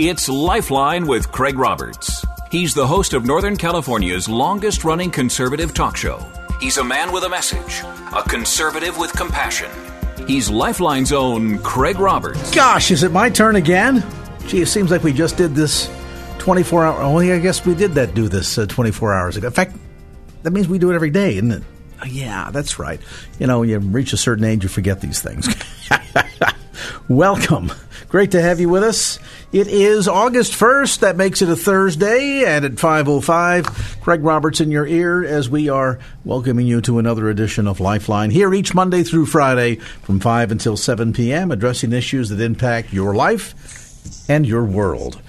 It's 0.00 0.28
Lifeline 0.28 1.08
with 1.08 1.32
Craig 1.32 1.58
Roberts. 1.58 2.24
He's 2.52 2.72
the 2.72 2.86
host 2.86 3.14
of 3.14 3.26
Northern 3.26 3.56
California's 3.56 4.28
longest 4.28 4.84
running 4.84 5.10
conservative 5.10 5.74
talk 5.74 5.96
show. 5.96 6.24
He's 6.60 6.76
a 6.76 6.84
man 6.84 7.10
with 7.10 7.24
a 7.24 7.28
message, 7.28 7.82
a 8.14 8.22
conservative 8.22 8.96
with 8.96 9.10
compassion. 9.12 9.68
He's 10.24 10.48
Lifeline's 10.48 11.12
own 11.12 11.58
Craig 11.58 11.98
Roberts. 11.98 12.54
Gosh, 12.54 12.92
is 12.92 13.02
it 13.02 13.10
my 13.10 13.28
turn 13.28 13.56
again? 13.56 14.06
Gee, 14.46 14.62
it 14.62 14.66
seems 14.66 14.92
like 14.92 15.02
we 15.02 15.12
just 15.12 15.36
did 15.36 15.56
this 15.56 15.90
24 16.38 16.84
hours. 16.84 16.98
Oh, 17.00 17.18
yeah, 17.18 17.34
I 17.34 17.40
guess 17.40 17.66
we 17.66 17.74
did 17.74 17.94
that 17.94 18.14
do 18.14 18.28
this 18.28 18.56
uh, 18.56 18.66
24 18.66 19.12
hours 19.12 19.36
ago. 19.36 19.48
In 19.48 19.52
fact, 19.52 19.76
that 20.44 20.52
means 20.52 20.68
we 20.68 20.78
do 20.78 20.92
it 20.92 20.94
every 20.94 21.10
day, 21.10 21.32
isn't 21.32 21.50
it? 21.50 21.64
Oh, 22.00 22.06
yeah, 22.06 22.52
that's 22.52 22.78
right. 22.78 23.00
You 23.40 23.48
know, 23.48 23.64
you 23.64 23.80
reach 23.80 24.12
a 24.12 24.16
certain 24.16 24.44
age, 24.44 24.62
you 24.62 24.68
forget 24.68 25.00
these 25.00 25.20
things. 25.20 25.48
Welcome. 27.08 27.72
Great 28.08 28.30
to 28.30 28.40
have 28.40 28.58
you 28.58 28.70
with 28.70 28.82
us. 28.82 29.18
It 29.52 29.66
is 29.66 30.08
August 30.08 30.52
1st. 30.52 31.00
That 31.00 31.18
makes 31.18 31.42
it 31.42 31.50
a 31.50 31.56
Thursday. 31.56 32.42
And 32.42 32.64
at 32.64 32.72
5.05, 32.72 34.00
Craig 34.00 34.24
Roberts 34.24 34.62
in 34.62 34.70
your 34.70 34.86
ear 34.86 35.22
as 35.22 35.50
we 35.50 35.68
are 35.68 35.98
welcoming 36.24 36.66
you 36.66 36.80
to 36.80 36.98
another 36.98 37.28
edition 37.28 37.68
of 37.68 37.80
Lifeline 37.80 38.30
here 38.30 38.54
each 38.54 38.74
Monday 38.74 39.02
through 39.02 39.26
Friday 39.26 39.74
from 39.74 40.20
5 40.20 40.50
until 40.50 40.74
7 40.74 41.12
p.m., 41.12 41.50
addressing 41.50 41.92
issues 41.92 42.30
that 42.30 42.40
impact 42.40 42.94
your 42.94 43.14
life 43.14 43.54
and 44.26 44.46
your 44.46 44.64
world. 44.64 45.20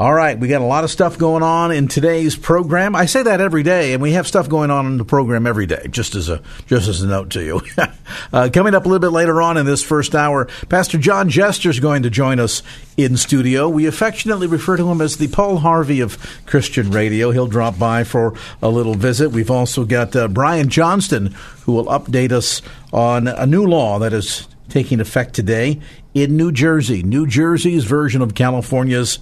All 0.00 0.14
right, 0.14 0.38
we 0.38 0.46
got 0.46 0.60
a 0.60 0.64
lot 0.64 0.84
of 0.84 0.92
stuff 0.92 1.18
going 1.18 1.42
on 1.42 1.72
in 1.72 1.88
today's 1.88 2.36
program. 2.36 2.94
I 2.94 3.06
say 3.06 3.24
that 3.24 3.40
every 3.40 3.64
day, 3.64 3.94
and 3.94 4.00
we 4.00 4.12
have 4.12 4.28
stuff 4.28 4.48
going 4.48 4.70
on 4.70 4.86
in 4.86 4.96
the 4.96 5.04
program 5.04 5.44
every 5.44 5.66
day. 5.66 5.88
Just 5.90 6.14
as 6.14 6.28
a 6.28 6.40
just 6.68 6.86
as 6.86 7.02
a 7.02 7.08
note 7.08 7.30
to 7.30 7.42
you. 7.42 7.62
uh, 8.32 8.48
coming 8.52 8.76
up 8.76 8.86
a 8.86 8.88
little 8.88 9.00
bit 9.00 9.12
later 9.12 9.42
on 9.42 9.56
in 9.56 9.66
this 9.66 9.82
first 9.82 10.14
hour, 10.14 10.46
Pastor 10.68 10.98
John 10.98 11.28
Jester 11.28 11.68
is 11.68 11.80
going 11.80 12.04
to 12.04 12.10
join 12.10 12.38
us 12.38 12.62
in 12.96 13.16
studio. 13.16 13.68
We 13.68 13.86
affectionately 13.86 14.46
refer 14.46 14.76
to 14.76 14.88
him 14.88 15.00
as 15.00 15.16
the 15.16 15.26
Paul 15.26 15.56
Harvey 15.56 15.98
of 15.98 16.16
Christian 16.46 16.92
Radio. 16.92 17.32
He'll 17.32 17.48
drop 17.48 17.76
by 17.76 18.04
for 18.04 18.34
a 18.62 18.68
little 18.68 18.94
visit. 18.94 19.32
We've 19.32 19.50
also 19.50 19.84
got 19.84 20.14
uh, 20.14 20.28
Brian 20.28 20.68
Johnston 20.68 21.34
who 21.62 21.72
will 21.72 21.86
update 21.86 22.30
us 22.30 22.62
on 22.92 23.26
a 23.26 23.46
new 23.46 23.66
law 23.66 23.98
that 23.98 24.12
is 24.12 24.46
taking 24.68 25.00
effect 25.00 25.34
today 25.34 25.80
in 26.14 26.36
New 26.36 26.52
Jersey. 26.52 27.02
New 27.02 27.26
Jersey's 27.26 27.82
version 27.82 28.22
of 28.22 28.36
California's 28.36 29.18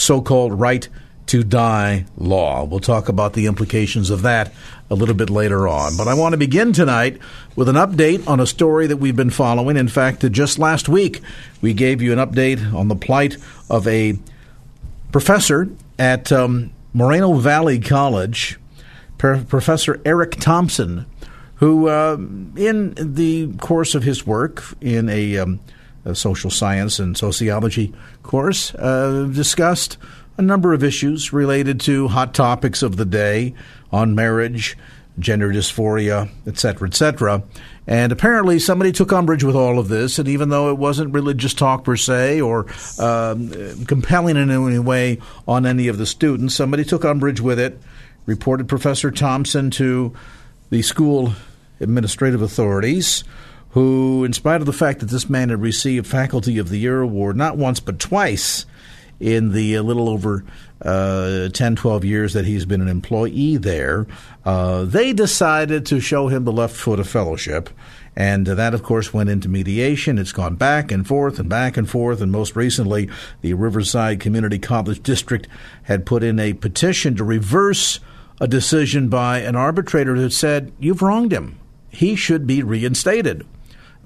so 0.00 0.20
called 0.20 0.58
right 0.58 0.88
to 1.26 1.44
die 1.44 2.06
law. 2.16 2.64
We'll 2.64 2.80
talk 2.80 3.08
about 3.08 3.34
the 3.34 3.46
implications 3.46 4.10
of 4.10 4.22
that 4.22 4.52
a 4.90 4.96
little 4.96 5.14
bit 5.14 5.30
later 5.30 5.68
on. 5.68 5.96
But 5.96 6.08
I 6.08 6.14
want 6.14 6.32
to 6.32 6.36
begin 6.36 6.72
tonight 6.72 7.18
with 7.54 7.68
an 7.68 7.76
update 7.76 8.26
on 8.26 8.40
a 8.40 8.46
story 8.46 8.88
that 8.88 8.96
we've 8.96 9.14
been 9.14 9.30
following. 9.30 9.76
In 9.76 9.86
fact, 9.86 10.28
just 10.32 10.58
last 10.58 10.88
week, 10.88 11.20
we 11.60 11.72
gave 11.72 12.02
you 12.02 12.12
an 12.12 12.18
update 12.18 12.74
on 12.74 12.88
the 12.88 12.96
plight 12.96 13.36
of 13.68 13.86
a 13.86 14.18
professor 15.12 15.68
at 16.00 16.32
um, 16.32 16.72
Moreno 16.92 17.34
Valley 17.34 17.78
College, 17.78 18.58
Professor 19.16 20.00
Eric 20.04 20.32
Thompson, 20.40 21.06
who, 21.56 21.88
uh, 21.88 22.14
in 22.56 22.94
the 22.96 23.52
course 23.58 23.94
of 23.94 24.02
his 24.02 24.26
work 24.26 24.64
in 24.80 25.08
a 25.08 25.38
um, 25.38 25.60
a 26.04 26.14
social 26.14 26.50
science 26.50 26.98
and 26.98 27.16
sociology 27.16 27.92
course, 28.22 28.74
uh, 28.74 29.28
discussed 29.32 29.98
a 30.36 30.42
number 30.42 30.72
of 30.72 30.82
issues 30.82 31.32
related 31.32 31.80
to 31.80 32.08
hot 32.08 32.32
topics 32.34 32.82
of 32.82 32.96
the 32.96 33.04
day 33.04 33.54
on 33.92 34.14
marriage, 34.14 34.76
gender 35.18 35.50
dysphoria, 35.50 36.30
etc., 36.46 36.88
etc. 36.88 37.42
And 37.86 38.12
apparently, 38.12 38.58
somebody 38.58 38.92
took 38.92 39.12
umbrage 39.12 39.44
with 39.44 39.56
all 39.56 39.78
of 39.78 39.88
this, 39.88 40.18
and 40.18 40.28
even 40.28 40.48
though 40.48 40.70
it 40.70 40.78
wasn't 40.78 41.12
religious 41.12 41.52
talk 41.52 41.84
per 41.84 41.96
se 41.96 42.40
or 42.40 42.66
um, 42.98 43.84
compelling 43.84 44.36
in 44.36 44.50
any 44.50 44.78
way 44.78 45.18
on 45.46 45.66
any 45.66 45.88
of 45.88 45.98
the 45.98 46.06
students, 46.06 46.54
somebody 46.54 46.84
took 46.84 47.04
umbrage 47.04 47.40
with 47.40 47.58
it, 47.58 47.78
reported 48.26 48.68
Professor 48.68 49.10
Thompson 49.10 49.70
to 49.72 50.14
the 50.70 50.82
school 50.82 51.34
administrative 51.80 52.42
authorities 52.42 53.24
who, 53.70 54.24
in 54.24 54.32
spite 54.32 54.60
of 54.60 54.66
the 54.66 54.72
fact 54.72 55.00
that 55.00 55.10
this 55.10 55.30
man 55.30 55.50
had 55.50 55.60
received 55.60 56.06
Faculty 56.06 56.58
of 56.58 56.68
the 56.68 56.78
Year 56.78 57.00
award 57.00 57.36
not 57.36 57.56
once 57.56 57.80
but 57.80 57.98
twice 57.98 58.66
in 59.20 59.52
the 59.52 59.74
a 59.74 59.82
little 59.82 60.08
over 60.08 60.44
uh, 60.82 61.48
10, 61.50 61.76
12 61.76 62.04
years 62.04 62.32
that 62.32 62.46
he's 62.46 62.64
been 62.64 62.80
an 62.80 62.88
employee 62.88 63.56
there, 63.58 64.06
uh, 64.44 64.84
they 64.84 65.12
decided 65.12 65.84
to 65.86 66.00
show 66.00 66.28
him 66.28 66.44
the 66.44 66.52
left 66.52 66.74
foot 66.74 66.98
of 66.98 67.08
fellowship. 67.08 67.68
And 68.16 68.46
that, 68.46 68.74
of 68.74 68.82
course, 68.82 69.14
went 69.14 69.30
into 69.30 69.48
mediation. 69.48 70.18
It's 70.18 70.32
gone 70.32 70.56
back 70.56 70.90
and 70.90 71.06
forth 71.06 71.38
and 71.38 71.48
back 71.48 71.76
and 71.76 71.88
forth. 71.88 72.20
And 72.20 72.32
most 72.32 72.56
recently, 72.56 73.08
the 73.40 73.54
Riverside 73.54 74.20
Community 74.20 74.58
College 74.58 75.02
District 75.02 75.46
had 75.84 76.06
put 76.06 76.24
in 76.24 76.40
a 76.40 76.54
petition 76.54 77.14
to 77.16 77.24
reverse 77.24 78.00
a 78.40 78.48
decision 78.48 79.08
by 79.08 79.38
an 79.38 79.54
arbitrator 79.54 80.18
that 80.20 80.32
said, 80.32 80.72
You've 80.80 81.02
wronged 81.02 81.32
him. 81.32 81.60
He 81.90 82.16
should 82.16 82.46
be 82.46 82.62
reinstated. 82.62 83.46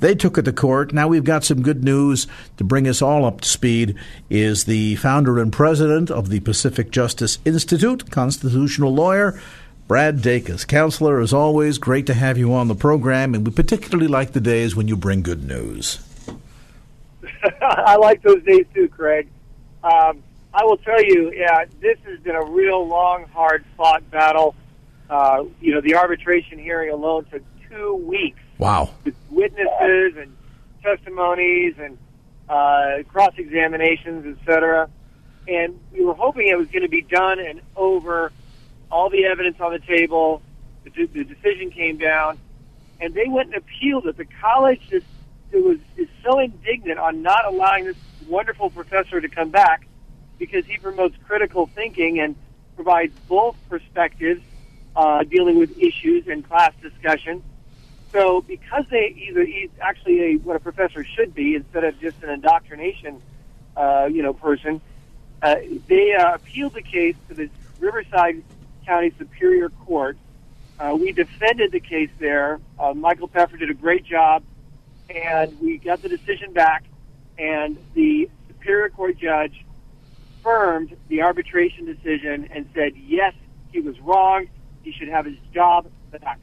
They 0.00 0.14
took 0.14 0.38
it 0.38 0.42
to 0.42 0.52
court. 0.52 0.92
Now 0.92 1.08
we've 1.08 1.24
got 1.24 1.44
some 1.44 1.62
good 1.62 1.84
news 1.84 2.26
to 2.56 2.64
bring 2.64 2.88
us 2.88 3.00
all 3.00 3.24
up 3.24 3.40
to 3.42 3.48
speed. 3.48 3.96
Is 4.28 4.64
the 4.64 4.96
founder 4.96 5.38
and 5.38 5.52
president 5.52 6.10
of 6.10 6.28
the 6.28 6.40
Pacific 6.40 6.90
Justice 6.90 7.38
Institute, 7.44 8.10
constitutional 8.10 8.92
lawyer, 8.92 9.40
Brad 9.86 10.18
Dacus. 10.18 10.66
Counselor, 10.66 11.20
as 11.20 11.32
always, 11.32 11.78
great 11.78 12.06
to 12.06 12.14
have 12.14 12.38
you 12.38 12.54
on 12.54 12.68
the 12.68 12.74
program, 12.74 13.34
and 13.34 13.46
we 13.46 13.52
particularly 13.52 14.08
like 14.08 14.32
the 14.32 14.40
days 14.40 14.74
when 14.74 14.88
you 14.88 14.96
bring 14.96 15.22
good 15.22 15.46
news. 15.46 16.00
I 17.60 17.96
like 17.96 18.22
those 18.22 18.42
days 18.44 18.66
too, 18.74 18.88
Craig. 18.88 19.28
Um, 19.82 20.22
I 20.54 20.64
will 20.64 20.78
tell 20.78 21.02
you, 21.02 21.32
yeah, 21.34 21.64
this 21.80 21.98
has 22.06 22.18
been 22.20 22.36
a 22.36 22.44
real 22.44 22.86
long, 22.86 23.24
hard 23.34 23.64
fought 23.76 24.08
battle. 24.10 24.54
Uh, 25.10 25.44
you 25.60 25.74
know, 25.74 25.80
the 25.80 25.96
arbitration 25.96 26.58
hearing 26.58 26.90
alone 26.90 27.26
took 27.26 27.42
two 27.68 27.94
weeks. 27.96 28.40
Wow. 28.58 28.90
Witnesses 29.30 30.16
and 30.16 30.36
testimonies 30.82 31.74
and 31.78 31.98
uh, 32.48 33.02
cross 33.08 33.32
examinations, 33.36 34.38
etc. 34.38 34.88
And 35.48 35.78
we 35.92 36.04
were 36.04 36.14
hoping 36.14 36.48
it 36.48 36.56
was 36.56 36.68
going 36.68 36.82
to 36.82 36.88
be 36.88 37.02
done 37.02 37.40
and 37.40 37.60
over. 37.76 38.32
All 38.90 39.10
the 39.10 39.24
evidence 39.24 39.60
on 39.60 39.72
the 39.72 39.80
table. 39.80 40.40
The, 40.84 41.06
the 41.06 41.24
decision 41.24 41.70
came 41.70 41.96
down, 41.96 42.38
and 43.00 43.14
they 43.14 43.26
went 43.26 43.54
and 43.54 43.56
appealed 43.56 44.06
it. 44.06 44.16
The 44.16 44.26
college 44.26 44.80
just 44.88 45.06
it 45.50 45.64
was 45.64 45.78
is 45.96 46.08
so 46.22 46.38
indignant 46.38 46.98
on 46.98 47.22
not 47.22 47.46
allowing 47.46 47.86
this 47.86 47.96
wonderful 48.28 48.70
professor 48.70 49.20
to 49.20 49.28
come 49.28 49.50
back 49.50 49.86
because 50.38 50.64
he 50.66 50.76
promotes 50.78 51.16
critical 51.26 51.66
thinking 51.66 52.20
and 52.20 52.36
provides 52.76 53.12
both 53.28 53.56
perspectives 53.68 54.42
uh, 54.96 55.24
dealing 55.24 55.58
with 55.58 55.76
issues 55.78 56.26
and 56.28 56.46
class 56.46 56.72
discussion 56.82 57.42
so 58.14 58.40
because 58.42 58.84
they 58.90 59.12
either 59.28 59.44
he's 59.44 59.70
actually 59.80 60.20
a, 60.20 60.34
what 60.36 60.54
a 60.54 60.60
professor 60.60 61.04
should 61.04 61.34
be 61.34 61.56
instead 61.56 61.82
of 61.82 61.98
just 62.00 62.22
an 62.22 62.30
indoctrination, 62.30 63.20
uh, 63.76 64.08
you 64.10 64.22
know, 64.22 64.32
person, 64.32 64.80
uh, 65.42 65.56
they 65.88 66.14
uh, 66.14 66.34
appealed 66.34 66.74
the 66.74 66.82
case 66.82 67.16
to 67.28 67.34
the 67.34 67.50
Riverside 67.80 68.42
County 68.86 69.12
Superior 69.18 69.68
Court. 69.68 70.16
Uh, 70.78 70.96
we 70.98 71.10
defended 71.10 71.72
the 71.72 71.80
case 71.80 72.10
there. 72.20 72.60
Uh, 72.78 72.94
Michael 72.94 73.28
Peffer 73.28 73.56
did 73.56 73.68
a 73.68 73.74
great 73.74 74.04
job, 74.04 74.44
and 75.10 75.60
we 75.60 75.78
got 75.78 76.00
the 76.00 76.08
decision 76.08 76.52
back. 76.52 76.84
And 77.36 77.76
the 77.94 78.30
Superior 78.46 78.90
Court 78.90 79.18
judge 79.18 79.64
affirmed 80.38 80.96
the 81.08 81.22
arbitration 81.22 81.84
decision 81.84 82.48
and 82.52 82.68
said, 82.74 82.92
yes, 82.96 83.34
he 83.72 83.80
was 83.80 83.98
wrong. 84.00 84.46
He 84.82 84.92
should 84.92 85.08
have 85.08 85.26
his 85.26 85.36
job 85.52 85.90
back. 86.12 86.38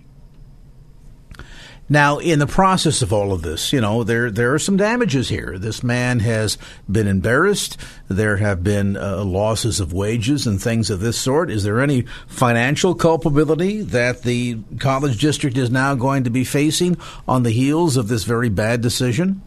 Now, 1.92 2.20
in 2.20 2.40
the 2.40 2.48
process 2.48 3.02
of 3.02 3.12
all 3.12 3.34
of 3.34 3.42
this, 3.42 3.74
you 3.74 3.82
know, 3.82 4.06
there 4.06 4.32
there 4.32 4.54
are 4.54 4.60
some 4.60 4.78
damages 4.78 5.28
here. 5.28 5.60
This 5.60 5.84
man 5.84 6.20
has 6.20 6.58
been 6.90 7.06
embarrassed. 7.06 7.76
There 8.08 8.38
have 8.38 8.64
been 8.64 8.96
uh, 8.96 9.26
losses 9.26 9.82
of 9.82 9.92
wages 9.92 10.48
and 10.48 10.62
things 10.62 10.90
of 10.90 11.02
this 11.02 11.20
sort. 11.20 11.52
Is 11.52 11.66
there 11.66 11.82
any 11.82 12.04
financial 12.30 12.96
culpability 12.96 13.82
that 13.82 14.22
the 14.22 14.60
college 14.80 15.20
district 15.20 15.58
is 15.58 15.70
now 15.70 15.94
going 15.96 16.24
to 16.24 16.30
be 16.30 16.46
facing 16.46 16.96
on 17.28 17.44
the 17.44 17.52
heels 17.52 17.98
of 17.98 18.08
this 18.08 18.24
very 18.24 18.48
bad 18.48 18.80
decision? 18.80 19.42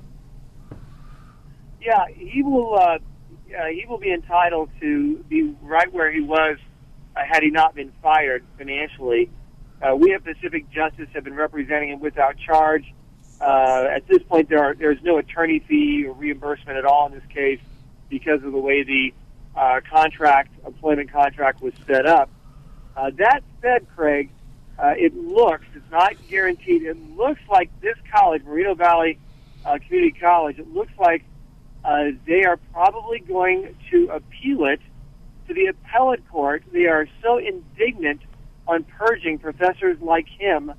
Yeah, 1.81 2.05
he 2.15 2.43
will. 2.43 2.75
Uh, 2.75 2.99
uh, 3.59 3.67
he 3.73 3.87
will 3.89 3.97
be 3.97 4.13
entitled 4.13 4.69
to 4.83 5.17
be 5.31 5.55
right 5.63 5.91
where 5.95 6.13
he 6.13 6.21
was 6.21 6.59
uh, 7.17 7.21
had 7.27 7.43
he 7.43 7.49
not 7.49 7.75
been 7.75 7.91
fired 8.03 8.45
financially. 8.59 9.31
Uh, 9.85 9.95
we 9.95 10.15
at 10.15 10.25
Pacific 10.25 10.71
Justice 10.71 11.09
have 11.13 11.25
been 11.25 11.35
representing 11.35 11.91
him 11.91 12.01
without 12.01 12.39
charge. 12.39 12.95
Uh, 13.39 13.87
at 13.91 14.07
this 14.09 14.23
point, 14.23 14.49
there 14.49 14.65
are, 14.65 14.75
there's 14.75 15.03
no 15.03 15.19
attorney 15.19 15.59
fee 15.59 16.07
or 16.07 16.15
reimbursement 16.15 16.79
at 16.79 16.87
all 16.87 17.07
in 17.07 17.13
this 17.13 17.27
case 17.29 17.61
because 18.09 18.43
of 18.45 18.53
the 18.53 18.59
way 18.59 18.83
the 18.83 19.13
uh, 19.55 19.81
contract, 19.91 20.55
employment 20.65 21.13
contract, 21.13 21.61
was 21.61 21.75
set 21.87 22.07
up. 22.07 22.31
Uh, 22.97 23.11
that 23.19 23.43
said, 23.61 23.87
Craig, 23.95 24.31
uh, 24.79 24.95
it 24.97 25.15
looks, 25.15 25.67
it's 25.75 25.91
not 25.91 26.15
guaranteed, 26.29 26.83
it 26.83 26.97
looks 27.17 27.41
like 27.51 27.69
this 27.83 27.97
college, 28.11 28.43
Moreno 28.45 28.75
Valley 28.75 29.19
uh, 29.67 29.79
Community 29.87 30.19
College, 30.19 30.59
it 30.59 30.73
looks 30.73 30.93
like 30.99 31.25
uh, 31.85 32.05
they 32.27 32.45
are 32.45 32.57
probably 32.73 33.19
going 33.19 33.77
to 33.91 34.09
appeal 34.09 34.65
it 34.65 34.81
to 35.47 35.53
the 35.53 35.67
appellate 35.67 36.27
court. 36.31 36.63
They 36.73 36.87
are 36.87 37.07
so 37.23 37.37
indignant 37.37 38.23
on 38.67 38.85
purging 38.85 39.39
professors 39.39 39.99
like 40.01 40.27
him 40.29 40.73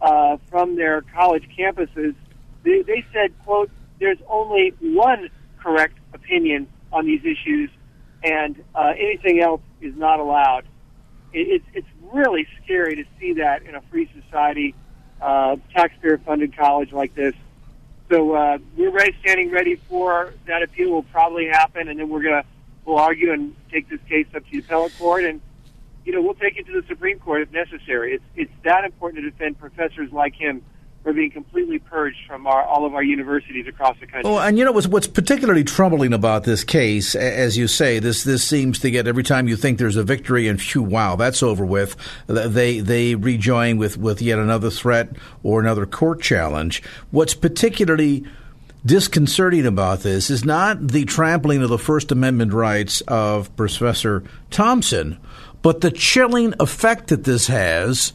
uh, 0.00 0.36
from 0.50 0.76
their 0.76 1.02
college 1.02 1.48
campuses. 1.58 2.14
They, 2.62 2.82
they 2.82 3.04
said, 3.12 3.32
quote, 3.44 3.70
there's 3.98 4.18
only 4.28 4.74
one 4.80 5.30
correct 5.58 5.98
opinion 6.12 6.68
on 6.92 7.06
these 7.06 7.24
issues, 7.24 7.70
and 8.22 8.62
uh, 8.74 8.92
anything 8.98 9.40
else 9.40 9.62
is 9.80 9.94
not 9.96 10.20
allowed. 10.20 10.64
It, 11.32 11.62
it's, 11.62 11.64
it's 11.74 11.88
really 12.12 12.46
scary 12.62 12.96
to 12.96 13.04
see 13.18 13.34
that 13.34 13.62
in 13.62 13.74
a 13.74 13.80
free 13.90 14.08
society, 14.22 14.74
uh, 15.20 15.56
taxpayer-funded 15.74 16.56
college 16.56 16.92
like 16.92 17.14
this. 17.14 17.34
So 18.10 18.34
uh, 18.34 18.58
we're 18.76 18.90
ready, 18.90 19.16
standing 19.20 19.50
ready 19.50 19.74
for 19.74 20.32
that 20.46 20.62
appeal. 20.62 20.90
Will 20.90 21.02
probably 21.02 21.46
happen, 21.46 21.88
and 21.88 21.98
then 21.98 22.08
we're 22.08 22.22
gonna 22.22 22.44
we'll 22.84 22.98
argue 22.98 23.32
and 23.32 23.56
take 23.72 23.88
this 23.88 23.98
case 24.08 24.26
up 24.34 24.44
to 24.44 24.50
the 24.52 24.58
appellate 24.58 24.96
court, 24.96 25.24
and 25.24 25.40
you 26.06 26.12
know 26.12 26.22
we'll 26.22 26.34
take 26.34 26.56
it 26.56 26.66
to 26.66 26.80
the 26.80 26.86
Supreme 26.86 27.18
Court 27.18 27.42
if 27.42 27.52
necessary. 27.52 28.14
It's 28.14 28.24
it's 28.36 28.52
that 28.64 28.84
important 28.84 29.24
to 29.24 29.30
defend 29.30 29.58
professors 29.58 30.10
like 30.12 30.34
him 30.34 30.62
are 31.04 31.12
being 31.12 31.30
completely 31.30 31.78
purged 31.78 32.18
from 32.26 32.48
our, 32.48 32.64
all 32.64 32.84
of 32.84 32.94
our 32.94 33.02
universities 33.02 33.66
across 33.68 33.96
the 34.00 34.06
country. 34.06 34.28
Oh, 34.28 34.38
and 34.38 34.58
you 34.58 34.64
know 34.64 34.72
what's 34.72 34.86
what's 34.86 35.08
particularly 35.08 35.64
troubling 35.64 36.12
about 36.12 36.44
this 36.44 36.62
case, 36.64 37.14
as 37.14 37.56
you 37.56 37.66
say, 37.66 37.98
this 37.98 38.22
this 38.22 38.44
seems 38.44 38.78
to 38.80 38.90
get 38.90 39.08
every 39.08 39.24
time 39.24 39.48
you 39.48 39.56
think 39.56 39.78
there's 39.78 39.96
a 39.96 40.04
victory 40.04 40.46
and 40.46 40.62
phew, 40.62 40.82
wow, 40.82 41.16
that's 41.16 41.42
over 41.42 41.64
with. 41.64 41.96
They 42.28 42.78
they 42.78 43.16
rejoin 43.16 43.76
with 43.76 43.98
with 43.98 44.22
yet 44.22 44.38
another 44.38 44.70
threat 44.70 45.10
or 45.42 45.60
another 45.60 45.86
court 45.86 46.22
challenge. 46.22 46.82
What's 47.10 47.34
particularly 47.34 48.24
disconcerting 48.84 49.66
about 49.66 50.00
this 50.00 50.30
is 50.30 50.44
not 50.44 50.88
the 50.88 51.04
trampling 51.04 51.60
of 51.62 51.68
the 51.68 51.78
First 51.78 52.12
Amendment 52.12 52.52
rights 52.52 53.00
of 53.02 53.54
Professor 53.56 54.22
Thompson, 54.50 55.18
but 55.66 55.80
the 55.80 55.90
chilling 55.90 56.54
effect 56.60 57.08
that 57.08 57.24
this 57.24 57.48
has 57.48 58.12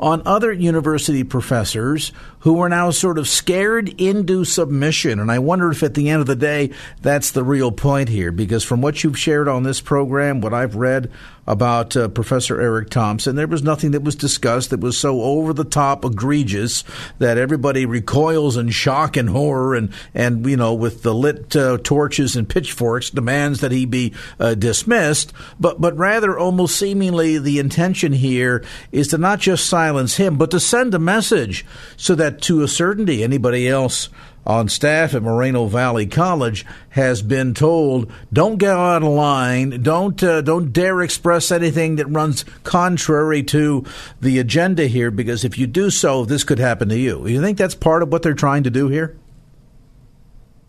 on 0.00 0.22
other 0.24 0.50
university 0.50 1.22
professors 1.22 2.12
who 2.44 2.60
are 2.60 2.68
now 2.68 2.90
sort 2.90 3.18
of 3.18 3.26
scared 3.26 3.88
into 3.98 4.44
submission. 4.44 5.18
And 5.18 5.32
I 5.32 5.38
wonder 5.38 5.70
if 5.70 5.82
at 5.82 5.94
the 5.94 6.10
end 6.10 6.20
of 6.20 6.26
the 6.26 6.36
day, 6.36 6.70
that's 7.00 7.30
the 7.30 7.42
real 7.42 7.72
point 7.72 8.10
here, 8.10 8.30
because 8.30 8.62
from 8.62 8.82
what 8.82 9.02
you've 9.02 9.18
shared 9.18 9.48
on 9.48 9.62
this 9.62 9.80
program, 9.80 10.42
what 10.42 10.52
I've 10.52 10.76
read 10.76 11.10
about 11.46 11.96
uh, 11.96 12.08
Professor 12.08 12.60
Eric 12.60 12.90
Thompson, 12.90 13.36
there 13.36 13.46
was 13.46 13.62
nothing 13.62 13.90
that 13.90 14.02
was 14.02 14.14
discussed 14.14 14.70
that 14.70 14.80
was 14.80 14.96
so 14.96 15.22
over 15.22 15.52
the 15.52 15.64
top 15.64 16.04
egregious 16.04 16.84
that 17.18 17.36
everybody 17.38 17.84
recoils 17.84 18.56
in 18.56 18.70
shock 18.70 19.16
and 19.16 19.28
horror 19.28 19.74
and, 19.74 19.92
and 20.14 20.46
you 20.46 20.56
know, 20.56 20.74
with 20.74 21.02
the 21.02 21.14
lit 21.14 21.54
uh, 21.56 21.78
torches 21.82 22.36
and 22.36 22.48
pitchforks 22.48 23.10
demands 23.10 23.60
that 23.60 23.72
he 23.72 23.84
be 23.84 24.14
uh, 24.38 24.54
dismissed, 24.54 25.32
but, 25.60 25.80
but 25.80 25.96
rather 25.96 26.38
almost 26.38 26.78
seemingly 26.78 27.38
the 27.38 27.58
intention 27.58 28.12
here 28.12 28.64
is 28.90 29.08
to 29.08 29.18
not 29.18 29.38
just 29.38 29.66
silence 29.66 30.16
him, 30.16 30.36
but 30.36 30.50
to 30.50 30.60
send 30.60 30.94
a 30.94 30.98
message 30.98 31.64
so 31.96 32.14
that 32.14 32.33
to 32.42 32.62
a 32.62 32.68
certainty 32.68 33.22
anybody 33.22 33.68
else 33.68 34.08
on 34.46 34.68
staff 34.68 35.14
at 35.14 35.22
Moreno 35.22 35.66
Valley 35.66 36.06
College 36.06 36.66
has 36.90 37.22
been 37.22 37.54
told, 37.54 38.10
"Don't 38.32 38.58
get 38.58 38.76
out 38.76 39.02
of 39.02 39.08
line. 39.08 39.82
Don't 39.82 40.22
uh, 40.22 40.42
don't 40.42 40.72
dare 40.72 41.00
express 41.00 41.50
anything 41.50 41.96
that 41.96 42.06
runs 42.06 42.44
contrary 42.62 43.42
to 43.44 43.84
the 44.20 44.38
agenda 44.38 44.86
here, 44.86 45.10
because 45.10 45.44
if 45.44 45.56
you 45.58 45.66
do 45.66 45.90
so, 45.90 46.24
this 46.24 46.44
could 46.44 46.58
happen 46.58 46.88
to 46.90 46.98
you." 46.98 47.26
You 47.26 47.40
think 47.40 47.58
that's 47.58 47.74
part 47.74 48.02
of 48.02 48.12
what 48.12 48.22
they're 48.22 48.34
trying 48.34 48.64
to 48.64 48.70
do 48.70 48.88
here? 48.88 49.16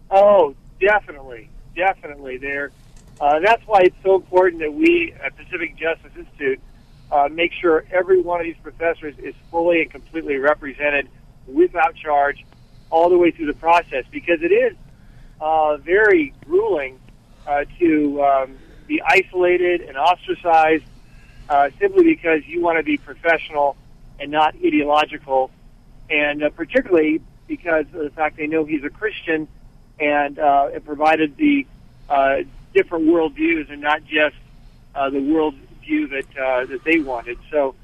Oh, 0.09 0.55
definitely, 0.79 1.49
definitely. 1.75 2.37
There. 2.37 2.71
Uh, 3.19 3.39
that's 3.39 3.65
why 3.65 3.81
it's 3.81 3.95
so 4.03 4.15
important 4.15 4.61
that 4.61 4.73
we 4.73 5.13
at 5.23 5.35
Pacific 5.37 5.75
Justice 5.77 6.11
Institute 6.17 6.59
uh, 7.11 7.29
make 7.31 7.51
sure 7.53 7.85
every 7.91 8.21
one 8.21 8.39
of 8.39 8.45
these 8.45 8.57
professors 8.61 9.15
is 9.19 9.35
fully 9.51 9.81
and 9.81 9.91
completely 9.91 10.37
represented 10.37 11.07
without 11.47 11.95
charge 11.95 12.45
all 12.89 13.09
the 13.09 13.17
way 13.17 13.31
through 13.31 13.47
the 13.47 13.53
process 13.53 14.05
because 14.11 14.41
it 14.41 14.51
is 14.51 14.75
uh, 15.41 15.77
very 15.77 16.33
grueling 16.45 16.99
uh, 17.47 17.65
to 17.79 18.23
um, 18.23 18.57
be 18.87 19.01
isolated 19.01 19.81
and 19.81 19.97
ostracized 19.97 20.83
uh, 21.49 21.69
simply 21.79 22.03
because 22.03 22.45
you 22.45 22.61
want 22.61 22.77
to 22.77 22.83
be 22.83 22.97
professional 22.97 23.75
and 24.19 24.31
not 24.31 24.55
ideological, 24.55 25.51
and 26.09 26.43
uh, 26.43 26.49
particularly 26.51 27.21
because 27.47 27.85
of 27.93 28.03
the 28.03 28.09
fact 28.09 28.37
they 28.37 28.47
know 28.47 28.65
he's 28.65 28.83
a 28.83 28.89
Christian 28.89 29.47
and 29.99 30.39
uh, 30.39 30.69
it 30.73 30.85
provided 30.85 31.37
the 31.37 31.65
uh, 32.09 32.37
different 32.73 33.05
worldviews 33.05 33.71
and 33.71 33.81
not 33.81 34.03
just 34.05 34.35
uh, 34.93 35.09
the 35.09 35.19
worldview 35.19 36.09
that 36.09 36.37
uh, 36.37 36.65
that 36.65 36.83
they 36.83 36.99
wanted. 36.99 37.37
So 37.51 37.75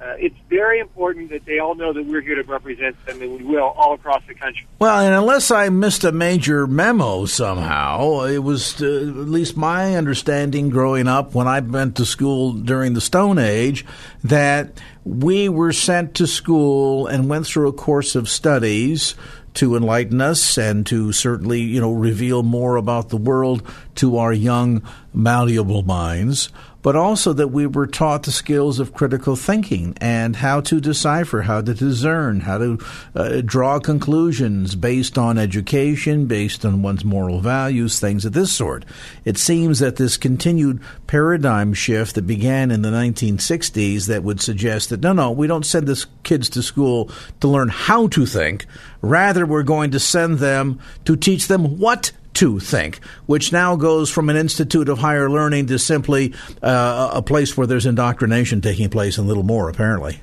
uh, 0.00 0.14
it's 0.16 0.36
very 0.48 0.78
important 0.78 1.30
that 1.30 1.44
they 1.44 1.58
all 1.58 1.74
know 1.74 1.92
that 1.92 2.06
we're 2.06 2.20
here 2.20 2.36
to 2.36 2.44
represent 2.44 3.04
them, 3.04 3.20
and 3.20 3.38
we 3.38 3.42
will 3.42 3.74
all 3.76 3.94
across 3.94 4.22
the 4.28 4.34
country. 4.34 4.64
Well, 4.78 5.00
and 5.00 5.12
unless 5.12 5.50
I 5.50 5.70
missed 5.70 6.04
a 6.04 6.12
major 6.12 6.68
memo 6.68 7.24
somehow, 7.26 8.22
it 8.22 8.38
was 8.38 8.80
uh, 8.80 8.86
at 8.86 9.28
least 9.28 9.56
my 9.56 9.96
understanding 9.96 10.70
growing 10.70 11.08
up 11.08 11.34
when 11.34 11.48
I 11.48 11.58
went 11.58 11.96
to 11.96 12.06
school 12.06 12.52
during 12.52 12.94
the 12.94 13.00
Stone 13.00 13.38
Age 13.38 13.84
that 14.22 14.80
we 15.04 15.48
were 15.48 15.72
sent 15.72 16.14
to 16.14 16.28
school 16.28 17.08
and 17.08 17.28
went 17.28 17.46
through 17.46 17.68
a 17.68 17.72
course 17.72 18.14
of 18.14 18.28
studies 18.28 19.16
to 19.54 19.74
enlighten 19.74 20.20
us 20.20 20.56
and 20.56 20.86
to 20.86 21.10
certainly, 21.10 21.60
you 21.60 21.80
know, 21.80 21.90
reveal 21.90 22.44
more 22.44 22.76
about 22.76 23.08
the 23.08 23.16
world 23.16 23.68
to 23.96 24.18
our 24.18 24.32
young, 24.32 24.80
malleable 25.12 25.82
minds 25.82 26.50
but 26.88 26.96
also 26.96 27.34
that 27.34 27.48
we 27.48 27.66
were 27.66 27.86
taught 27.86 28.22
the 28.22 28.32
skills 28.32 28.80
of 28.80 28.94
critical 28.94 29.36
thinking 29.36 29.94
and 30.00 30.36
how 30.36 30.58
to 30.58 30.80
decipher, 30.80 31.42
how 31.42 31.60
to 31.60 31.74
discern, 31.74 32.40
how 32.40 32.56
to 32.56 32.78
uh, 33.14 33.42
draw 33.44 33.78
conclusions 33.78 34.74
based 34.74 35.18
on 35.18 35.36
education, 35.36 36.24
based 36.24 36.64
on 36.64 36.80
one's 36.80 37.04
moral 37.04 37.40
values, 37.40 38.00
things 38.00 38.24
of 38.24 38.32
this 38.32 38.50
sort. 38.50 38.86
It 39.26 39.36
seems 39.36 39.80
that 39.80 39.96
this 39.96 40.16
continued 40.16 40.80
paradigm 41.06 41.74
shift 41.74 42.14
that 42.14 42.26
began 42.26 42.70
in 42.70 42.80
the 42.80 42.88
1960s 42.88 44.06
that 44.06 44.22
would 44.22 44.40
suggest 44.40 44.88
that 44.88 45.02
no, 45.02 45.12
no, 45.12 45.30
we 45.30 45.46
don't 45.46 45.66
send 45.66 45.86
this 45.86 46.06
kids 46.22 46.48
to 46.48 46.62
school 46.62 47.10
to 47.40 47.48
learn 47.48 47.68
how 47.68 48.08
to 48.08 48.24
think. 48.24 48.64
Rather, 49.02 49.44
we're 49.44 49.62
going 49.62 49.90
to 49.90 50.00
send 50.00 50.38
them 50.38 50.80
to 51.04 51.16
teach 51.16 51.48
them 51.48 51.78
what 51.78 52.12
to 52.38 52.60
think, 52.60 53.04
which 53.26 53.52
now 53.52 53.74
goes 53.74 54.08
from 54.08 54.28
an 54.28 54.36
institute 54.36 54.88
of 54.88 54.98
higher 54.98 55.28
learning 55.28 55.66
to 55.66 55.76
simply 55.76 56.32
uh, 56.62 57.10
a 57.12 57.20
place 57.20 57.56
where 57.56 57.66
there's 57.66 57.84
indoctrination 57.84 58.60
taking 58.60 58.88
place 58.88 59.18
and 59.18 59.26
little 59.26 59.42
more, 59.42 59.68
apparently. 59.68 60.20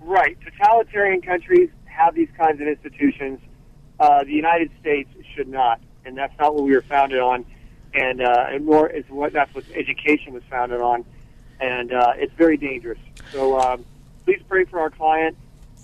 Right. 0.00 0.38
Totalitarian 0.44 1.22
countries 1.22 1.70
have 1.86 2.14
these 2.14 2.28
kinds 2.38 2.60
of 2.60 2.68
institutions. 2.68 3.40
Uh, 3.98 4.22
the 4.22 4.32
United 4.32 4.70
States 4.80 5.10
should 5.34 5.48
not, 5.48 5.80
and 6.04 6.16
that's 6.16 6.38
not 6.38 6.54
what 6.54 6.62
we 6.62 6.72
were 6.72 6.82
founded 6.82 7.18
on. 7.18 7.44
And, 7.92 8.22
uh, 8.22 8.46
and 8.50 8.64
more 8.64 8.88
is 8.88 9.04
what 9.08 9.32
that's 9.32 9.52
what 9.52 9.64
education 9.74 10.32
was 10.32 10.44
founded 10.48 10.80
on, 10.80 11.04
and 11.58 11.92
uh, 11.92 12.12
it's 12.14 12.32
very 12.34 12.56
dangerous. 12.56 13.00
So 13.32 13.58
um, 13.58 13.84
please 14.24 14.40
pray 14.48 14.66
for 14.66 14.78
our 14.78 14.90
client, 14.90 15.36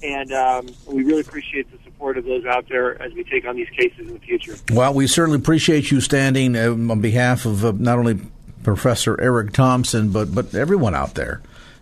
and 0.05 0.33
um, 0.33 0.69
we 0.87 1.03
really 1.03 1.23
appreciate 1.23 1.69
the 1.73 1.79
support 1.97 2.19
of 2.19 2.25
those 2.25 2.45
out 2.45 2.69
there 2.69 3.01
as 3.01 3.13
we 3.15 3.25
take 3.25 3.47
on 3.47 3.57
these 3.57 3.71
cases 3.71 4.07
in 4.07 4.13
the 4.13 4.21
future. 4.21 4.55
Well, 4.71 4.93
we 4.93 5.07
certainly 5.07 5.39
appreciate 5.39 5.91
you 5.91 6.01
standing 6.01 6.55
uh, 6.55 6.71
on 6.71 7.01
behalf 7.01 7.47
of 7.47 7.65
uh, 7.65 7.73
not 7.77 7.99
only 7.99 8.21
Professor 8.63 9.19
Eric 9.21 9.53
Thompson, 9.53 10.11
but 10.11 10.35
but 10.35 10.55
everyone 10.55 10.95
out 10.95 11.15
there. 11.15 11.41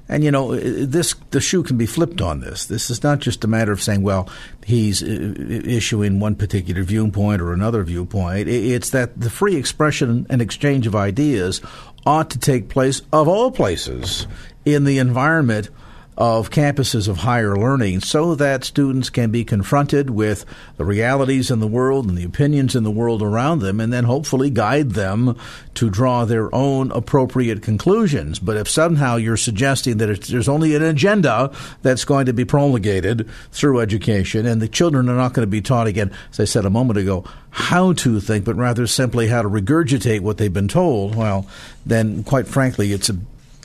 And 0.09 0.23
you 0.23 0.31
know, 0.31 0.55
this 0.55 1.15
the 1.31 1.41
shoe 1.41 1.63
can 1.63 1.77
be 1.77 1.87
flipped 1.87 2.21
on 2.21 2.41
this. 2.41 2.67
This 2.67 2.91
is 2.91 3.03
not 3.03 3.21
just 3.21 3.43
a 3.43 3.49
matter 3.49 3.73
of 3.73 3.83
saying, 3.83 4.03
well, 4.03 4.29
he's 4.65 5.03
uh, 5.03 5.35
issuing 5.65 6.21
one 6.21 6.37
particular 6.37 6.83
viewpoint 6.83 7.41
or 7.41 7.53
another 7.53 7.83
viewpoint. 7.83 8.49
It's 8.49 8.91
that 8.91 9.19
the 9.19 9.31
free 9.31 9.57
expression 9.57 10.27
and 10.29 10.41
exchange 10.41 10.87
of 10.87 10.95
ideas 10.95 11.61
ought 12.07 12.31
to 12.31 12.39
take 12.39 12.69
place 12.69 13.03
of 13.13 13.29
all 13.29 13.51
places 13.51 14.27
in 14.65 14.85
the 14.85 14.99
environment 14.99 15.71
of 16.17 16.51
campuses 16.51 17.09
of 17.09 17.19
higher 17.19 17.57
learning 17.57 18.01
so 18.01 18.35
that 18.37 18.65
students 18.65 19.11
can 19.11 19.31
be 19.31 19.45
confronted 19.45 20.11
with 20.11 20.45
the 20.77 20.85
realities 20.85 21.51
in 21.51 21.59
the 21.59 21.67
world 21.67 22.09
and 22.09 22.17
the 22.17 22.25
opinions 22.25 22.77
in 22.77 22.85
the 22.85 22.91
world 22.91 23.21
around 23.23 23.59
them 23.59 23.81
and 23.81 23.93
then 23.93 24.05
hopefully 24.05 24.49
guide 24.49 24.91
them 24.91 25.37
to 25.75 25.91
draw 25.91 26.25
their 26.25 26.55
own 26.55 26.93
appropriate 26.93 27.63
conclusions. 27.63 28.39
But 28.39 28.57
if 28.57 28.69
somehow 28.69 29.17
you're 29.17 29.37
suggesting 29.37 29.97
that 29.99 30.23
there's 30.23 30.49
only 30.49 30.77
an 30.77 30.83
agenda 30.83 31.51
that's 31.83 32.05
going 32.05 32.27
to 32.27 32.33
be 32.33 32.45
promulgated 32.45 33.29
through 33.51 33.81
education 33.81 34.47
and 34.47 34.63
the 34.63 34.69
children 34.69 35.09
are 35.09 35.17
not 35.17 35.33
going 35.33 35.47
to 35.47 35.51
be 35.51 35.63
taught 35.63 35.89
again, 35.89 36.13
as 36.31 36.39
I 36.39 36.45
said 36.45 36.65
a 36.65 36.71
moment 36.71 36.99
ago, 36.99 37.25
how 37.51 37.93
to 37.95 38.21
think, 38.21 38.45
but 38.45 38.55
rather 38.55 38.87
simply 38.87 39.29
how 39.29 39.43
to 39.43 39.49
regurgitate 39.49 40.21
what 40.21 40.39
they've 40.39 40.53
been 40.53 40.69
told, 40.69 41.17
well, 41.17 41.47
then 41.85 42.23
quite 42.23 42.47
frankly, 42.47 42.93
it's 42.93 43.09
a 43.09 43.17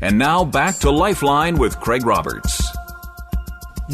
And 0.00 0.18
now 0.18 0.44
back 0.44 0.78
to 0.78 0.90
Lifeline 0.90 1.58
with 1.58 1.80
Craig 1.80 2.06
Roberts. 2.06 2.55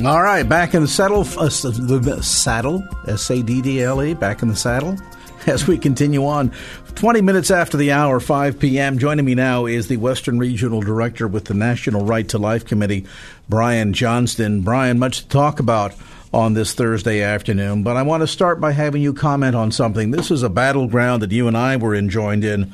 All 0.00 0.22
right, 0.22 0.48
back 0.48 0.72
in 0.72 0.80
the 0.80 0.88
saddle, 0.88 1.20
uh, 1.20 1.48
the 1.48 2.20
saddle, 2.22 2.82
S 3.06 3.28
A 3.30 3.42
D 3.42 3.60
D 3.60 3.82
L 3.82 4.02
E, 4.02 4.14
back 4.14 4.40
in 4.40 4.48
the 4.48 4.56
saddle. 4.56 4.96
As 5.46 5.66
we 5.66 5.76
continue 5.76 6.24
on, 6.24 6.50
20 6.94 7.20
minutes 7.20 7.50
after 7.50 7.76
the 7.76 7.92
hour, 7.92 8.18
5 8.18 8.58
p.m., 8.58 8.96
joining 8.96 9.26
me 9.26 9.34
now 9.34 9.66
is 9.66 9.88
the 9.88 9.98
Western 9.98 10.38
Regional 10.38 10.80
Director 10.80 11.28
with 11.28 11.44
the 11.44 11.52
National 11.52 12.06
Right 12.06 12.26
to 12.30 12.38
Life 12.38 12.64
Committee, 12.64 13.04
Brian 13.50 13.92
Johnston. 13.92 14.62
Brian, 14.62 14.98
much 14.98 15.20
to 15.20 15.28
talk 15.28 15.60
about 15.60 15.92
on 16.32 16.54
this 16.54 16.72
Thursday 16.72 17.20
afternoon, 17.20 17.82
but 17.82 17.98
I 17.98 18.02
want 18.02 18.22
to 18.22 18.26
start 18.26 18.60
by 18.60 18.72
having 18.72 19.02
you 19.02 19.12
comment 19.12 19.54
on 19.54 19.72
something. 19.72 20.10
This 20.10 20.30
is 20.30 20.42
a 20.42 20.48
battleground 20.48 21.22
that 21.22 21.32
you 21.32 21.48
and 21.48 21.56
I 21.56 21.76
were 21.76 21.94
enjoined 21.94 22.44
in 22.44 22.72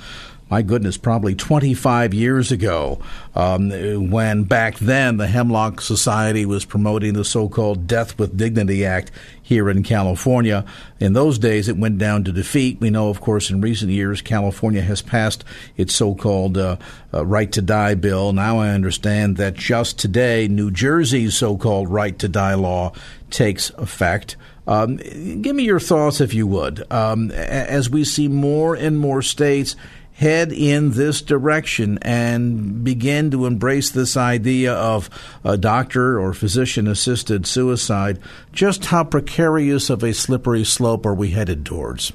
my 0.50 0.62
goodness, 0.62 0.96
probably 0.96 1.34
25 1.34 2.14
years 2.14 2.50
ago, 2.50 3.00
um, 3.34 3.70
when 4.10 4.44
back 4.44 4.78
then 4.78 5.18
the 5.18 5.26
Hemlock 5.26 5.80
Society 5.80 6.46
was 6.46 6.64
promoting 6.64 7.12
the 7.12 7.24
so 7.24 7.48
called 7.48 7.86
Death 7.86 8.18
with 8.18 8.36
Dignity 8.36 8.84
Act 8.84 9.10
here 9.42 9.68
in 9.68 9.82
California. 9.82 10.64
In 11.00 11.12
those 11.12 11.38
days, 11.38 11.68
it 11.68 11.76
went 11.76 11.98
down 11.98 12.24
to 12.24 12.32
defeat. 12.32 12.80
We 12.80 12.90
know, 12.90 13.08
of 13.08 13.20
course, 13.20 13.50
in 13.50 13.60
recent 13.60 13.90
years, 13.90 14.22
California 14.22 14.82
has 14.82 15.02
passed 15.02 15.44
its 15.76 15.94
so 15.94 16.14
called 16.14 16.56
uh, 16.56 16.76
uh, 17.12 17.26
Right 17.26 17.50
to 17.52 17.62
Die 17.62 17.94
bill. 17.94 18.32
Now 18.32 18.58
I 18.58 18.70
understand 18.70 19.36
that 19.36 19.54
just 19.54 19.98
today, 19.98 20.48
New 20.48 20.70
Jersey's 20.70 21.36
so 21.36 21.56
called 21.56 21.90
Right 21.90 22.18
to 22.18 22.28
Die 22.28 22.54
law 22.54 22.92
takes 23.30 23.70
effect. 23.70 24.36
Um, 24.66 24.96
give 24.96 25.56
me 25.56 25.64
your 25.64 25.80
thoughts, 25.80 26.20
if 26.20 26.34
you 26.34 26.46
would, 26.46 26.90
um, 26.92 27.30
as 27.30 27.88
we 27.88 28.04
see 28.04 28.28
more 28.28 28.74
and 28.74 28.98
more 28.98 29.22
states 29.22 29.76
head 30.18 30.50
in 30.50 30.90
this 30.90 31.22
direction 31.22 31.96
and 32.02 32.82
begin 32.82 33.30
to 33.30 33.46
embrace 33.46 33.88
this 33.90 34.16
idea 34.16 34.74
of 34.74 35.08
a 35.44 35.56
doctor 35.56 36.18
or 36.18 36.34
physician 36.34 36.88
assisted 36.88 37.46
suicide, 37.46 38.18
just 38.50 38.86
how 38.86 39.04
precarious 39.04 39.88
of 39.88 40.02
a 40.02 40.12
slippery 40.12 40.64
slope 40.64 41.06
are 41.06 41.14
we 41.14 41.30
headed 41.30 41.64
towards? 41.64 42.12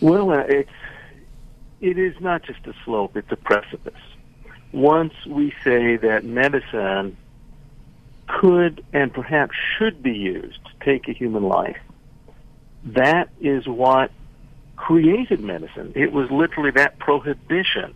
Well, 0.00 0.30
uh, 0.30 0.44
it's 0.48 0.70
it 1.80 1.98
is 1.98 2.14
not 2.20 2.44
just 2.44 2.64
a 2.68 2.74
slope; 2.84 3.16
it's 3.16 3.32
a 3.32 3.36
precipice. 3.36 3.92
Once 4.70 5.12
we 5.26 5.52
say 5.64 5.96
that 5.96 6.22
medicine 6.24 7.16
could 8.28 8.84
and 8.92 9.12
perhaps 9.12 9.56
should 9.76 10.04
be 10.04 10.12
used 10.12 10.60
to 10.66 10.84
take 10.84 11.08
a 11.08 11.12
human 11.12 11.42
life, 11.42 11.80
that 12.84 13.28
is 13.40 13.66
what 13.66 14.12
created 14.76 15.40
medicine. 15.40 15.92
It 15.94 16.12
was 16.12 16.30
literally 16.30 16.70
that 16.72 16.98
prohibition. 16.98 17.94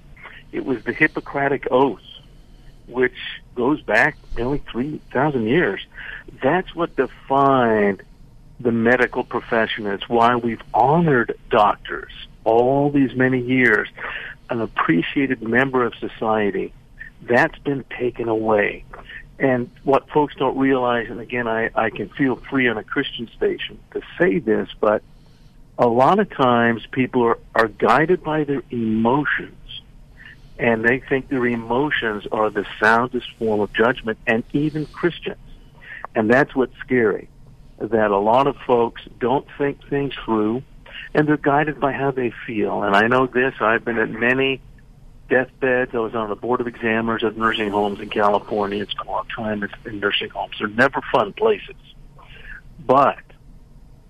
It 0.53 0.65
was 0.65 0.83
the 0.85 0.93
Hippocratic 0.93 1.69
Oath, 1.71 2.01
which 2.87 3.17
goes 3.55 3.81
back 3.83 4.17
nearly 4.37 4.63
3,000 4.71 5.47
years. 5.47 5.81
That's 6.43 6.75
what 6.75 6.97
defined 6.97 8.03
the 8.61 8.73
medical 8.73 9.25
profession. 9.25 9.87
It's 9.87 10.09
why 10.09 10.37
we've 10.37 10.63
honored 10.73 11.39
doctors 11.51 12.13
all 12.45 12.91
these 12.91 13.15
many 13.15 13.41
years, 13.41 13.89
an 14.49 14.61
appreciated 14.61 15.43
member 15.43 15.85
of 15.85 15.95
society. 15.97 16.73
That's 17.23 17.59
been 17.59 17.85
taken 17.99 18.29
away. 18.29 18.85
And 19.39 19.71
what 19.85 20.09
folks 20.11 20.35
don't 20.35 20.59
realize, 20.59 21.09
and 21.11 21.21
again, 21.21 21.47
I, 21.47 21.71
I 21.75 21.91
can 21.91 22.09
feel 22.09 22.37
free 22.37 22.69
on 22.69 22.77
a 22.77 22.83
Christian 22.83 23.29
station 23.37 23.79
to 23.93 24.01
say 24.19 24.39
this, 24.39 24.69
but 24.81 25.03
a 25.79 25.87
lot 25.87 26.19
of 26.19 26.29
times 26.31 26.85
people 26.91 27.23
are, 27.23 27.39
are 27.55 27.69
guided 27.69 28.23
by 28.23 28.45
their 28.45 28.63
emotions 28.71 29.55
and 30.59 30.85
they 30.85 30.99
think 30.99 31.29
their 31.29 31.47
emotions 31.47 32.27
are 32.33 32.51
the 32.51 32.67
soundest 32.81 33.31
form 33.39 33.61
of 33.61 33.73
judgment 33.73 34.19
and 34.27 34.43
even 34.53 34.87
Christians. 34.87 35.39
And 36.17 36.29
that's 36.29 36.53
what's 36.55 36.77
scary, 36.79 37.29
that 37.79 38.11
a 38.11 38.19
lot 38.19 38.49
of 38.49 38.57
folks 38.67 39.03
don't 39.21 39.47
think 39.57 39.89
things 39.89 40.15
through 40.25 40.65
and 41.15 41.29
they're 41.29 41.37
guided 41.37 41.79
by 41.79 41.93
how 41.93 42.11
they 42.11 42.33
feel. 42.45 42.83
And 42.83 42.97
I 42.97 43.07
know 43.07 43.27
this, 43.27 43.55
I've 43.61 43.85
been 43.85 43.99
at 43.99 44.11
many 44.11 44.61
deathbeds. 45.29 45.95
I 45.95 45.99
was 45.99 46.15
on 46.15 46.29
the 46.29 46.35
board 46.35 46.61
of 46.61 46.67
examiners 46.67 47.23
at 47.23 47.37
nursing 47.37 47.71
homes 47.71 48.01
in 48.01 48.09
California. 48.09 48.83
It's 48.83 48.95
a 49.01 49.09
long 49.09 49.27
time 49.29 49.69
in 49.87 50.01
nursing 50.01 50.31
homes. 50.31 50.57
They're 50.59 50.69
never 50.69 51.01
fun 51.13 51.35
places. 51.35 51.77
But 52.85 53.19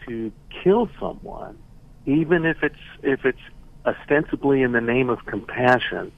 to 0.08 0.32
kill 0.62 0.88
someone, 0.98 1.58
even 2.06 2.44
if 2.44 2.62
it's 2.62 2.76
if 3.02 3.24
it's 3.24 3.38
ostensibly 3.84 4.62
in 4.62 4.72
the 4.72 4.80
name 4.80 5.08
of 5.10 5.24
compassion, 5.26 6.12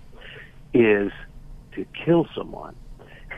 is 0.72 1.12
to 1.74 1.84
kill 2.04 2.26
someone. 2.34 2.74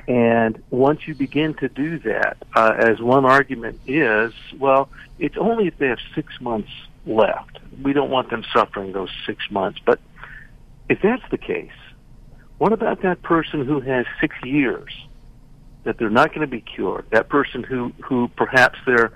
And 0.09 0.61
once 0.71 1.07
you 1.07 1.15
begin 1.15 1.55
to 1.55 1.69
do 1.69 1.99
that, 2.01 2.37
uh, 2.55 2.75
as 2.77 3.01
one 3.01 3.25
argument 3.25 3.81
is, 3.87 4.33
well, 4.59 4.89
it's 5.19 5.37
only 5.37 5.69
if 5.69 5.79
they 5.79 5.87
have 5.89 6.01
six 6.15 6.41
months 6.41 6.71
left. 7.07 7.59
We 7.83 7.93
don't 7.93 8.11
want 8.11 8.31
them 8.31 8.45
suffering 8.53 8.93
those 8.93 9.11
six 9.27 9.45
months. 9.51 9.79
But 9.85 10.01
if 10.89 11.01
that's 11.03 11.23
the 11.31 11.39
case, 11.39 11.71
what 12.59 12.73
about 12.73 13.03
that 13.03 13.23
person 13.23 13.65
who 13.65 13.81
has 13.81 14.07
six 14.21 14.35
years 14.43 14.93
that 15.85 15.99
they're 15.99 16.11
not 16.11 16.29
going 16.31 16.41
to 16.41 16.47
be 16.47 16.61
cured? 16.61 17.07
That 17.11 17.29
person 17.29 17.63
who, 17.63 17.93
who 18.05 18.29
perhaps 18.37 18.79
they're 18.87 19.13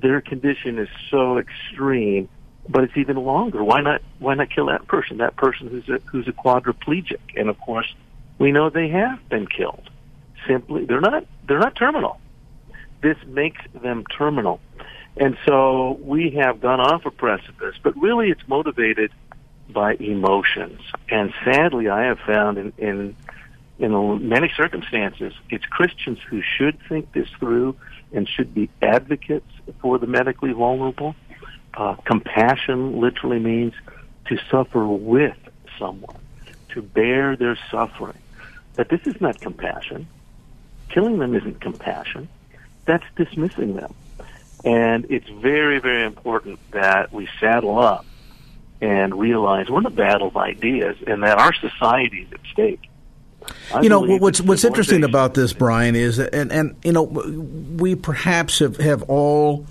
their 0.00 0.20
condition 0.20 0.78
is 0.78 0.88
so 1.10 1.38
extreme, 1.38 2.28
but 2.68 2.84
it's 2.84 2.96
even 2.96 3.16
longer. 3.16 3.62
Why 3.64 3.80
not? 3.80 4.02
Why 4.18 4.34
not 4.34 4.50
kill 4.50 4.66
that 4.66 4.86
person? 4.86 5.18
That 5.18 5.36
person 5.36 5.68
who's 5.68 5.88
a, 5.88 6.00
who's 6.06 6.28
a 6.28 6.32
quadriplegic, 6.32 7.20
and 7.36 7.48
of 7.48 7.58
course, 7.60 7.92
we 8.38 8.52
know 8.52 8.70
they 8.70 8.88
have 8.88 9.26
been 9.28 9.46
killed. 9.46 9.88
Simply, 10.46 10.84
they're 10.84 11.00
not 11.00 11.26
they're 11.46 11.58
not 11.58 11.76
terminal. 11.76 12.20
This 13.02 13.16
makes 13.26 13.60
them 13.82 14.04
terminal, 14.04 14.60
and 15.16 15.36
so 15.46 15.98
we 16.02 16.30
have 16.32 16.60
gone 16.60 16.80
off 16.80 17.06
a 17.06 17.10
precipice. 17.10 17.76
But 17.82 17.96
really, 17.96 18.30
it's 18.30 18.46
motivated 18.46 19.12
by 19.68 19.94
emotions, 19.94 20.80
and 21.10 21.32
sadly, 21.44 21.88
I 21.88 22.04
have 22.04 22.18
found 22.20 22.58
in 22.58 22.72
in 22.78 23.16
in 23.78 24.28
many 24.28 24.50
circumstances, 24.56 25.34
it's 25.50 25.66
Christians 25.66 26.18
who 26.28 26.40
should 26.42 26.78
think 26.88 27.12
this 27.12 27.28
through 27.38 27.76
and 28.16 28.28
should 28.28 28.54
be 28.54 28.70
advocates 28.82 29.50
for 29.80 29.98
the 29.98 30.06
medically 30.06 30.52
vulnerable. 30.52 31.14
Uh, 31.74 31.94
compassion 32.06 32.98
literally 33.00 33.38
means 33.38 33.74
to 34.26 34.38
suffer 34.50 34.86
with 34.86 35.36
someone, 35.78 36.16
to 36.70 36.82
bear 36.82 37.36
their 37.36 37.58
suffering. 37.70 38.18
That 38.74 38.88
this 38.88 39.06
is 39.06 39.20
not 39.20 39.40
compassion. 39.40 40.08
Killing 40.88 41.18
them 41.18 41.34
isn't 41.34 41.60
compassion. 41.60 42.28
That's 42.86 43.04
dismissing 43.16 43.76
them. 43.76 43.94
And 44.64 45.06
it's 45.10 45.28
very, 45.28 45.78
very 45.78 46.04
important 46.04 46.58
that 46.72 47.12
we 47.12 47.28
saddle 47.38 47.78
up 47.78 48.06
and 48.80 49.18
realize 49.18 49.68
we're 49.68 49.80
in 49.80 49.86
a 49.86 49.90
battle 49.90 50.28
of 50.28 50.36
ideas 50.36 50.96
and 51.06 51.22
that 51.22 51.38
our 51.38 51.52
society 51.54 52.22
is 52.22 52.32
at 52.32 52.40
stake. 52.52 52.88
I 53.72 53.80
you 53.82 53.88
know 53.88 54.00
what's 54.00 54.40
what's 54.40 54.64
interesting 54.64 55.04
about 55.04 55.34
this, 55.34 55.52
Brian, 55.52 55.96
is 55.96 56.18
and 56.18 56.52
and 56.52 56.76
you 56.84 56.92
know 56.92 57.02
we 57.02 57.94
perhaps 57.94 58.58
have 58.60 58.76
have 58.78 59.02
all 59.04 59.66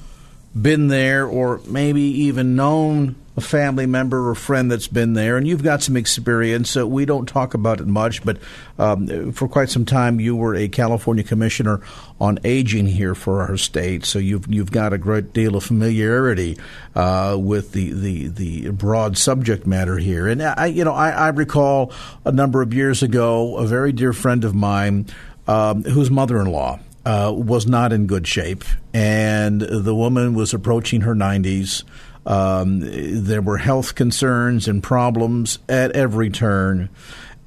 been 0.60 0.88
there 0.88 1.26
or 1.28 1.62
maybe 1.68 2.02
even 2.02 2.56
known 2.56 3.16
a 3.38 3.42
family 3.42 3.86
member 3.86 4.30
or 4.30 4.36
friend 4.36 4.72
that's 4.72 4.88
been 4.88 5.14
there, 5.14 5.38
and 5.38 5.48
you've 5.48 5.64
got 5.64 5.84
some 5.84 5.98
experience. 5.98 6.70
So 6.70 6.88
we 6.88 7.06
don't 7.06 7.28
talk 7.28 7.54
about 7.54 7.82
it 7.82 7.88
much, 7.88 8.24
but 8.24 8.38
um, 8.80 9.32
for 9.34 9.48
quite 9.48 9.70
some 9.70 9.86
time 9.86 10.20
you 10.20 10.36
were 10.36 10.56
a 10.56 10.68
California 10.68 11.24
commissioner 11.24 11.82
on 12.20 12.40
aging 12.46 12.88
here 12.88 13.14
for 13.14 13.42
our 13.42 13.58
state. 13.58 14.06
So 14.06 14.20
you've 14.20 14.52
you've 14.52 14.72
got 14.72 14.94
a 14.94 14.98
great 14.98 15.34
deal 15.34 15.56
of 15.56 15.64
familiarity 15.64 16.58
uh, 16.96 17.38
with 17.40 17.74
the, 17.74 17.92
the 17.92 18.28
the 18.28 18.70
broad 18.70 19.18
subject 19.18 19.68
matter 19.68 19.98
here. 19.98 20.28
And 20.28 20.42
I, 20.42 20.68
you 20.68 20.86
know, 20.86 20.94
I, 20.94 21.10
I 21.10 21.28
recall 21.30 21.92
a 22.24 22.32
number 22.32 22.62
of 22.62 22.74
years 22.74 23.04
ago, 23.04 23.58
a 23.58 23.68
very 23.68 23.92
dear 23.92 24.14
friend 24.14 24.44
of 24.46 24.56
mine 24.56 25.08
um, 25.48 25.84
whose 25.84 26.10
mother-in-law. 26.10 26.80
Uh, 27.08 27.32
was 27.32 27.68
not 27.68 27.94
in 27.94 28.08
good 28.08 28.26
shape, 28.26 28.64
and 28.92 29.62
the 29.62 29.94
woman 29.94 30.34
was 30.34 30.56
approaching 30.56 31.02
her 31.02 31.14
90s. 31.14 31.84
Um, 32.26 32.80
there 32.82 33.42
were 33.42 33.58
health 33.58 33.96
concerns 33.96 34.68
and 34.68 34.82
problems 34.82 35.60
at 35.70 35.92
every 35.92 36.30
turn, 36.30 36.90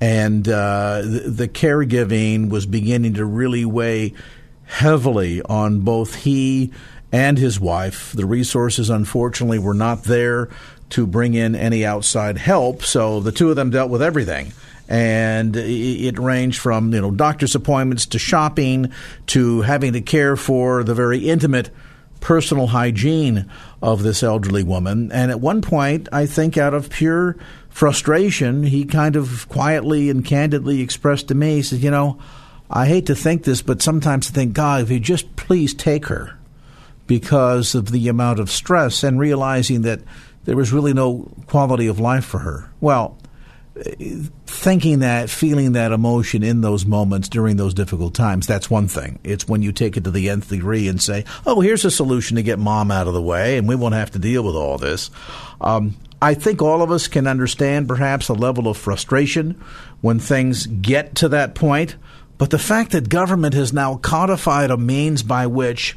and 0.01 0.49
uh, 0.49 1.03
the, 1.03 1.25
the 1.27 1.49
caregiving 1.49 2.49
was 2.49 2.67
beginning 2.67 3.15
to 3.15 3.25
really 3.25 3.65
weigh 3.65 4.15
heavily 4.65 5.43
on 5.43 5.81
both 5.81 6.15
he 6.15 6.73
and 7.11 7.39
his 7.39 7.59
wife. 7.59 8.13
The 8.13 8.27
resources, 8.27 8.91
unfortunately, 8.91 9.59
were 9.59 9.75
not 9.75 10.05
there 10.05 10.49
to 10.91 11.07
bring 11.07 11.35
in 11.35 11.55
any 11.55 11.85
outside 11.85 12.39
help, 12.39 12.83
so 12.83 13.21
the 13.21 13.33
two 13.33 13.51
of 13.51 13.57
them 13.57 13.71
dealt 13.71 13.91
with 13.91 14.03
everything. 14.03 14.53
And 14.89 15.55
it 15.55 16.19
ranged 16.19 16.59
from 16.61 16.95
you 16.95 17.01
know 17.01 17.11
doctor's 17.11 17.55
appointments 17.55 18.07
to 18.07 18.19
shopping 18.19 18.93
to 19.27 19.61
having 19.63 19.93
to 19.93 20.01
care 20.01 20.35
for 20.35 20.83
the 20.83 20.95
very 20.95 21.29
intimate 21.29 21.69
personal 22.21 22.69
hygiene 22.69 23.51
of 23.83 24.03
this 24.03 24.23
elderly 24.23 24.63
woman. 24.63 25.13
And 25.13 25.31
at 25.31 25.41
one 25.41 25.63
point, 25.63 26.09
I 26.13 26.27
think 26.27 26.57
out 26.57 26.75
of 26.75 26.91
pure 26.91 27.37
frustration, 27.69 28.65
he 28.65 28.85
kind 28.85 29.17
of 29.17 29.49
quietly 29.49 30.11
and 30.11 30.25
candidly 30.25 30.81
expressed 30.81 31.29
to 31.29 31.35
me, 31.35 31.57
he 31.57 31.63
said, 31.63 31.81
You 31.81 31.91
know, 31.91 32.19
I 32.71 32.87
hate 32.87 33.07
to 33.07 33.15
think 33.15 33.45
this, 33.45 33.63
but 33.63 33.83
sometimes 33.83 34.31
I 34.31 34.35
think, 34.35 34.53
God, 34.53 34.83
if 34.83 34.91
you 34.91 35.01
just 35.01 35.37
please 35.37 35.75
take 35.75 36.07
her 36.07 36.37
because 37.07 37.75
of 37.75 37.91
the 37.91 38.09
amount 38.09 38.41
of 38.41 38.51
stress 38.51 39.03
and 39.03 39.19
realizing 39.19 39.83
that 39.83 40.01
there 40.45 40.57
was 40.57 40.73
really 40.73 40.93
no 40.93 41.31
quality 41.47 41.87
of 41.87 42.01
life 42.01 42.25
for 42.25 42.39
her. 42.39 42.71
Well, 42.81 43.19
thinking 44.47 45.01
that, 45.01 45.31
feeling 45.31 45.73
that 45.73 45.93
emotion 45.93 46.43
in 46.43 46.61
those 46.61 46.85
moments 46.85 47.29
during 47.29 47.57
those 47.57 47.75
difficult 47.75 48.15
times, 48.15 48.47
that's 48.47 48.71
one 48.71 48.89
thing. 48.89 49.19
It's 49.23 49.47
when 49.47 49.63
you 49.63 49.73
take 49.73 49.97
it 49.97 50.05
to 50.05 50.11
the 50.11 50.29
nth 50.29 50.49
degree 50.49 50.89
and 50.89 51.01
say, 51.01 51.25
oh, 51.47 51.61
here's 51.61 51.85
a 51.85 51.91
solution 51.91 52.37
to 52.37 52.43
get 52.43 52.59
mom 52.59 52.91
out 52.91 53.07
of 53.07 53.15
the 53.15 53.23
way 53.23 53.57
and 53.57 53.69
we 53.69 53.77
won't 53.77 53.95
have 53.95 54.11
to 54.13 54.19
deal 54.19 54.43
with 54.43 54.57
all 54.57 54.79
this. 54.79 55.11
Um, 55.61 55.97
I 56.21 56.35
think 56.35 56.61
all 56.61 56.83
of 56.83 56.91
us 56.91 57.07
can 57.07 57.27
understand 57.27 57.87
perhaps 57.87 58.29
a 58.29 58.35
level 58.35 58.67
of 58.67 58.77
frustration 58.77 59.53
when 60.01 60.19
things 60.19 60.67
get 60.67 61.15
to 61.17 61.29
that 61.29 61.55
point. 61.55 61.97
But 62.39 62.51
the 62.51 62.59
fact 62.59 62.93
that 62.93 63.09
government 63.09 63.55
has 63.55 63.73
now 63.73 63.97
codified 63.97 64.71
a 64.71 64.77
means 64.77 65.23
by 65.23 65.47
which 65.47 65.97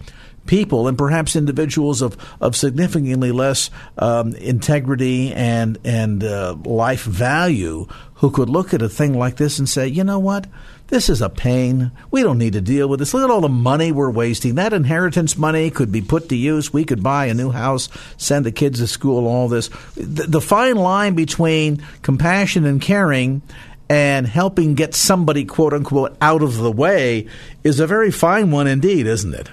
people 0.52 0.90
and 0.90 0.98
perhaps 0.98 1.38
individuals 1.38 2.02
of, 2.02 2.18
of 2.42 2.58
significantly 2.58 3.32
less 3.32 3.70
um, 3.98 4.36
integrity 4.36 5.32
and 5.32 5.78
and 5.86 6.26
uh, 6.26 6.54
life 6.66 7.04
value 7.04 7.88
who 8.16 8.30
could 8.30 8.50
look 8.50 8.74
at 8.74 8.82
a 8.82 8.90
thing 8.90 9.18
like 9.18 9.38
this 9.38 9.60
and 9.60 9.70
say, 9.70 9.88
you 9.88 10.04
know 10.04 10.20
what? 10.20 10.46
This 10.88 11.08
is 11.08 11.22
a 11.22 11.30
pain. 11.30 11.94
We 12.12 12.22
don't 12.22 12.38
need 12.38 12.52
to 12.52 12.60
deal 12.60 12.90
with 12.90 13.00
this. 13.00 13.14
Look 13.14 13.24
at 13.24 13.30
all 13.30 13.40
the 13.40 13.48
money 13.48 13.94
we're 13.94 14.12
wasting. 14.12 14.56
That 14.56 14.74
inheritance 14.74 15.38
money 15.38 15.72
could 15.72 15.90
be 15.90 16.02
put 16.02 16.28
to 16.28 16.36
use. 16.36 16.74
We 16.74 16.84
could 16.84 17.02
buy 17.02 17.28
a 17.28 17.34
new 17.34 17.52
house, 17.52 17.88
send 18.18 18.46
the 18.46 18.52
kids 18.52 18.80
to 18.80 18.88
school, 18.88 19.28
all 19.28 19.48
this. 19.48 19.70
The, 19.96 20.26
the 20.28 20.42
fine 20.42 20.76
line 20.76 21.16
between 21.16 21.82
compassion 22.02 22.66
and 22.66 22.82
caring 22.82 23.42
and 23.90 24.28
helping 24.28 24.76
get 24.76 24.96
somebody, 24.96 25.46
quote 25.46 25.74
unquote, 25.74 26.18
out 26.20 26.44
of 26.44 26.58
the 26.58 26.72
way 26.74 27.28
is 27.64 27.80
a 27.80 27.88
very 27.88 28.12
fine 28.12 28.52
one 28.52 28.68
indeed, 28.68 29.08
isn't 29.08 29.34
it? 29.34 29.50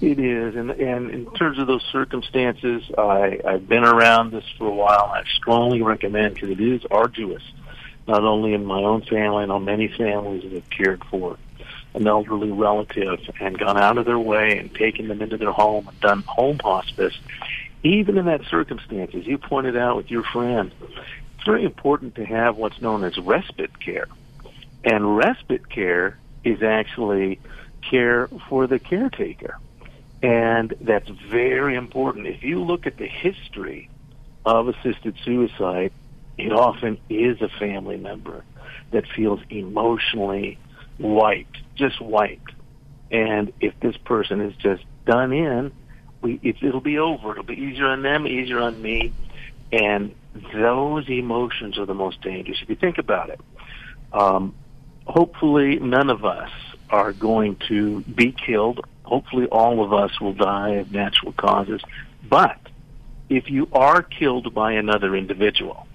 It 0.00 0.18
is, 0.18 0.56
and 0.56 0.70
and 0.70 1.10
in 1.10 1.26
terms 1.34 1.58
of 1.58 1.66
those 1.66 1.84
circumstances, 1.92 2.82
I 2.98 3.40
I've 3.46 3.68
been 3.68 3.84
around 3.84 4.32
this 4.32 4.44
for 4.58 4.66
a 4.66 4.74
while. 4.74 5.12
I 5.14 5.22
strongly 5.36 5.82
recommend 5.82 6.34
because 6.34 6.50
it 6.50 6.60
is 6.60 6.82
arduous, 6.90 7.42
not 8.08 8.24
only 8.24 8.54
in 8.54 8.66
my 8.66 8.82
own 8.82 9.02
family, 9.02 9.44
and 9.44 9.48
know 9.48 9.60
many 9.60 9.88
families 9.88 10.42
that 10.42 10.52
have 10.52 10.68
cared 10.68 11.04
for 11.04 11.38
an 11.94 12.08
elderly 12.08 12.50
relative 12.50 13.20
and 13.40 13.56
gone 13.56 13.78
out 13.78 13.96
of 13.96 14.04
their 14.04 14.18
way 14.18 14.58
and 14.58 14.74
taken 14.74 15.06
them 15.06 15.22
into 15.22 15.36
their 15.36 15.52
home 15.52 15.86
and 15.86 16.00
done 16.00 16.22
home 16.26 16.58
hospice. 16.58 17.14
Even 17.84 18.18
in 18.18 18.26
that 18.26 18.42
circumstance, 18.46 19.14
as 19.14 19.26
you 19.26 19.38
pointed 19.38 19.76
out 19.76 19.96
with 19.96 20.10
your 20.10 20.24
friend, 20.24 20.72
it's 20.82 21.44
very 21.46 21.64
important 21.64 22.16
to 22.16 22.24
have 22.24 22.56
what's 22.56 22.80
known 22.80 23.04
as 23.04 23.16
respite 23.18 23.78
care, 23.78 24.08
and 24.82 25.16
respite 25.16 25.68
care 25.70 26.18
is 26.42 26.62
actually 26.62 27.38
care 27.88 28.28
for 28.48 28.66
the 28.66 28.80
caretaker 28.80 29.58
and 30.24 30.74
that's 30.80 31.10
very 31.30 31.76
important. 31.76 32.26
If 32.26 32.42
you 32.42 32.62
look 32.64 32.86
at 32.86 32.96
the 32.96 33.06
history 33.06 33.90
of 34.46 34.68
assisted 34.68 35.16
suicide, 35.22 35.92
it 36.38 36.50
often 36.50 36.96
is 37.10 37.42
a 37.42 37.50
family 37.58 37.98
member 37.98 38.42
that 38.90 39.04
feels 39.14 39.40
emotionally 39.50 40.56
wiped, 40.98 41.58
just 41.74 42.00
wiped. 42.00 42.52
And 43.10 43.52
if 43.60 43.78
this 43.80 43.98
person 43.98 44.40
is 44.40 44.56
just 44.56 44.82
done 45.04 45.30
in, 45.34 45.72
we, 46.22 46.40
it, 46.42 46.56
it'll 46.62 46.80
be 46.80 46.98
over. 46.98 47.32
It'll 47.32 47.44
be 47.44 47.60
easier 47.60 47.88
on 47.88 48.00
them, 48.00 48.26
easier 48.26 48.60
on 48.60 48.80
me. 48.80 49.12
And 49.72 50.14
those 50.54 51.06
emotions 51.06 51.78
are 51.78 51.84
the 51.84 51.92
most 51.92 52.22
dangerous. 52.22 52.60
If 52.62 52.70
you 52.70 52.76
think 52.76 52.96
about 52.96 53.28
it, 53.28 53.40
um, 54.10 54.54
hopefully 55.06 55.78
none 55.80 56.08
of 56.08 56.24
us 56.24 56.50
are 56.88 57.12
going 57.12 57.58
to 57.68 58.00
be 58.00 58.32
killed 58.32 58.86
hopefully 59.04 59.46
all 59.46 59.84
of 59.84 59.92
us 59.92 60.20
will 60.20 60.32
die 60.32 60.70
of 60.70 60.92
natural 60.92 61.32
causes. 61.32 61.80
But 62.28 62.58
if 63.28 63.50
you 63.50 63.68
are 63.72 64.02
killed 64.02 64.52
by 64.54 64.72
another 64.72 65.14
individual, 65.16 65.86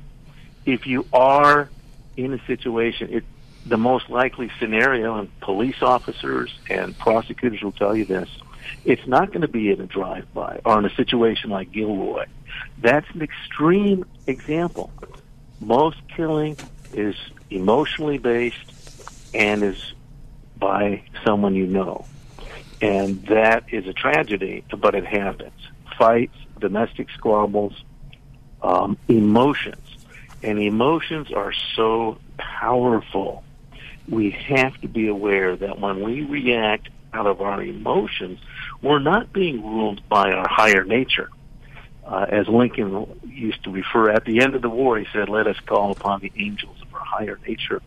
if 0.65 0.87
you 0.87 1.05
are 1.11 1.69
in 2.15 2.33
a 2.33 2.45
situation, 2.45 3.13
it, 3.13 3.23
the 3.65 3.77
most 3.77 4.09
likely 4.09 4.49
scenario, 4.59 5.15
and 5.15 5.39
police 5.41 5.81
officers 5.81 6.53
and 6.69 6.97
prosecutors 6.97 7.61
will 7.61 7.71
tell 7.71 7.95
you 7.95 8.05
this, 8.05 8.29
it's 8.85 9.05
not 9.07 9.29
going 9.29 9.41
to 9.41 9.47
be 9.47 9.71
in 9.71 9.81
a 9.81 9.87
drive-by 9.87 10.61
or 10.65 10.79
in 10.79 10.85
a 10.85 10.95
situation 10.95 11.49
like 11.49 11.71
Gilroy. 11.71 12.25
That's 12.79 13.09
an 13.13 13.21
extreme 13.21 14.05
example. 14.27 14.91
Most 15.59 15.97
killing 16.15 16.57
is 16.93 17.15
emotionally 17.49 18.17
based 18.17 18.57
and 19.33 19.63
is 19.63 19.93
by 20.57 21.03
someone 21.23 21.55
you 21.55 21.67
know. 21.67 22.05
And 22.81 23.25
that 23.27 23.65
is 23.71 23.87
a 23.87 23.93
tragedy, 23.93 24.63
but 24.77 24.95
it 24.95 25.05
happens. 25.05 25.59
Fights, 25.97 26.35
domestic 26.59 27.09
squabbles, 27.11 27.73
um, 28.61 28.97
emotions. 29.07 29.77
And 30.41 30.59
emotions 30.59 31.31
are 31.31 31.53
so 31.75 32.17
powerful. 32.37 33.43
We 34.07 34.31
have 34.31 34.79
to 34.81 34.87
be 34.87 35.07
aware 35.07 35.55
that 35.55 35.79
when 35.79 36.01
we 36.01 36.21
react 36.21 36.89
out 37.13 37.27
of 37.27 37.41
our 37.41 37.61
emotions, 37.61 38.39
we're 38.81 38.99
not 38.99 39.33
being 39.33 39.61
ruled 39.61 40.07
by 40.07 40.31
our 40.31 40.47
higher 40.47 40.85
nature. 40.85 41.29
Uh, 42.05 42.25
as 42.29 42.47
Lincoln 42.47 43.19
used 43.27 43.63
to 43.65 43.71
refer 43.71 44.09
at 44.09 44.25
the 44.25 44.41
end 44.41 44.55
of 44.55 44.61
the 44.61 44.69
war, 44.69 44.97
he 44.97 45.05
said, 45.13 45.29
let 45.29 45.47
us 45.47 45.57
call 45.65 45.91
upon 45.91 46.21
the 46.21 46.31
angels 46.37 46.77
of 46.81 46.93
our 46.93 47.03
higher 47.03 47.39
nature 47.47 47.81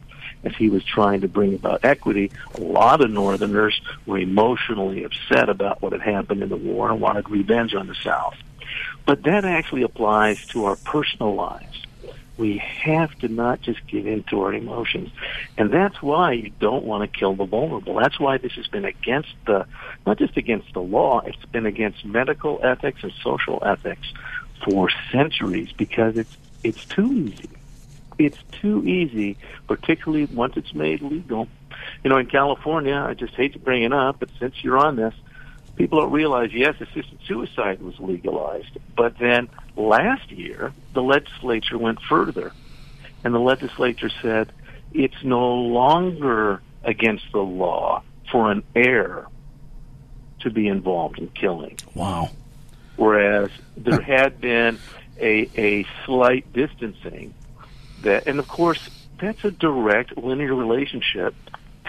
as 0.45 0.55
he 0.57 0.69
was 0.69 0.85
trying 0.85 1.21
to 1.21 1.29
bring 1.29 1.55
about 1.55 1.85
equity, 1.85 2.31
a 2.55 2.61
lot 2.61 3.01
of 3.01 3.11
Northerners 3.11 3.81
were 4.07 4.19
emotionally 4.19 5.05
upset 5.05 5.49
about 5.49 5.83
what 5.83 5.93
had 5.93 6.03
happened 6.03 6.43
in 6.43 6.49
the 6.49 6.57
war 6.57 6.91
and 6.91 7.01
wanted 7.01 7.29
revenge 7.31 7.75
on 7.75 7.87
the 7.87 7.95
South. 7.95 8.37
But 9.07 9.23
that 9.25 9.45
actually 9.45 9.83
applies 9.83 10.45
to 10.49 10.65
our 10.67 10.77
personal 10.77 11.35
lives. 11.35 11.67
We 12.39 12.59
have 12.59 13.17
to 13.19 13.29
not 13.29 13.61
just 13.61 13.87
give 13.87 14.07
in 14.07 14.23
to 14.25 14.41
our 14.43 14.55
emotions. 14.55 15.11
And 15.59 15.71
that's 15.71 16.01
why 16.03 16.33
you 16.33 16.51
don't 16.59 16.85
want 16.85 17.03
to 17.11 17.19
kill 17.19 17.35
the 17.35 17.45
vulnerable. 17.45 17.97
That's 17.97 18.19
why 18.19 18.39
this 18.39 18.53
has 18.53 18.67
been 18.69 18.85
against 18.85 19.35
the, 19.47 19.67
not 20.07 20.19
just 20.19 20.37
against 20.37 20.73
the 20.73 20.81
law, 20.81 21.21
it's 21.21 21.45
been 21.47 21.67
against 21.67 22.05
medical 22.05 22.59
ethics 22.65 23.03
and 23.03 23.13
social 23.23 23.63
ethics 23.65 24.13
for 24.65 24.89
centuries 25.11 25.73
because 25.73 26.17
it's, 26.17 26.37
it's 26.65 26.85
too 26.87 27.13
easy 27.13 27.51
It's 28.25 28.39
too 28.61 28.87
easy, 28.87 29.37
particularly 29.67 30.27
once 30.27 30.57
it's 30.57 30.75
made 30.75 31.03
legal. 31.03 31.49
You 32.05 32.11
know, 32.11 32.19
in 32.19 32.27
California, 32.27 32.95
I 32.95 33.15
just 33.15 33.35
hate 33.35 33.55
to 33.55 33.59
bring 33.59 33.83
it 33.83 33.93
up, 33.93 34.21
but 34.21 34.31
since 34.39 34.63
you're 34.63 34.79
on 34.79 34.97
this, 34.97 35.15
people 35.77 36.01
don't 36.01 36.13
realize, 36.13 36.53
yes, 36.53 36.75
assisted 36.81 37.19
suicide 37.27 37.81
was 37.83 37.99
legalized, 37.99 38.79
but 38.97 39.19
then 39.19 39.49
last 39.77 40.31
year, 40.31 40.73
the 40.95 41.03
legislature 41.03 41.79
went 41.79 42.01
further, 42.09 42.53
and 43.25 43.35
the 43.35 43.41
legislature 43.41 44.11
said 44.21 44.53
it's 44.93 45.23
no 45.25 45.55
longer 45.55 46.61
against 46.85 47.25
the 47.33 47.41
law 47.41 48.03
for 48.31 48.51
an 48.51 48.63
heir 48.75 49.27
to 50.41 50.51
be 50.51 50.69
involved 50.69 51.19
in 51.19 51.29
killing. 51.29 51.79
Wow. 51.95 52.31
Whereas 52.97 53.51
there 53.77 54.01
had 54.01 54.41
been 54.41 54.79
a, 55.19 55.49
a 55.57 55.87
slight 56.05 56.53
distancing 56.53 57.35
that, 58.03 58.27
and 58.27 58.39
of 58.39 58.49
course, 58.49 58.91
that's 59.21 59.45
a 59.45 59.51
direct 59.51 60.17
linear 60.17 60.55
relationship 60.55 61.35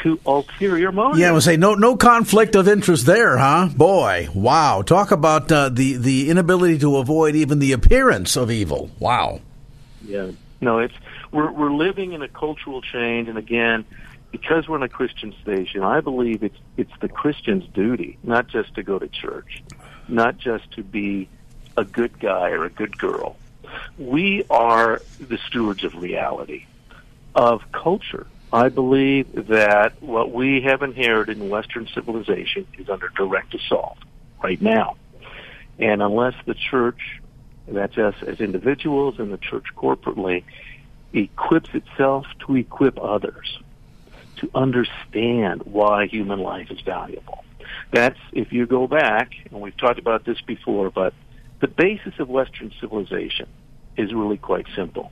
to 0.02 0.20
ulterior 0.26 0.92
motives. 0.92 1.20
Yeah, 1.20 1.30
I 1.30 1.32
would 1.32 1.44
say 1.44 1.58
no 1.58 1.76
no 1.76 1.96
conflict 1.96 2.56
of 2.56 2.68
interest 2.68 3.06
there, 3.06 3.38
huh? 3.38 3.70
Boy, 3.76 4.28
wow! 4.34 4.82
Talk 4.82 5.12
about 5.12 5.52
uh, 5.52 5.70
the 5.70 5.98
the 5.98 6.30
inability 6.30 6.80
to 6.80 6.98
avoid 6.98 7.36
even 7.36 7.60
the 7.60 7.72
appearance 7.72 8.36
of 8.36 8.52
evil. 8.52 8.90
Wow. 9.00 9.42
Yeah, 10.06 10.32
no, 10.62 10.80
it's 10.80 10.96
we're 11.32 11.52
we're 11.52 11.72
living 11.74 12.14
in 12.14 12.22
a 12.22 12.28
cultural 12.28 12.82
change, 12.82 13.30
and 13.30 13.38
again, 13.38 13.86
because 14.32 14.68
we're 14.68 14.78
in 14.78 14.84
a 14.84 14.90
Christian 14.90 15.34
station, 15.42 15.84
I 15.84 16.02
believe 16.02 16.44
it's 16.44 16.58
it's 16.76 16.92
the 17.02 17.10
Christian's 17.10 17.66
duty 17.74 18.18
not 18.24 18.48
just 18.48 18.76
to 18.76 18.84
go 18.84 19.00
to 19.00 19.08
church, 19.08 19.64
not 20.08 20.38
just 20.38 20.72
to 20.74 20.84
be 20.84 21.30
a 21.78 21.84
good 21.84 22.20
guy 22.20 22.50
or 22.50 22.66
a 22.66 22.70
good 22.70 22.98
girl. 22.98 23.38
We 23.98 24.46
are 24.50 25.02
the 25.20 25.38
stewards 25.48 25.84
of 25.84 25.96
reality, 25.96 26.66
of 27.36 27.72
culture. 27.72 28.28
I 28.52 28.70
believe 28.70 29.48
that 29.48 30.02
what 30.02 30.32
we 30.32 30.62
have 30.62 30.84
inherited 30.84 31.40
in 31.40 31.50
Western 31.50 31.88
civilization 31.88 32.68
is 32.78 32.90
under 32.90 33.10
direct 33.10 33.56
assault 33.56 33.98
right 34.44 34.62
now. 34.62 34.98
And 35.80 36.04
unless 36.04 36.36
the 36.46 36.54
church, 36.54 37.20
that's 37.68 37.98
us 37.98 38.16
as 38.26 38.40
individuals 38.40 39.16
and 39.18 39.34
the 39.34 39.38
church 39.38 39.66
corporately, 39.76 40.44
equips 41.14 41.70
itself 41.74 42.26
to 42.46 42.56
equip 42.56 43.00
others 43.00 43.60
to 44.38 44.50
understand 44.54 45.64
why 45.64 46.08
human 46.08 46.40
life 46.40 46.70
is 46.70 46.82
valuable. 46.82 47.44
That's, 47.92 48.20
if 48.34 48.52
you 48.52 48.66
go 48.66 48.88
back, 48.88 49.32
and 49.50 49.62
we've 49.62 49.78
talked 49.78 50.00
about 50.00 50.26
this 50.26 50.42
before, 50.42 50.90
but 50.90 51.14
the 51.60 51.68
basis 51.68 52.14
of 52.20 52.30
Western 52.30 52.72
civilization 52.82 53.48
is 53.98 54.14
really 54.14 54.38
quite 54.38 54.66
simple. 54.76 55.12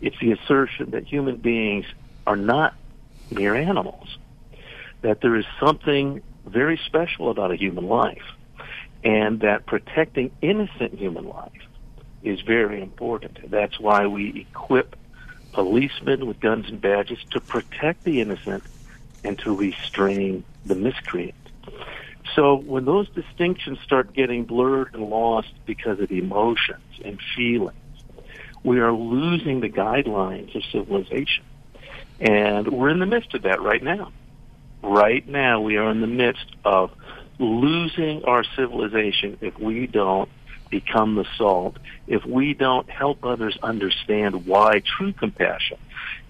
It's 0.00 0.16
the 0.20 0.32
assertion 0.32 0.90
that 0.90 1.06
human 1.06 1.36
beings 1.36 1.86
are 2.26 2.36
not 2.36 2.74
mere 3.30 3.54
animals. 3.54 4.18
That 5.02 5.20
there 5.20 5.36
is 5.36 5.44
something 5.60 6.22
very 6.46 6.80
special 6.86 7.30
about 7.30 7.52
a 7.52 7.56
human 7.56 7.86
life, 7.88 8.22
and 9.04 9.40
that 9.40 9.66
protecting 9.66 10.30
innocent 10.40 10.94
human 10.94 11.28
life 11.28 11.52
is 12.22 12.40
very 12.40 12.80
important. 12.80 13.50
That's 13.50 13.78
why 13.80 14.06
we 14.06 14.46
equip 14.48 14.96
policemen 15.52 16.26
with 16.26 16.40
guns 16.40 16.68
and 16.68 16.80
badges 16.80 17.18
to 17.30 17.40
protect 17.40 18.04
the 18.04 18.20
innocent 18.20 18.62
and 19.24 19.38
to 19.40 19.54
restrain 19.54 20.44
the 20.64 20.74
miscreant. 20.74 21.34
So 22.34 22.54
when 22.56 22.84
those 22.84 23.08
distinctions 23.10 23.78
start 23.84 24.14
getting 24.14 24.44
blurred 24.44 24.94
and 24.94 25.04
lost 25.04 25.52
because 25.66 26.00
of 26.00 26.10
emotions 26.10 26.80
and 27.04 27.20
feelings, 27.36 27.76
we 28.64 28.80
are 28.80 28.92
losing 28.92 29.60
the 29.60 29.68
guidelines 29.68 30.54
of 30.54 30.62
civilization. 30.70 31.44
And 32.20 32.68
we're 32.68 32.90
in 32.90 33.00
the 33.00 33.06
midst 33.06 33.34
of 33.34 33.42
that 33.42 33.60
right 33.60 33.82
now. 33.82 34.12
Right 34.82 35.26
now, 35.26 35.60
we 35.60 35.76
are 35.76 35.90
in 35.90 36.00
the 36.00 36.06
midst 36.06 36.46
of 36.64 36.90
losing 37.38 38.24
our 38.24 38.44
civilization 38.56 39.38
if 39.40 39.58
we 39.58 39.86
don't 39.86 40.28
become 40.70 41.16
the 41.16 41.26
salt, 41.36 41.76
if 42.06 42.24
we 42.24 42.54
don't 42.54 42.88
help 42.88 43.24
others 43.24 43.58
understand 43.62 44.46
why 44.46 44.82
true 44.84 45.12
compassion 45.12 45.78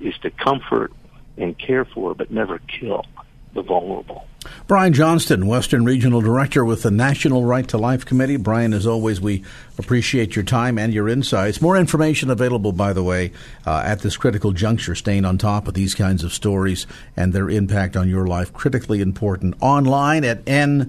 is 0.00 0.14
to 0.18 0.30
comfort 0.30 0.92
and 1.36 1.56
care 1.58 1.84
for, 1.84 2.14
but 2.14 2.30
never 2.30 2.58
kill 2.58 3.06
the 3.54 3.62
vulnerable. 3.62 4.26
Brian 4.66 4.92
Johnston, 4.92 5.46
Western 5.46 5.84
Regional 5.84 6.20
Director 6.20 6.64
with 6.64 6.82
the 6.82 6.90
National 6.90 7.44
Right 7.44 7.66
to 7.68 7.78
Life 7.78 8.04
Committee. 8.04 8.36
Brian, 8.36 8.72
as 8.72 8.86
always, 8.86 9.20
we 9.20 9.44
appreciate 9.78 10.34
your 10.34 10.44
time 10.44 10.78
and 10.78 10.92
your 10.94 11.08
insights. 11.08 11.60
More 11.60 11.76
information 11.76 12.30
available, 12.30 12.72
by 12.72 12.92
the 12.92 13.02
way, 13.02 13.32
uh, 13.66 13.82
at 13.84 14.00
this 14.00 14.16
critical 14.16 14.52
juncture, 14.52 14.94
staying 14.94 15.24
on 15.24 15.38
top 15.38 15.68
of 15.68 15.74
these 15.74 15.94
kinds 15.94 16.24
of 16.24 16.32
stories 16.32 16.86
and 17.16 17.32
their 17.32 17.50
impact 17.50 17.96
on 17.96 18.08
your 18.08 18.26
life. 18.26 18.52
Critically 18.52 19.00
important. 19.00 19.54
Online 19.60 20.24
at 20.24 20.44
nrlc.org. 20.44 20.88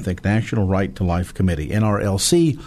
Think 0.00 0.24
National 0.24 0.66
Right 0.66 0.96
to 0.96 1.04
Life 1.04 1.32
Committee, 1.34 1.68
nrlc.org. 1.68 2.58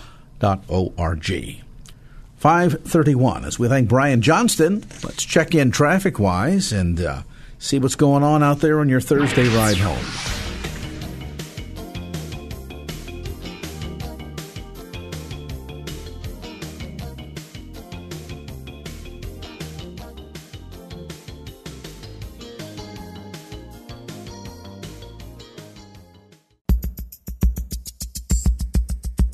531. 2.38 3.46
As 3.46 3.58
we 3.58 3.68
thank 3.68 3.90
Brian 3.90 4.22
Johnston, 4.22 4.86
let's 5.04 5.26
check 5.26 5.56
in 5.56 5.72
traffic 5.72 6.20
wise 6.20 6.72
and 6.72 7.02
uh, 7.02 7.22
see 7.60 7.80
what's 7.80 7.96
going 7.96 8.24
on 8.24 8.44
out 8.44 8.60
there 8.60 8.80
on 8.80 8.90
your 8.90 9.02
Thursday 9.02 9.48
ride 9.50 9.78
home. 9.78 10.06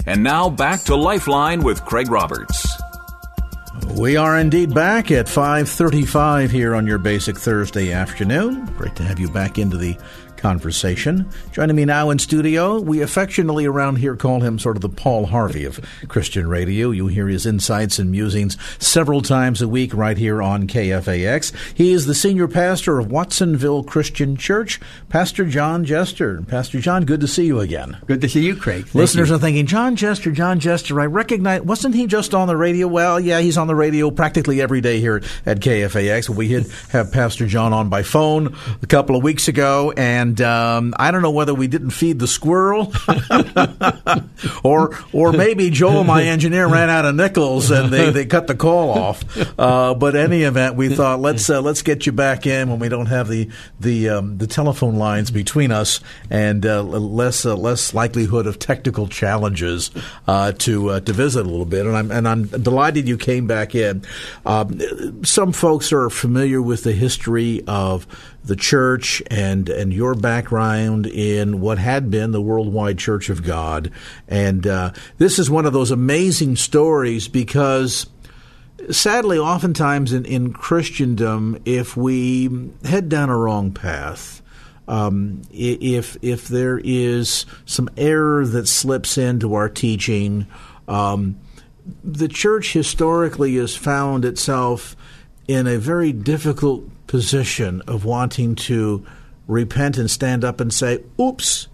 And 0.06 0.24
now 0.24 0.50
back 0.50 0.82
to 0.84 0.96
Lifeline 0.96 1.64
with 1.64 1.84
Craig 1.86 2.12
Roberts. 2.12 2.73
We 3.96 4.18
are 4.18 4.40
indeed 4.40 4.74
back 4.74 5.12
at 5.12 5.28
5:35 5.28 6.50
here 6.50 6.74
on 6.74 6.88
your 6.88 6.98
basic 6.98 7.38
Thursday 7.38 7.94
afternoon. 7.94 8.66
Great 8.76 8.96
to 8.96 9.04
have 9.04 9.20
you 9.20 9.30
back 9.30 9.60
into 9.60 9.78
the 9.78 9.96
conversation. 10.44 11.26
Joining 11.54 11.78
me 11.78 11.86
now 11.86 12.10
in 12.10 12.20
studio, 12.20 12.78
we 12.78 13.02
affectionately 13.02 13.66
around 13.66 13.96
here 13.96 14.18
call 14.18 14.42
him 14.42 14.60
sort 14.60 14.76
of 14.76 14.82
the 14.82 14.90
Paul 14.90 15.28
Harvey 15.28 15.64
of 15.64 15.80
Christian 16.10 16.50
radio. 16.50 16.92
You 16.92 17.08
hear 17.08 17.30
his 17.30 17.46
insights 17.46 17.98
and 17.98 18.12
musings 18.12 18.58
several 18.78 19.22
times 19.22 19.62
a 19.62 19.70
week 19.70 19.94
right 19.94 20.18
here 20.18 20.42
on 20.42 20.68
KFAX. 20.68 21.54
He 21.74 21.94
is 21.94 22.08
the 22.08 22.14
senior 22.14 22.50
pastor 22.50 23.00
of 23.00 23.10
Watsonville 23.10 23.86
Christian 23.86 24.36
Church, 24.36 24.82
Pastor 25.08 25.46
John 25.46 25.86
Jester. 25.86 26.42
Pastor 26.42 26.82
John, 26.82 27.06
good 27.06 27.22
to 27.22 27.28
see 27.28 27.46
you 27.46 27.62
again. 27.62 27.98
Good 28.06 28.20
to 28.20 28.28
see 28.28 28.46
you, 28.46 28.58
Craig. 28.58 28.84
Thank 28.84 28.96
Listeners 28.96 29.30
you. 29.30 29.36
are 29.36 29.40
thinking, 29.40 29.66
John 29.66 29.96
Jester, 29.96 30.32
John 30.32 30.60
Jester, 30.60 31.00
I 31.00 31.06
recognize, 31.06 31.62
wasn't 31.62 31.96
he 31.96 32.06
just 32.06 32.34
on 32.34 32.50
the 32.50 32.58
radio? 32.58 32.90
Well, 32.90 33.18
yeah, 33.18 33.40
he's 33.40 33.58
on 33.58 33.68
the 33.68 33.76
radio 33.76 34.12
practically 34.12 34.60
every 34.62 34.82
day 34.82 35.00
here 35.00 35.24
at 35.46 35.62
KFAX. 35.62 36.28
We 36.28 36.50
did 36.50 36.70
have 36.90 37.14
Pastor 37.14 37.48
John 37.48 37.72
on 37.72 37.88
by 37.88 38.04
phone 38.04 38.58
a 38.82 38.88
couple 38.88 39.16
of 39.16 39.24
weeks 39.24 39.48
ago, 39.48 39.94
and 39.96 40.33
um, 40.42 40.94
I 40.98 41.12
don't 41.12 41.22
know 41.22 41.32
whether 41.32 41.54
we 41.54 41.68
didn't 41.68 41.92
feed 41.92 42.20
the 42.20 42.28
squirrel, 42.28 42.94
or 44.64 44.98
or 45.12 45.34
maybe 45.34 45.70
Joel, 45.70 46.04
my 46.04 46.24
engineer, 46.24 46.68
ran 46.68 46.90
out 46.90 47.06
of 47.06 47.16
nickels 47.16 47.72
and 47.72 47.92
they, 47.92 48.10
they 48.12 48.26
cut 48.26 48.48
the 48.48 48.56
call 48.56 48.90
off. 48.90 49.24
Uh, 49.60 49.94
but 49.94 50.16
any 50.16 50.44
event, 50.44 50.76
we 50.76 50.90
thought 50.90 51.20
let's 51.20 51.50
uh, 51.50 51.62
let's 51.62 51.82
get 51.82 52.06
you 52.06 52.12
back 52.12 52.46
in 52.46 52.70
when 52.70 52.80
we 52.80 52.90
don't 52.90 53.08
have 53.08 53.28
the 53.28 53.50
the 53.80 54.10
um, 54.10 54.38
the 54.38 54.48
telephone 54.48 54.96
lines 54.96 55.32
between 55.32 55.72
us 55.72 56.00
and 56.30 56.66
uh, 56.66 56.82
less 56.84 57.46
uh, 57.46 57.56
less 57.56 57.94
likelihood 57.94 58.48
of 58.48 58.60
technical 58.60 59.08
challenges 59.08 59.92
uh, 60.28 60.52
to 60.54 60.90
uh, 60.90 61.00
to 61.02 61.14
visit 61.14 61.46
a 61.46 61.50
little 61.50 61.66
bit. 61.66 61.86
And 61.86 61.96
I'm 61.96 62.12
and 62.12 62.28
I'm 62.28 62.46
delighted 62.46 63.08
you 63.08 63.18
came 63.18 63.48
back 63.48 63.76
in. 63.76 64.04
Um, 64.46 65.24
some 65.24 65.52
folks 65.52 65.92
are 65.94 66.10
familiar 66.10 66.62
with 66.62 66.84
the 66.84 66.94
history 66.94 67.64
of 67.68 68.08
the 68.46 68.56
church 68.56 69.22
and 69.30 69.70
and 69.70 69.94
your 69.94 70.16
background 70.16 71.08
in 71.08 71.62
what 71.62 71.78
had 71.78 72.12
been 72.12 72.32
the 72.32 72.42
worldwide 72.42 72.98
Church 72.98 73.30
of 73.30 73.44
God, 73.44 73.92
and 74.28 74.68
uh, 74.68 74.92
this 75.18 75.40
is 75.40 75.50
one 75.50 75.66
of 75.66 75.74
those 75.74 75.92
amazing 75.92 76.56
stories 76.56 77.28
because. 77.28 78.08
Sadly, 78.90 79.38
oftentimes 79.38 80.12
in, 80.12 80.26
in 80.26 80.52
Christendom, 80.52 81.62
if 81.64 81.96
we 81.96 82.70
head 82.84 83.08
down 83.08 83.30
a 83.30 83.38
wrong 83.38 83.72
path, 83.72 84.42
um, 84.90 85.44
if 85.52 86.18
if 86.22 86.50
there 86.50 86.82
is 86.84 87.46
some 87.66 87.90
error 87.96 88.46
that 88.46 88.68
slips 88.68 89.18
into 89.18 89.54
our 89.54 89.70
teaching, 89.70 90.48
um, 90.90 91.40
the 92.04 92.28
church 92.28 92.74
historically 92.74 93.56
has 93.56 93.76
found 93.76 94.26
itself 94.26 94.96
in 95.48 95.68
a 95.68 95.78
very 95.78 96.12
difficult 96.12 96.84
position 97.14 97.80
of 97.86 98.06
wanting 98.06 98.56
to 98.56 99.06
repent 99.48 100.00
and 100.00 100.10
stand 100.10 100.44
up 100.44 100.60
and 100.60 100.74
say, 100.74 101.04
oops, 101.22 101.68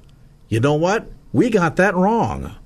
you 0.49 0.59
know 0.59 0.73
what? 0.73 1.09
We 1.31 1.49
got 1.49 1.77
that 1.77 1.95
wrong. 1.95 2.57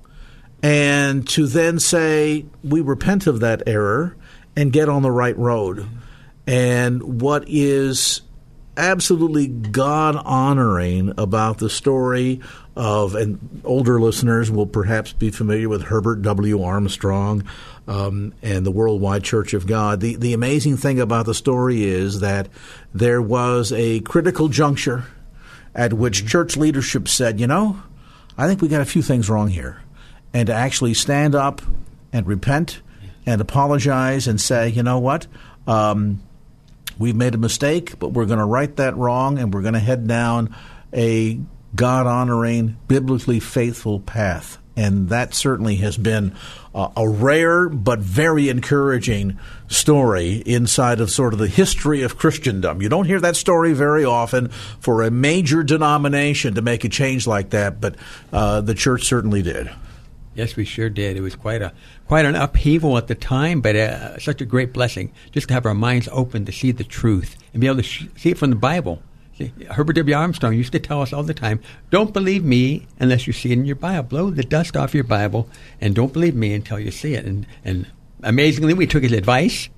and 0.64 1.28
to 1.28 1.46
then 1.46 1.78
say, 1.78 2.46
we 2.62 2.80
repent 2.80 3.26
of 3.26 3.40
that 3.40 3.62
error 3.66 4.16
and 4.56 4.72
get 4.72 4.88
on 4.88 5.02
the 5.02 5.10
right 5.10 5.36
road. 5.36 5.86
And 6.46 7.20
what 7.20 7.44
is 7.46 8.22
absolutely 8.74 9.46
God 9.46 10.16
honoring 10.16 11.12
about 11.18 11.58
the 11.58 11.68
story 11.68 12.40
of, 12.76 13.14
and 13.14 13.60
older 13.62 14.00
listeners 14.00 14.50
will 14.50 14.66
perhaps 14.66 15.12
be 15.12 15.30
familiar 15.30 15.68
with 15.68 15.82
Herbert 15.82 16.22
W. 16.22 16.62
Armstrong 16.62 17.44
um, 17.86 18.34
and 18.42 18.64
the 18.64 18.70
Worldwide 18.70 19.24
Church 19.24 19.54
of 19.54 19.66
God. 19.66 20.00
The, 20.00 20.16
the 20.16 20.32
amazing 20.32 20.76
thing 20.76 21.00
about 21.00 21.26
the 21.26 21.34
story 21.34 21.84
is 21.84 22.20
that 22.20 22.48
there 22.94 23.20
was 23.20 23.72
a 23.72 24.00
critical 24.00 24.48
juncture 24.48 25.04
at 25.74 25.92
which 25.92 26.26
church 26.26 26.56
leadership 26.56 27.08
said, 27.08 27.40
you 27.40 27.46
know, 27.46 27.82
I 28.38 28.46
think 28.46 28.62
we 28.62 28.68
got 28.68 28.80
a 28.80 28.86
few 28.86 29.02
things 29.02 29.28
wrong 29.28 29.48
here. 29.48 29.82
And 30.32 30.46
to 30.46 30.54
actually 30.54 30.94
stand 30.94 31.34
up 31.34 31.62
and 32.12 32.26
repent 32.26 32.80
and 33.26 33.40
apologize 33.40 34.26
and 34.26 34.40
say, 34.40 34.68
you 34.68 34.82
know 34.82 34.98
what? 34.98 35.26
Um, 35.66 36.20
we've 36.98 37.16
made 37.16 37.34
a 37.34 37.38
mistake, 37.38 37.98
but 37.98 38.08
we're 38.08 38.26
going 38.26 38.38
to 38.38 38.44
right 38.44 38.74
that 38.76 38.96
wrong 38.96 39.38
and 39.38 39.52
we're 39.52 39.62
going 39.62 39.74
to 39.74 39.80
head 39.80 40.06
down 40.06 40.54
a 40.92 41.40
God 41.74 42.06
honoring, 42.06 42.76
biblically 42.88 43.40
faithful 43.40 44.00
path. 44.00 44.58
And 44.76 45.08
that 45.08 45.34
certainly 45.34 45.76
has 45.76 45.96
been 45.96 46.34
uh, 46.74 46.90
a 46.96 47.08
rare 47.08 47.68
but 47.68 48.00
very 48.00 48.48
encouraging 48.48 49.38
story 49.68 50.42
inside 50.44 51.00
of 51.00 51.10
sort 51.10 51.32
of 51.32 51.38
the 51.38 51.48
history 51.48 52.02
of 52.02 52.18
Christendom. 52.18 52.82
You 52.82 52.88
don't 52.88 53.06
hear 53.06 53.20
that 53.20 53.36
story 53.36 53.72
very 53.72 54.04
often 54.04 54.48
for 54.80 55.02
a 55.02 55.10
major 55.10 55.62
denomination 55.62 56.54
to 56.54 56.62
make 56.62 56.84
a 56.84 56.88
change 56.88 57.26
like 57.26 57.50
that, 57.50 57.80
but 57.80 57.94
uh, 58.32 58.60
the 58.62 58.74
church 58.74 59.04
certainly 59.04 59.42
did. 59.42 59.70
Yes, 60.34 60.56
we 60.56 60.64
sure 60.64 60.90
did. 60.90 61.16
It 61.16 61.20
was 61.20 61.36
quite 61.36 61.62
a 61.62 61.72
quite 62.08 62.24
an 62.24 62.34
upheaval 62.34 62.98
at 62.98 63.06
the 63.06 63.14
time, 63.14 63.60
but 63.60 63.76
uh, 63.76 64.18
such 64.18 64.40
a 64.40 64.44
great 64.44 64.72
blessing 64.72 65.12
just 65.30 65.48
to 65.48 65.54
have 65.54 65.64
our 65.64 65.74
minds 65.74 66.08
open 66.10 66.44
to 66.46 66.52
see 66.52 66.72
the 66.72 66.84
truth 66.84 67.36
and 67.52 67.60
be 67.60 67.68
able 67.68 67.76
to 67.76 67.82
sh- 67.84 68.06
see 68.16 68.30
it 68.30 68.38
from 68.38 68.50
the 68.50 68.56
Bible. 68.56 69.00
Herbert 69.70 69.94
W. 69.94 70.14
Armstrong 70.14 70.54
used 70.54 70.72
to 70.72 70.78
tell 70.78 71.02
us 71.02 71.12
all 71.12 71.22
the 71.22 71.34
time, 71.34 71.60
"Don't 71.90 72.12
believe 72.12 72.44
me 72.44 72.86
unless 72.98 73.26
you 73.26 73.32
see 73.32 73.50
it 73.50 73.58
in 73.58 73.64
your 73.64 73.76
Bible. 73.76 74.04
Blow 74.04 74.30
the 74.30 74.44
dust 74.44 74.76
off 74.76 74.94
your 74.94 75.04
Bible, 75.04 75.48
and 75.80 75.94
don't 75.94 76.12
believe 76.12 76.34
me 76.34 76.54
until 76.54 76.78
you 76.78 76.90
see 76.90 77.14
it." 77.14 77.24
And 77.24 77.46
and 77.64 77.86
amazingly, 78.22 78.74
we 78.74 78.86
took 78.86 79.02
his 79.02 79.12
advice. 79.12 79.68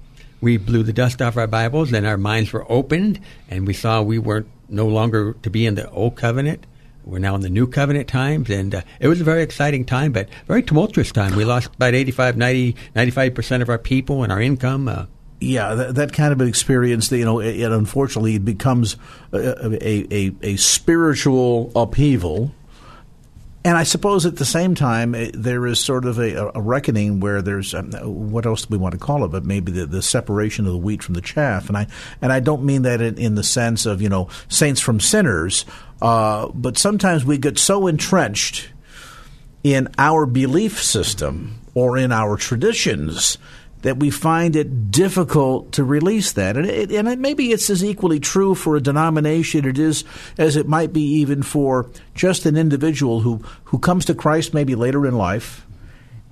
We 0.40 0.56
blew 0.56 0.82
the 0.82 0.92
dust 0.92 1.22
off 1.22 1.36
our 1.36 1.46
Bibles, 1.46 1.92
and 1.92 2.06
our 2.06 2.18
minds 2.18 2.52
were 2.52 2.70
opened, 2.70 3.20
and 3.50 3.66
we 3.66 3.72
saw 3.72 4.02
we 4.02 4.18
weren't 4.18 4.48
no 4.68 4.86
longer 4.86 5.34
to 5.42 5.50
be 5.50 5.64
in 5.64 5.74
the 5.74 5.90
old 5.90 6.16
covenant 6.16 6.66
we're 7.06 7.20
now 7.20 7.36
in 7.36 7.40
the 7.40 7.48
new 7.48 7.68
covenant 7.68 8.08
times, 8.08 8.50
and 8.50 8.74
uh, 8.74 8.82
it 8.98 9.06
was 9.06 9.20
a 9.20 9.24
very 9.24 9.42
exciting 9.42 9.84
time, 9.84 10.10
but 10.10 10.28
very 10.48 10.62
tumultuous 10.62 11.12
time. 11.12 11.36
We 11.36 11.44
lost 11.44 11.68
about 11.68 11.94
85, 11.94 12.36
90, 12.36 12.74
95% 12.96 13.62
of 13.62 13.68
our 13.68 13.78
people 13.78 14.24
and 14.24 14.32
our 14.32 14.40
income. 14.40 14.88
Uh, 14.88 15.06
yeah, 15.40 15.74
that, 15.74 15.94
that, 15.96 16.12
kind 16.12 16.32
of 16.32 16.40
an 16.40 16.48
experience, 16.48 17.12
you 17.12 17.24
know, 17.24 17.40
it, 17.40 17.60
it 17.60 17.70
unfortunately 17.70 18.38
becomes 18.38 18.96
a, 19.32 19.38
a, 19.38 20.06
a, 20.10 20.32
a, 20.42 20.56
spiritual 20.56 21.70
upheaval. 21.76 22.52
And 23.62 23.76
I 23.76 23.82
suppose 23.82 24.24
at 24.24 24.36
the 24.36 24.44
same 24.44 24.74
time, 24.74 25.14
it, 25.14 25.34
there 25.34 25.66
is 25.66 25.78
sort 25.80 26.04
of 26.04 26.18
a, 26.18 26.52
a 26.54 26.60
reckoning 26.60 27.20
where 27.20 27.42
there's 27.42 27.74
um, 27.74 27.90
what 27.92 28.46
else 28.46 28.62
do 28.62 28.68
we 28.70 28.78
want 28.78 28.92
to 28.92 28.98
call 28.98 29.24
it? 29.24 29.28
But 29.28 29.44
maybe 29.44 29.72
the, 29.72 29.86
the, 29.86 30.02
separation 30.02 30.66
of 30.66 30.72
the 30.72 30.78
wheat 30.78 31.02
from 31.02 31.14
the 31.14 31.20
chaff. 31.20 31.68
And 31.68 31.76
I 31.76 31.88
and 32.22 32.32
I 32.32 32.40
don't 32.40 32.62
mean 32.64 32.82
that 32.82 33.00
in, 33.00 33.18
in 33.18 33.34
the 33.34 33.42
sense 33.42 33.84
of 33.84 34.00
you 34.00 34.08
know 34.08 34.28
saints 34.48 34.80
from 34.80 35.00
sinners, 35.00 35.64
uh, 36.00 36.48
but 36.54 36.78
sometimes 36.78 37.24
we 37.24 37.38
get 37.38 37.58
so 37.58 37.88
entrenched 37.88 38.70
in 39.64 39.88
our 39.98 40.26
belief 40.26 40.80
system 40.80 41.60
or 41.74 41.98
in 41.98 42.12
our 42.12 42.36
traditions 42.36 43.36
that 43.82 43.98
we 43.98 44.10
find 44.10 44.56
it 44.56 44.90
difficult 44.90 45.72
to 45.72 45.84
release 45.84 46.32
that. 46.32 46.56
And, 46.56 46.66
it, 46.66 46.90
and 46.90 47.08
it, 47.08 47.18
maybe 47.18 47.52
it's 47.52 47.70
as 47.70 47.84
equally 47.84 48.20
true 48.20 48.54
for 48.54 48.76
a 48.76 48.80
denomination 48.80 49.64
it 49.64 49.78
is 49.78 50.04
as 50.38 50.56
it 50.56 50.68
might 50.68 50.92
be 50.92 51.02
even 51.02 51.42
for 51.42 51.90
just 52.14 52.46
an 52.46 52.56
individual 52.56 53.20
who, 53.20 53.42
who 53.64 53.78
comes 53.78 54.04
to 54.06 54.14
Christ 54.14 54.54
maybe 54.54 54.74
later 54.74 55.06
in 55.06 55.16
life 55.16 55.66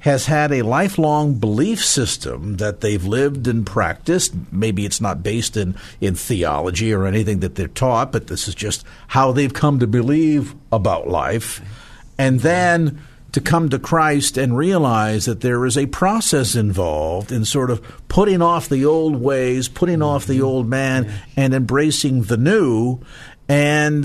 has 0.04 0.26
had 0.26 0.52
a 0.52 0.60
lifelong 0.60 1.32
belief 1.32 1.82
system 1.82 2.58
that 2.58 2.82
they've 2.82 3.06
lived 3.06 3.48
and 3.48 3.64
practiced. 3.64 4.34
Maybe 4.52 4.84
it's 4.84 5.00
not 5.00 5.22
based 5.22 5.56
in, 5.56 5.76
in 5.98 6.14
theology 6.14 6.92
or 6.92 7.06
anything 7.06 7.40
that 7.40 7.54
they're 7.54 7.68
taught, 7.68 8.12
but 8.12 8.26
this 8.26 8.46
is 8.46 8.54
just 8.54 8.84
how 9.06 9.32
they've 9.32 9.54
come 9.54 9.78
to 9.78 9.86
believe 9.86 10.54
about 10.70 11.08
life. 11.08 11.62
And 12.18 12.40
then 12.40 13.00
to 13.34 13.40
come 13.40 13.68
to 13.68 13.80
Christ 13.80 14.38
and 14.38 14.56
realize 14.56 15.24
that 15.24 15.40
there 15.40 15.66
is 15.66 15.76
a 15.76 15.86
process 15.86 16.54
involved 16.54 17.32
in 17.32 17.44
sort 17.44 17.68
of 17.68 17.82
putting 18.06 18.40
off 18.40 18.68
the 18.68 18.84
old 18.84 19.16
ways, 19.16 19.66
putting 19.66 20.02
off 20.02 20.24
the 20.26 20.40
old 20.40 20.68
man, 20.68 21.12
and 21.36 21.52
embracing 21.52 22.22
the 22.22 22.36
new. 22.36 23.00
And 23.48 24.04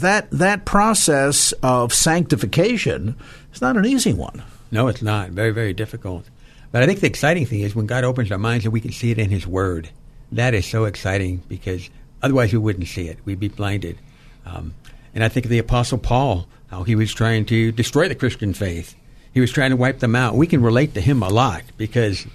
that 0.00 0.28
that 0.32 0.64
process 0.64 1.52
of 1.62 1.94
sanctification 1.94 3.16
is 3.52 3.62
not 3.62 3.76
an 3.76 3.86
easy 3.86 4.12
one. 4.12 4.42
No, 4.72 4.88
it's 4.88 5.02
not. 5.02 5.30
Very, 5.30 5.52
very 5.52 5.72
difficult. 5.72 6.28
But 6.72 6.82
I 6.82 6.86
think 6.86 6.98
the 6.98 7.06
exciting 7.06 7.46
thing 7.46 7.60
is 7.60 7.76
when 7.76 7.86
God 7.86 8.02
opens 8.02 8.32
our 8.32 8.38
minds 8.38 8.64
and 8.64 8.72
we 8.72 8.80
can 8.80 8.90
see 8.90 9.12
it 9.12 9.20
in 9.20 9.30
His 9.30 9.46
Word. 9.46 9.88
That 10.32 10.52
is 10.52 10.66
so 10.66 10.84
exciting 10.84 11.44
because 11.48 11.88
otherwise 12.24 12.52
we 12.52 12.58
wouldn't 12.58 12.88
see 12.88 13.06
it. 13.06 13.18
We'd 13.24 13.38
be 13.38 13.46
blinded. 13.46 13.98
Um, 14.44 14.74
and 15.14 15.22
I 15.22 15.28
think 15.28 15.46
of 15.46 15.50
the 15.50 15.60
Apostle 15.60 15.98
Paul, 15.98 16.48
how 16.74 16.82
he 16.82 16.96
was 16.96 17.14
trying 17.14 17.44
to 17.44 17.70
destroy 17.70 18.08
the 18.08 18.16
Christian 18.16 18.52
faith. 18.52 18.96
He 19.32 19.40
was 19.40 19.52
trying 19.52 19.70
to 19.70 19.76
wipe 19.76 20.00
them 20.00 20.16
out. 20.16 20.34
We 20.34 20.48
can 20.48 20.60
relate 20.60 20.94
to 20.94 21.00
him 21.00 21.22
a 21.22 21.28
lot 21.28 21.62
because 21.76 22.26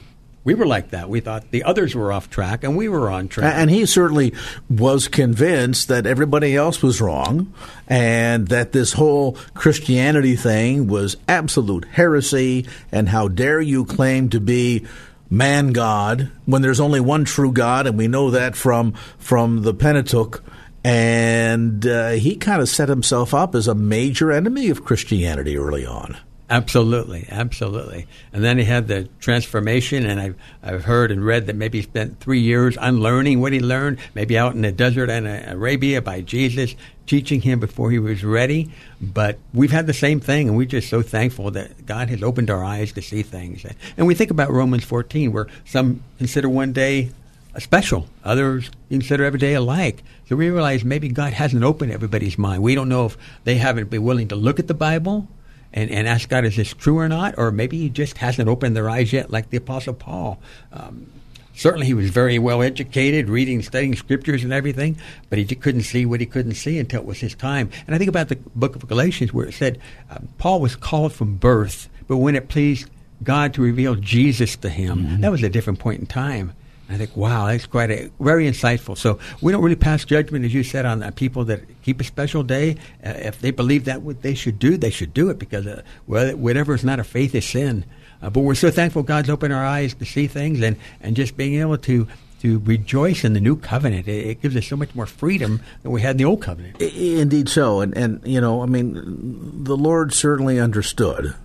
we 0.46 0.54
were 0.54 0.66
like 0.66 0.92
that. 0.92 1.10
We 1.10 1.20
thought 1.20 1.52
the 1.52 1.66
others 1.66 1.94
were 1.94 2.14
off 2.14 2.30
track 2.30 2.64
and 2.64 2.78
we 2.78 2.88
were 2.88 3.10
on 3.10 3.28
track. 3.28 3.54
And 3.54 3.70
he 3.70 3.86
certainly 3.86 4.34
was 4.70 5.10
convinced 5.10 5.90
that 5.90 6.06
everybody 6.06 6.56
else 6.56 6.82
was 6.82 7.02
wrong 7.02 7.54
and 7.86 8.48
that 8.48 8.72
this 8.72 8.94
whole 8.94 9.34
Christianity 9.56 10.38
thing 10.38 10.88
was 10.88 11.18
absolute 11.28 11.84
heresy 11.84 12.66
and 12.94 13.10
how 13.10 13.28
dare 13.28 13.60
you 13.60 13.84
claim 13.84 14.30
to 14.30 14.40
be 14.40 14.86
man 15.30 15.74
God 15.74 16.32
when 16.46 16.62
there's 16.62 16.80
only 16.80 17.02
one 17.02 17.26
true 17.26 17.52
God 17.52 17.88
and 17.88 17.98
we 17.98 18.08
know 18.08 18.32
that 18.32 18.56
from 18.56 18.94
from 19.18 19.64
the 19.64 19.74
Pentateuch 19.74 20.42
and 20.84 21.86
uh, 21.86 22.12
he 22.12 22.36
kind 22.36 22.62
of 22.62 22.70
set 22.70 22.90
himself 22.90 23.34
up 23.34 23.56
as 23.56 23.68
a 23.68 23.76
major 23.76 24.32
enemy 24.32 24.70
of 24.70 24.86
Christianity 24.86 25.58
early 25.58 25.86
on. 25.86 26.18
Absolutely, 26.52 27.28
absolutely. 27.30 28.08
And 28.34 28.44
then 28.44 28.58
he 28.58 28.64
had 28.64 28.88
the 28.88 29.08
transformation, 29.20 30.04
and 30.08 30.20
I've, 30.20 30.36
I've 30.64 30.84
heard 30.84 31.12
and 31.12 31.24
read 31.24 31.46
that 31.46 31.56
maybe 31.56 31.78
he 31.78 31.84
spent 31.84 32.20
three 32.20 32.40
years 32.40 32.76
unlearning 32.82 33.40
what 33.40 33.54
he 33.54 33.60
learned, 33.60 34.00
maybe 34.16 34.36
out 34.36 34.56
in 34.56 34.64
the 34.64 34.72
desert 34.72 35.12
in 35.12 35.28
Arabia 35.28 36.02
by 36.02 36.22
Jesus, 36.22 36.74
teaching 37.06 37.42
him 37.42 37.60
before 37.60 37.92
he 37.92 38.00
was 38.00 38.24
ready. 38.24 38.72
But 39.00 39.38
we've 39.54 39.72
had 39.72 39.86
the 39.86 39.94
same 39.94 40.20
thing, 40.20 40.48
and 40.48 40.58
we're 40.58 40.66
just 40.66 40.90
so 40.90 41.04
thankful 41.04 41.52
that 41.52 41.86
God 41.86 42.10
has 42.10 42.24
opened 42.24 42.50
our 42.50 42.64
eyes 42.64 42.94
to 42.94 43.02
see 43.04 43.22
things. 43.22 43.64
And 43.96 44.08
we 44.08 44.16
think 44.16 44.32
about 44.32 44.50
Romans 44.50 44.84
14, 44.84 45.32
where 45.32 45.48
some 45.66 46.04
consider 46.18 46.50
one 46.50 46.74
day 46.74 47.12
special, 47.60 48.08
others 48.24 48.70
consider 48.90 49.24
every 49.24 49.40
day 49.40 49.54
alike. 49.54 50.04
So 50.28 50.36
we 50.36 50.50
realize 50.50 50.84
maybe 50.84 51.10
God 51.10 51.34
hasn't 51.34 51.64
opened 51.64 51.92
everybody's 51.92 52.38
mind. 52.38 52.62
We 52.62 52.76
don't 52.76 52.90
know 52.90 53.08
if 53.08 53.18
they 53.44 53.56
haven't 53.56 53.90
been 53.90 54.04
willing 54.04 54.28
to 54.30 54.36
look 54.36 54.60
at 54.60 54.68
the 54.68 54.74
Bible 54.74 55.28
and, 55.74 55.90
and 55.90 56.08
ask 56.08 56.30
God, 56.30 56.46
is 56.46 56.56
this 56.56 56.74
true 56.74 56.98
or 56.98 57.08
not? 57.08 57.36
Or 57.38 57.52
maybe 57.52 57.78
he 57.78 57.90
just 57.90 58.18
hasn't 58.18 58.50
opened 58.50 58.76
their 58.76 58.90
eyes 58.90 59.14
yet, 59.14 59.30
like 59.30 59.50
the 59.50 59.58
Apostle 59.58 59.94
Paul. 59.94 60.40
Um, 60.72 61.12
certainly, 61.54 61.86
he 61.86 61.94
was 61.94 62.10
very 62.10 62.40
well 62.40 62.62
educated, 62.62 63.30
reading, 63.30 63.62
studying 63.62 63.96
scriptures 63.96 64.44
and 64.44 64.54
everything, 64.54 64.98
but 65.30 65.38
he 65.38 65.46
couldn't 65.46 65.84
see 65.84 66.06
what 66.06 66.20
he 66.20 66.26
couldn't 66.26 66.56
see 66.56 66.80
until 66.80 67.02
it 67.02 67.08
was 67.08 67.20
his 67.20 67.36
time. 67.36 67.70
And 67.86 67.96
I 67.96 67.98
think 67.98 68.10
about 68.10 68.30
the 68.30 68.38
book 68.56 68.76
of 68.76 68.88
Galatians, 68.88 69.34
where 69.34 69.48
it 69.48 69.54
said 69.54 69.80
uh, 70.10 70.20
Paul 70.38 70.62
was 70.62 70.76
called 70.76 71.14
from 71.14 71.36
birth, 71.36 71.90
but 72.08 72.18
when 72.18 72.36
it 72.36 72.50
pleased 72.50 72.90
God 73.24 73.54
to 73.56 73.62
reveal 73.62 73.96
Jesus 73.96 74.56
to 74.58 74.70
him, 74.70 75.00
mm-hmm. 75.00 75.22
that 75.22 75.32
was 75.32 75.44
a 75.44 75.50
different 75.50 75.80
point 75.80 76.00
in 76.00 76.06
time. 76.06 76.54
I 76.90 76.98
think, 76.98 77.16
wow, 77.16 77.48
that's 77.48 77.68
quite 77.68 77.92
a 77.92 78.10
very 78.20 78.50
insightful. 78.50 78.98
So 78.98 79.20
we 79.42 79.52
don't 79.52 79.64
really 79.64 79.76
pass 79.76 80.04
judgment, 80.04 80.44
as 80.44 80.54
you 80.54 80.64
said, 80.64 80.86
on 80.86 81.04
uh, 81.04 81.12
people 81.12 81.46
that 81.46 81.62
keep 81.84 82.02
a 82.02 82.04
special 82.04 82.42
day. 82.42 82.78
Uh, 83.06 83.10
if 83.18 83.40
they 83.40 83.52
believe 83.52 83.86
that 83.86 84.02
what 84.02 84.24
they 84.24 84.34
should 84.34 84.58
do, 84.58 84.76
they 84.76 84.90
should 84.90 85.14
do 85.14 85.30
it 85.30 85.38
because 85.38 85.68
uh, 85.68 85.84
whatever 86.08 86.74
is 86.74 86.84
not 86.84 87.00
a 87.00 87.04
faith 87.04 87.36
is 87.36 87.48
sin. 87.48 87.86
Uh, 88.22 88.30
but 88.32 88.42
we're 88.42 88.56
so 88.56 88.72
thankful 88.72 89.04
God's 89.04 89.30
opened 89.30 89.54
our 89.54 89.66
eyes 89.66 89.94
to 89.94 90.06
see 90.06 90.26
things 90.26 90.62
and, 90.62 90.78
and 91.00 91.16
just 91.16 91.38
being 91.38 91.60
able 91.62 91.78
to 91.78 92.08
to 92.42 92.60
rejoice 92.60 93.26
in 93.26 93.34
the 93.34 93.40
new 93.42 93.58
covenant. 93.58 94.08
It, 94.08 94.26
it, 94.26 94.42
gives 94.42 94.56
us 94.56 94.66
so 94.66 94.78
much 94.78 94.96
more 94.96 95.06
freedom 95.06 95.60
than 95.84 95.92
we 95.92 96.02
had 96.02 96.12
in 96.12 96.18
the 96.18 96.24
old 96.24 96.42
covenant. 96.42 96.82
Indeed, 96.82 97.50
so. 97.50 97.82
And 97.82 97.96
and 97.98 98.22
you 98.26 98.40
know, 98.40 98.64
I 98.64 98.66
mean, 98.66 99.64
the 99.66 99.76
Lord 99.76 100.14
certainly 100.14 100.58
understood 100.58 101.36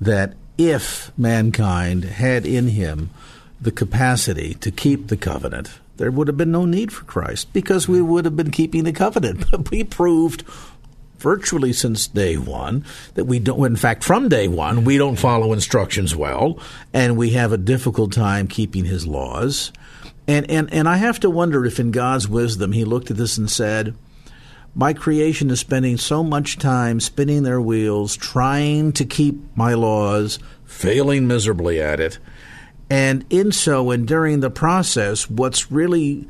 that 0.00 0.34
if 0.56 1.12
mankind 1.18 2.04
had 2.04 2.46
in 2.46 2.68
him 2.68 3.10
the 3.60 3.72
capacity 3.72 4.54
to 4.54 4.70
keep 4.70 5.08
the 5.08 5.16
covenant, 5.16 5.70
there 5.96 6.10
would 6.10 6.28
have 6.28 6.36
been 6.36 6.52
no 6.52 6.64
need 6.64 6.92
for 6.92 7.04
Christ 7.04 7.52
because 7.52 7.88
we 7.88 8.00
would 8.00 8.24
have 8.24 8.36
been 8.36 8.50
keeping 8.50 8.84
the 8.84 8.92
covenant. 8.92 9.46
But 9.50 9.70
we 9.70 9.84
proved 9.84 10.44
virtually 11.18 11.72
since 11.72 12.06
day 12.06 12.36
one 12.36 12.84
that 13.14 13.24
we 13.24 13.38
don't, 13.38 13.64
in 13.66 13.76
fact, 13.76 14.04
from 14.04 14.28
day 14.28 14.48
one, 14.48 14.84
we 14.84 14.96
don't 14.96 15.16
follow 15.16 15.52
instructions 15.52 16.14
well, 16.14 16.60
and 16.92 17.16
we 17.16 17.30
have 17.30 17.52
a 17.52 17.58
difficult 17.58 18.12
time 18.12 18.46
keeping 18.46 18.84
his 18.84 19.06
laws. 19.06 19.72
And, 20.26 20.48
and, 20.50 20.72
and 20.72 20.88
I 20.88 20.98
have 20.98 21.20
to 21.20 21.30
wonder 21.30 21.64
if 21.64 21.80
in 21.80 21.90
God's 21.90 22.28
wisdom 22.28 22.72
he 22.72 22.84
looked 22.84 23.10
at 23.10 23.16
this 23.16 23.38
and 23.38 23.50
said, 23.50 23.94
My 24.74 24.92
creation 24.92 25.50
is 25.50 25.60
spending 25.60 25.96
so 25.96 26.22
much 26.22 26.58
time 26.58 27.00
spinning 27.00 27.42
their 27.42 27.60
wheels, 27.60 28.16
trying 28.16 28.92
to 28.92 29.04
keep 29.04 29.56
my 29.56 29.74
laws, 29.74 30.38
failing 30.64 31.26
miserably 31.26 31.80
at 31.80 31.98
it. 31.98 32.18
And 32.90 33.24
in 33.30 33.52
so, 33.52 33.90
and 33.90 34.06
during 34.06 34.40
the 34.40 34.50
process, 34.50 35.28
what's 35.28 35.70
really 35.70 36.26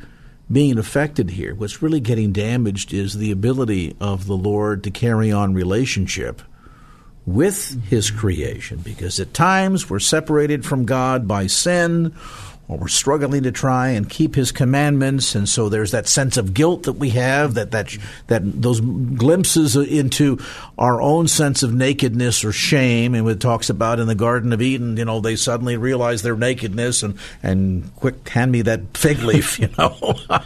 being 0.51 0.79
affected 0.79 1.31
here, 1.31 1.55
what's 1.55 1.83
really 1.83 2.01
getting 2.01 2.33
damaged 2.33 2.93
is 2.93 3.15
the 3.15 3.31
ability 3.31 3.97
of 4.01 4.27
the 4.27 4.37
Lord 4.37 4.83
to 4.85 4.91
carry 4.91 5.31
on 5.31 5.55
relationship 5.55 6.43
with 7.27 7.85
his 7.85 8.11
creation. 8.11 8.79
Because 8.79 9.21
at 9.21 9.35
times 9.35 9.91
we're 9.91 9.99
separated 9.99 10.65
from 10.65 10.87
God 10.87 11.29
by 11.29 11.47
sin 11.47 12.15
or 12.69 12.77
we're 12.77 12.89
struggling 12.89 13.43
to 13.43 13.51
try 13.51 13.89
and 13.89 14.09
keep 14.09 14.35
his 14.35 14.53
commandments 14.53 15.35
and 15.35 15.49
so 15.49 15.69
there's 15.69 15.91
that 15.91 16.07
sense 16.07 16.37
of 16.37 16.55
guilt 16.55 16.85
that 16.85 16.95
we 16.95 17.11
have 17.11 17.55
that 17.55 17.71
that 17.71 17.97
that 18.27 18.43
those 18.45 18.81
glimpses 18.81 19.75
into 19.77 20.39
our 20.77 21.01
own 21.01 21.27
sense 21.27 21.63
of 21.63 21.75
nakedness 21.75 22.45
or 22.45 22.53
shame 22.53 23.15
and 23.15 23.29
it 23.29 23.41
talks 23.41 23.71
about 23.71 23.99
in 23.99 24.07
the 24.07 24.15
garden 24.15 24.53
of 24.53 24.63
eden 24.63 24.97
you 24.97 25.05
know 25.05 25.21
they 25.21 25.37
suddenly 25.37 25.77
realize 25.77 26.23
their 26.23 26.37
nakedness 26.37 27.03
and 27.03 27.19
and 27.43 27.95
quick 27.97 28.29
hand 28.29 28.53
me 28.53 28.63
that 28.63 28.97
fig 28.97 29.19
leaf 29.21 29.59
you 29.59 29.69
know. 29.79 30.15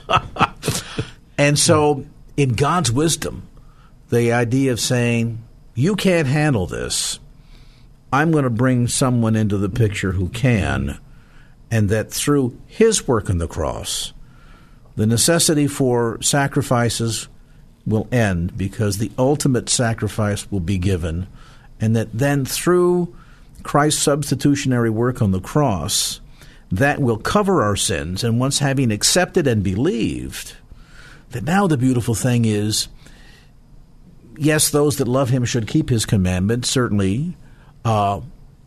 And 1.39 1.59
so 1.59 2.05
in 2.37 2.51
god's 2.51 2.93
wisdom 2.93 3.49
the 4.11 4.33
idea 4.33 4.71
of 4.71 4.79
saying 4.79 5.43
you 5.75 5.97
can't 5.97 6.29
handle 6.29 6.67
this. 6.67 7.19
I'm 8.13 8.31
going 8.31 8.45
to 8.45 8.51
bring 8.51 8.89
someone 8.89 9.37
into 9.37 9.57
the 9.57 9.71
picture 9.71 10.13
who 10.13 10.29
can 10.29 10.99
and 11.73 11.89
that 11.89 12.11
through 12.11 12.57
his 12.67 13.09
work 13.09 13.31
on 13.31 13.39
the 13.39 13.49
cross, 13.49 14.13
the 14.95 15.07
necessity 15.07 15.67
for 15.67 16.21
sacrifices 16.21 17.29
will 17.87 18.07
end 18.13 18.57
because 18.59 18.99
the 18.99 19.11
ultimate 19.19 19.71
sacrifice 19.71 20.49
will 20.53 20.61
be 20.61 20.77
given, 20.77 21.27
and 21.81 21.97
that 21.97 22.13
then 22.13 22.45
through 22.45 23.17
Christ's 23.63 24.03
substitutionary 24.03 24.91
work 24.91 25.23
on 25.23 25.31
the 25.31 25.41
cross, 25.41 26.21
that 26.71 27.01
will 27.01 27.17
cover 27.17 27.63
our 27.63 27.77
sins. 27.77 28.23
And 28.23 28.39
once 28.39 28.59
having 28.59 28.93
accepted 28.93 29.47
and 29.47 29.63
believed, 29.65 30.55
that 31.31 31.45
now 31.45 31.67
the 31.67 31.79
beautiful 31.79 32.15
thing 32.15 32.45
is 32.45 32.89
yes, 34.37 34.69
those 34.69 34.99
that 34.99 35.09
love 35.09 35.31
him 35.31 35.47
should 35.47 35.67
keep 35.67 35.89
his 35.89 36.05
commandments, 36.05 36.69
certainly, 36.69 37.35
uh, 37.85 38.21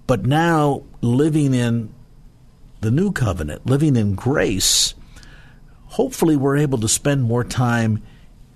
but 0.08 0.26
now 0.26 0.84
living 1.02 1.54
in 1.54 1.94
the 2.86 2.92
new 2.92 3.12
covenant, 3.12 3.66
living 3.66 3.96
in 3.96 4.14
grace, 4.14 4.94
hopefully 5.88 6.36
we're 6.36 6.56
able 6.56 6.78
to 6.78 6.88
spend 6.88 7.24
more 7.24 7.44
time 7.44 8.02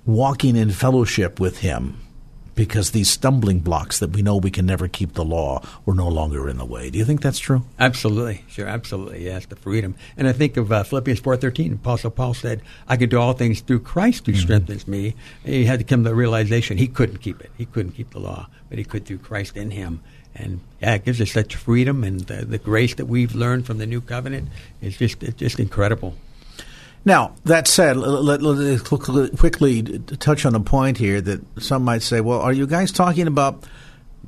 walking 0.06 0.56
in 0.56 0.70
fellowship 0.70 1.40
with 1.40 1.60
Him 1.60 2.00
because 2.54 2.92
these 2.92 3.10
stumbling 3.10 3.58
blocks 3.58 3.98
that 4.00 4.12
we 4.12 4.22
know 4.22 4.38
we 4.38 4.52
can 4.52 4.68
never 4.68 4.88
keep 4.88 5.14
the 5.14 5.26
law 5.26 5.64
were 5.84 5.96
no 5.96 6.08
longer 6.08 6.48
in 6.48 6.58
the 6.58 6.66
way. 6.66 6.92
Do 6.92 7.00
you 7.00 7.06
think 7.06 7.22
that's 7.22 7.40
true? 7.40 7.64
Absolutely, 7.80 8.44
sure, 8.48 8.68
absolutely. 8.68 9.24
Yes, 9.24 9.48
the 9.48 9.56
freedom. 9.56 9.96
And 10.16 10.28
I 10.28 10.32
think 10.32 10.58
of 10.58 10.72
uh, 10.72 10.84
Philippians 10.84 11.22
four 11.22 11.36
thirteen. 11.36 11.74
Apostle 11.74 12.12
Paul 12.12 12.36
said, 12.36 12.62
"I 12.88 12.98
can 12.98 13.10
do 13.10 13.20
all 13.20 13.34
things 13.34 13.62
through 13.62 13.80
Christ 13.80 14.28
who 14.28 14.34
mm-hmm. 14.34 14.42
strengthens 14.42 14.88
me." 14.88 15.16
he 15.44 15.66
had 15.66 15.80
to 15.80 15.86
come 15.86 16.04
to 16.04 16.10
the 16.10 16.16
realization 16.16 16.78
he 16.78 16.88
couldn't 16.88 17.18
keep 17.18 17.42
it. 17.42 17.50
He 17.58 17.66
couldn't 17.66 17.94
keep 17.94 18.12
the 18.12 18.20
law, 18.20 18.48
but 18.70 18.78
he 18.78 18.84
could 18.84 19.06
through 19.06 19.20
Christ 19.20 19.58
in 19.58 19.72
him. 19.72 20.02
And 20.40 20.62
yeah, 20.82 20.96
it 20.96 21.06
gives 21.06 21.20
us 21.22 21.32
such 21.32 21.56
freedom, 21.56 22.04
and 22.04 22.22
the, 22.22 22.46
the 22.46 22.58
grace 22.58 22.96
that 22.96 23.06
we've 23.06 23.36
learned 23.36 23.66
from 23.66 23.78
the 23.78 23.86
new 23.86 24.02
covenant 24.02 24.50
is 24.82 24.98
just 24.98 25.22
it's 25.22 25.36
just 25.36 25.60
incredible. 25.60 26.16
Now, 27.06 27.36
that 27.46 27.68
said, 27.68 27.96
let, 27.98 28.42
us 28.44 28.82
quickly 28.82 30.00
touch 30.20 30.46
on 30.46 30.54
a 30.54 30.60
point 30.60 30.98
here 30.98 31.22
that 31.22 31.42
some 31.62 31.84
might 31.84 32.02
say, 32.02 32.20
well, 32.20 32.42
are 32.42 32.52
you 32.52 32.68
guys 32.68 32.92
talking 32.92 33.26
about 33.26 33.66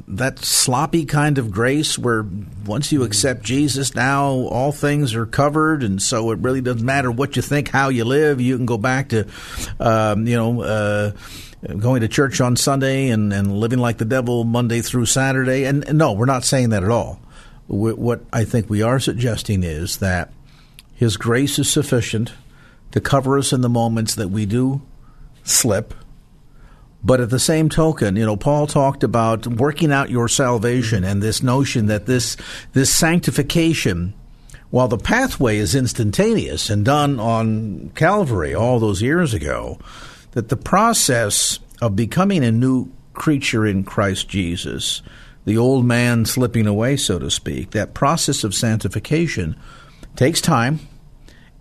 that 0.08 0.40
sloppy 0.40 1.06
kind 1.06 1.38
of 1.38 1.52
grace 1.52 1.98
where 1.98 2.26
once 2.66 2.92
you 2.92 3.04
accept 3.04 3.44
Jesus, 3.44 3.94
now 3.94 4.30
all 4.30 4.72
things 4.72 5.14
are 5.16 5.26
covered, 5.26 5.84
and 5.84 6.02
so 6.02 6.32
it 6.32 6.40
really 6.40 6.62
doesn't 6.62 6.86
matter 6.86 7.12
what 7.12 7.36
you 7.36 7.42
think, 7.42 7.70
how 7.70 7.90
you 7.90 8.06
live, 8.06 8.40
you 8.40 8.56
can 8.58 8.66
go 8.66 8.78
back 8.78 9.10
to, 9.10 9.28
um, 9.80 10.26
you 10.26 10.36
know, 10.36 10.62
uh, 10.62 11.12
going 11.78 12.02
to 12.02 12.08
church 12.08 12.42
on 12.42 12.56
Sunday 12.56 13.10
and, 13.10 13.32
and 13.32 13.60
living 13.60 13.80
like 13.80 13.98
the 13.98 14.06
devil 14.06 14.44
Monday 14.44 14.82
through 14.82 15.06
Saturday. 15.06 15.66
And, 15.66 15.84
and 15.88 15.98
no, 15.98 16.14
we're 16.14 16.26
not 16.26 16.44
saying 16.44 16.70
that 16.70 16.84
at 16.84 16.90
all. 16.90 17.20
What 17.68 18.22
I 18.34 18.44
think 18.44 18.70
we 18.70 18.82
are 18.82 19.00
suggesting 19.00 19.64
is 19.64 19.98
that 19.98 20.34
His 20.94 21.16
grace 21.16 21.58
is 21.58 21.70
sufficient 21.70 22.34
to 22.92 23.00
cover 23.00 23.38
us 23.38 23.54
in 23.54 23.62
the 23.62 23.70
moments 23.70 24.16
that 24.16 24.30
we 24.30 24.46
do 24.46 24.82
slip. 25.44 25.94
But 27.04 27.22
at 27.22 27.30
the 27.30 27.40
same 27.40 27.70
token, 27.70 28.16
you 28.16 28.26
know, 28.26 28.36
Paul 28.36 28.68
talked 28.68 29.04
about 29.04 29.48
working 29.48 29.92
out 29.92 30.12
your 30.12 30.28
salvation 30.28 31.04
and 31.04 31.22
this 31.22 31.42
notion 31.42 31.88
that 31.88 32.06
this 32.06 32.38
this 32.74 32.94
sanctification, 32.94 34.14
while 34.70 34.88
the 34.88 34.98
pathway 34.98 35.58
is 35.58 35.74
instantaneous 35.74 36.70
and 36.70 36.86
done 36.86 37.20
on 37.20 37.92
Calvary 37.96 38.54
all 38.54 38.80
those 38.80 39.02
years 39.02 39.34
ago, 39.34 39.80
that 40.32 40.50
the 40.50 40.58
process 40.58 41.60
of 41.82 41.96
becoming 41.96 42.44
a 42.44 42.52
new 42.52 42.92
creature 43.14 43.66
in 43.66 43.84
Christ 43.84 44.30
Jesus, 44.30 45.02
the 45.46 45.58
old 45.58 45.86
man 45.86 46.26
slipping 46.26 46.68
away, 46.68 46.98
so 46.98 47.20
to 47.20 47.30
speak, 47.30 47.72
that 47.72 47.94
process 47.94 48.44
of 48.44 48.56
sanctification 48.56 49.56
takes 50.16 50.42
time 50.42 50.80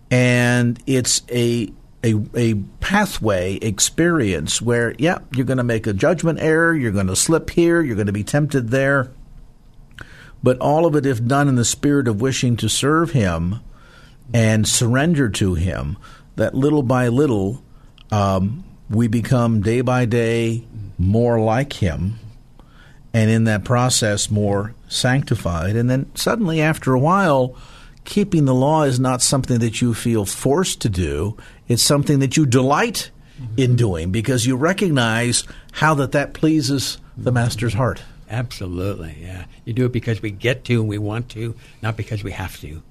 and 0.09 0.81
it's 0.85 1.21
a 1.31 1.71
a, 2.03 2.15
a 2.35 2.55
pathway 2.79 3.55
experience 3.57 4.61
where, 4.61 4.95
yeah, 4.97 5.19
you're 5.35 5.45
going 5.45 5.57
to 5.57 5.63
make 5.63 5.85
a 5.85 5.93
judgment 5.93 6.39
error, 6.39 6.75
you're 6.75 6.91
going 6.91 7.07
to 7.07 7.15
slip 7.15 7.51
here, 7.51 7.81
you're 7.81 7.95
going 7.95 8.07
to 8.07 8.13
be 8.13 8.23
tempted 8.23 8.69
there. 8.69 9.11
But 10.43 10.57
all 10.57 10.87
of 10.87 10.95
it, 10.95 11.05
if 11.05 11.23
done 11.23 11.47
in 11.47 11.55
the 11.55 11.65
spirit 11.65 12.07
of 12.07 12.19
wishing 12.19 12.57
to 12.57 12.69
serve 12.69 13.11
Him 13.11 13.59
and 14.33 14.67
surrender 14.67 15.29
to 15.29 15.53
Him, 15.53 15.97
that 16.35 16.55
little 16.55 16.81
by 16.81 17.07
little 17.07 17.63
um, 18.11 18.63
we 18.89 19.07
become 19.07 19.61
day 19.61 19.81
by 19.81 20.05
day 20.05 20.65
more 20.97 21.39
like 21.39 21.73
Him, 21.73 22.19
and 23.13 23.29
in 23.29 23.45
that 23.45 23.63
process, 23.63 24.29
more 24.29 24.73
sanctified. 24.87 25.75
And 25.75 25.89
then 25.89 26.11
suddenly, 26.15 26.61
after 26.61 26.93
a 26.93 26.99
while, 26.99 27.55
keeping 28.03 28.45
the 28.45 28.53
law 28.53 28.83
is 28.83 28.99
not 28.99 29.21
something 29.21 29.59
that 29.59 29.81
you 29.81 29.93
feel 29.93 30.25
forced 30.25 30.81
to 30.81 30.89
do, 30.89 31.37
it's 31.67 31.83
something 31.83 32.19
that 32.19 32.37
you 32.37 32.45
delight 32.45 33.11
mm-hmm. 33.39 33.53
in 33.57 33.75
doing 33.75 34.11
because 34.11 34.45
you 34.45 34.55
recognize 34.55 35.43
how 35.71 35.93
that, 35.95 36.11
that 36.11 36.33
pleases 36.33 36.97
the 37.17 37.31
Master's 37.31 37.73
heart. 37.73 38.01
Absolutely, 38.29 39.17
yeah. 39.21 39.45
You 39.65 39.73
do 39.73 39.85
it 39.85 39.91
because 39.91 40.21
we 40.21 40.31
get 40.31 40.63
to 40.65 40.79
and 40.79 40.87
we 40.87 40.97
want 40.97 41.29
to, 41.29 41.55
not 41.81 41.97
because 41.97 42.23
we 42.23 42.31
have 42.31 42.59
to. 42.61 42.81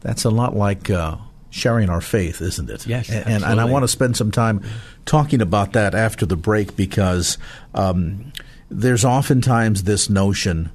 That's 0.00 0.24
a 0.24 0.30
lot 0.30 0.56
like 0.56 0.88
uh, 0.88 1.16
sharing 1.56 1.88
our 1.88 2.00
faith, 2.00 2.40
isn't 2.40 2.70
it? 2.70 2.86
Yes, 2.86 3.08
and, 3.08 3.26
and, 3.26 3.44
and 3.44 3.60
I 3.60 3.64
want 3.64 3.82
to 3.84 3.88
spend 3.88 4.16
some 4.16 4.30
time 4.30 4.62
talking 5.06 5.40
about 5.40 5.72
that 5.72 5.94
after 5.94 6.26
the 6.26 6.36
break 6.36 6.76
because 6.76 7.38
um, 7.74 8.32
there's 8.70 9.04
oftentimes 9.04 9.84
this 9.84 10.10
notion 10.10 10.70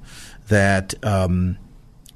that 0.48 0.94
um, 1.04 1.56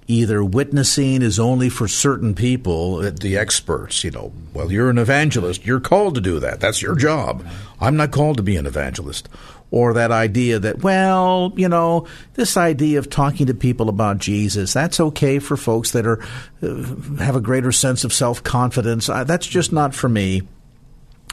either 0.09 0.45
witnessing 0.45 1.23
is 1.23 1.39
only 1.39 1.69
for 1.69 1.89
certain 1.89 2.35
people, 2.35 2.97
uh, 2.97 3.11
the 3.11 3.37
experts, 3.37 4.05
you 4.05 4.11
know, 4.11 4.33
well, 4.53 4.71
you're 4.71 4.91
an 4.91 4.99
evangelist, 4.99 5.65
you're 5.65 5.81
called 5.81 6.15
to 6.15 6.21
do 6.21 6.39
that. 6.41 6.61
That's 6.61 6.83
your 6.83 6.97
job. 6.97 7.47
I'm 7.81 7.97
not 7.97 8.11
called 8.11 8.37
to 8.39 8.43
be 8.43 8.57
an 8.57 8.67
evangelist 8.67 9.29
or 9.71 9.95
that 9.95 10.13
idea 10.13 10.59
that, 10.59 10.83
well, 10.83 11.53
you 11.57 11.69
know, 11.69 12.07
this 12.35 12.57
idea 12.57 12.99
of 12.99 13.11
talking 13.11 13.47
to 13.47 13.55
people 13.55 13.89
about 13.89 14.19
Jesus, 14.19 14.73
that's 14.73 15.01
okay 15.01 15.39
for 15.39 15.57
folks 15.57 15.91
that 15.93 16.07
are 16.07 16.23
uh, 16.63 16.85
have 17.19 17.37
a 17.37 17.41
greater 17.41 17.73
sense 17.73 18.05
of 18.05 18.13
self 18.13 18.43
confidence. 18.43 19.09
Uh, 19.09 19.25
that's 19.25 19.47
just 19.47 19.73
not 19.73 19.95
for 19.95 20.09
me. 20.09 20.43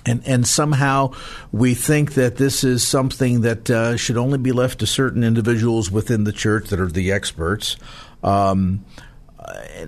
And, 0.06 0.22
and 0.26 0.46
somehow 0.46 1.14
we 1.54 1.76
think 1.76 2.16
that 2.16 2.36
this 2.36 2.66
is 2.66 2.86
something 2.86 3.42
that 3.42 3.70
uh, 3.70 3.96
should 3.96 4.18
only 4.18 4.38
be 4.38 4.52
left 4.52 4.80
to 4.80 4.88
certain 4.88 5.24
individuals 5.24 5.90
within 5.90 6.26
the 6.26 6.34
church 6.34 6.70
that 6.70 6.80
are 6.80 6.88
the 6.88 7.14
experts. 7.14 7.78
Um, 8.22 8.84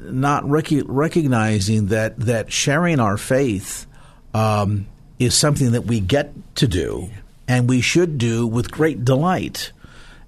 not 0.02 0.48
rec- 0.50 0.86
recognizing 0.86 1.88
that, 1.88 2.18
that 2.20 2.52
sharing 2.52 3.02
our 3.02 3.18
faith 3.18 3.88
um, 4.34 4.88
is 5.20 5.34
something 5.34 5.74
that 5.74 5.84
we 5.84 6.00
get 6.00 6.34
to 6.56 6.68
do 6.68 7.10
and 7.48 7.70
we 7.70 7.82
should 7.82 8.18
do 8.18 8.48
with 8.48 8.72
great 8.72 9.06
delight. 9.06 9.72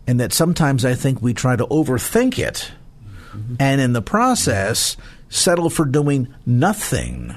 And 0.06 0.20
that 0.20 0.32
sometimes 0.32 0.86
I 0.86 0.94
think 0.94 1.22
we 1.22 1.34
try 1.34 1.56
to 1.56 1.66
overthink 1.68 2.40
it 2.40 2.72
and 3.60 3.82
in 3.82 3.94
the 3.94 4.02
process 4.02 4.96
settle 5.30 5.70
for 5.70 5.86
doing 5.86 6.34
nothing. 6.46 7.36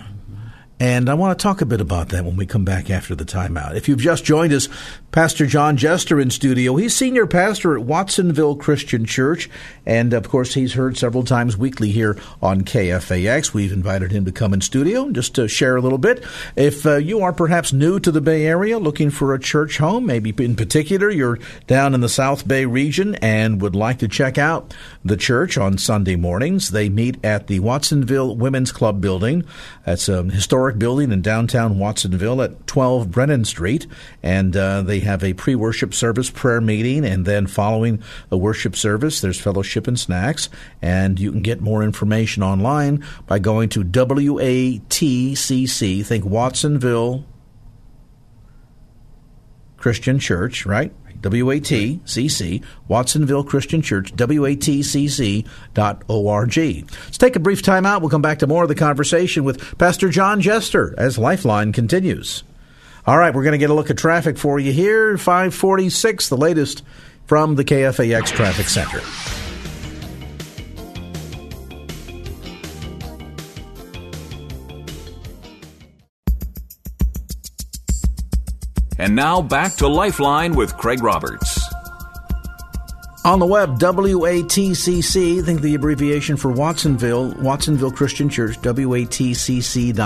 And 0.78 1.10
I 1.10 1.14
want 1.14 1.38
to 1.38 1.42
talk 1.42 1.60
a 1.60 1.66
bit 1.66 1.80
about 1.80 2.08
that 2.08 2.24
when 2.24 2.36
we 2.36 2.46
come 2.46 2.64
back 2.64 2.88
after 2.88 3.14
the 3.14 3.24
timeout. 3.24 3.74
If 3.76 3.88
you've 3.88 3.98
just 3.98 4.24
joined 4.24 4.52
us, 4.52 4.68
Pastor 5.12 5.44
John 5.44 5.76
Jester 5.76 6.20
in 6.20 6.30
studio. 6.30 6.76
He's 6.76 6.94
senior 6.94 7.26
pastor 7.26 7.76
at 7.76 7.84
Watsonville 7.84 8.54
Christian 8.54 9.04
Church. 9.04 9.50
And 9.84 10.12
of 10.12 10.28
course, 10.28 10.54
he's 10.54 10.74
heard 10.74 10.96
several 10.96 11.24
times 11.24 11.56
weekly 11.56 11.90
here 11.90 12.16
on 12.40 12.62
KFAX. 12.62 13.52
We've 13.52 13.72
invited 13.72 14.12
him 14.12 14.24
to 14.26 14.30
come 14.30 14.54
in 14.54 14.61
studio 14.61 15.11
just 15.11 15.34
to 15.34 15.48
share 15.48 15.74
a 15.74 15.80
little 15.80 15.98
bit. 15.98 16.24
If 16.54 16.86
uh, 16.86 16.98
you 16.98 17.22
are 17.22 17.32
perhaps 17.32 17.72
new 17.72 17.98
to 17.98 18.12
the 18.12 18.20
Bay 18.20 18.46
Area 18.46 18.78
looking 18.78 19.11
for 19.11 19.34
a 19.34 19.40
church 19.40 19.78
home, 19.78 20.06
maybe 20.06 20.32
in 20.38 20.54
particular 20.54 21.11
you're 21.11 21.40
down 21.66 21.92
in 21.92 22.02
the 22.02 22.08
South 22.08 22.46
Bay 22.46 22.64
region 22.64 23.16
and 23.16 23.61
would 23.61 23.74
like 23.74 23.98
to 23.98 24.06
check 24.06 24.38
out 24.38 24.72
the 25.04 25.16
church 25.16 25.58
on 25.58 25.76
Sunday 25.76 26.14
mornings, 26.14 26.70
they 26.70 26.88
meet 26.88 27.16
at 27.24 27.48
the 27.48 27.58
Watsonville 27.58 28.36
Women's 28.36 28.70
Club 28.70 29.00
building. 29.00 29.44
That's 29.84 30.08
a 30.08 30.22
historic 30.22 30.78
building 30.78 31.11
in 31.11 31.20
downtown 31.20 31.80
Watsonville 31.80 32.42
at 32.42 32.68
12 32.68 33.11
Brennan 33.11 33.44
Street. 33.44 33.88
And 34.22 34.56
uh, 34.56 34.82
they 34.82 34.99
have 35.01 35.24
a 35.24 35.32
pre 35.34 35.55
worship 35.55 35.94
service 35.94 36.30
prayer 36.30 36.61
meeting. 36.61 37.05
And 37.05 37.24
then 37.24 37.46
following 37.46 38.03
a 38.30 38.36
worship 38.36 38.76
service, 38.76 39.20
there's 39.20 39.40
fellowship 39.40 39.86
and 39.86 39.98
snacks. 39.98 40.48
And 40.80 41.18
you 41.18 41.32
can 41.32 41.42
get 41.42 41.61
more 41.61 41.82
information 41.82 42.42
online 42.42 43.05
by 43.26 43.38
going 43.38 43.68
to 43.70 43.84
WATCC, 43.84 44.84
think 46.07 46.24
Watsonville 46.24 47.24
Christian 49.76 50.18
Church, 50.18 50.66
right? 50.66 50.92
WATCC, 51.22 52.64
Watsonville 52.88 53.44
Christian 53.44 53.82
Church, 53.82 54.14
WATCC.org. 54.16 55.44
Let's 56.57 57.18
take 57.18 57.36
a 57.36 57.40
brief 57.40 57.62
time 57.62 57.86
out. 57.86 58.01
We'll 58.01 58.11
come 58.11 58.22
back 58.22 58.38
to 58.40 58.46
more 58.46 58.62
of 58.62 58.68
the 58.68 58.74
conversation 58.74 59.44
with 59.44 59.78
Pastor 59.78 60.09
John 60.09 60.40
Jester 60.40 60.94
as 60.96 61.18
Lifeline 61.18 61.72
continues. 61.72 62.42
All 63.07 63.16
right, 63.18 63.34
we're 63.34 63.44
going 63.44 63.53
to 63.53 63.59
get 63.59 63.70
a 63.70 63.74
look 63.74 63.90
at 63.90 63.98
traffic 63.98 64.36
for 64.36 64.59
you 64.59 64.72
here. 64.72 65.16
546, 65.16 66.28
the 66.28 66.36
latest 66.36 66.82
from 67.26 67.55
the 67.55 67.64
KFAX 67.64 68.26
Traffic 68.26 68.68
Center. 68.68 69.01
And 78.98 79.16
now 79.16 79.40
back 79.40 79.76
to 79.76 79.88
Lifeline 79.88 80.55
with 80.55 80.76
Craig 80.76 81.03
Roberts. 81.03 81.59
On 83.22 83.38
the 83.38 83.44
web, 83.44 83.78
WATCC, 83.78 85.40
I 85.40 85.42
think 85.42 85.60
the 85.60 85.74
abbreviation 85.74 86.38
for 86.38 86.50
Watsonville, 86.50 87.34
Watsonville 87.34 87.90
Christian 87.90 88.30
Church, 88.30 88.58
WATCC.org. 88.62 90.00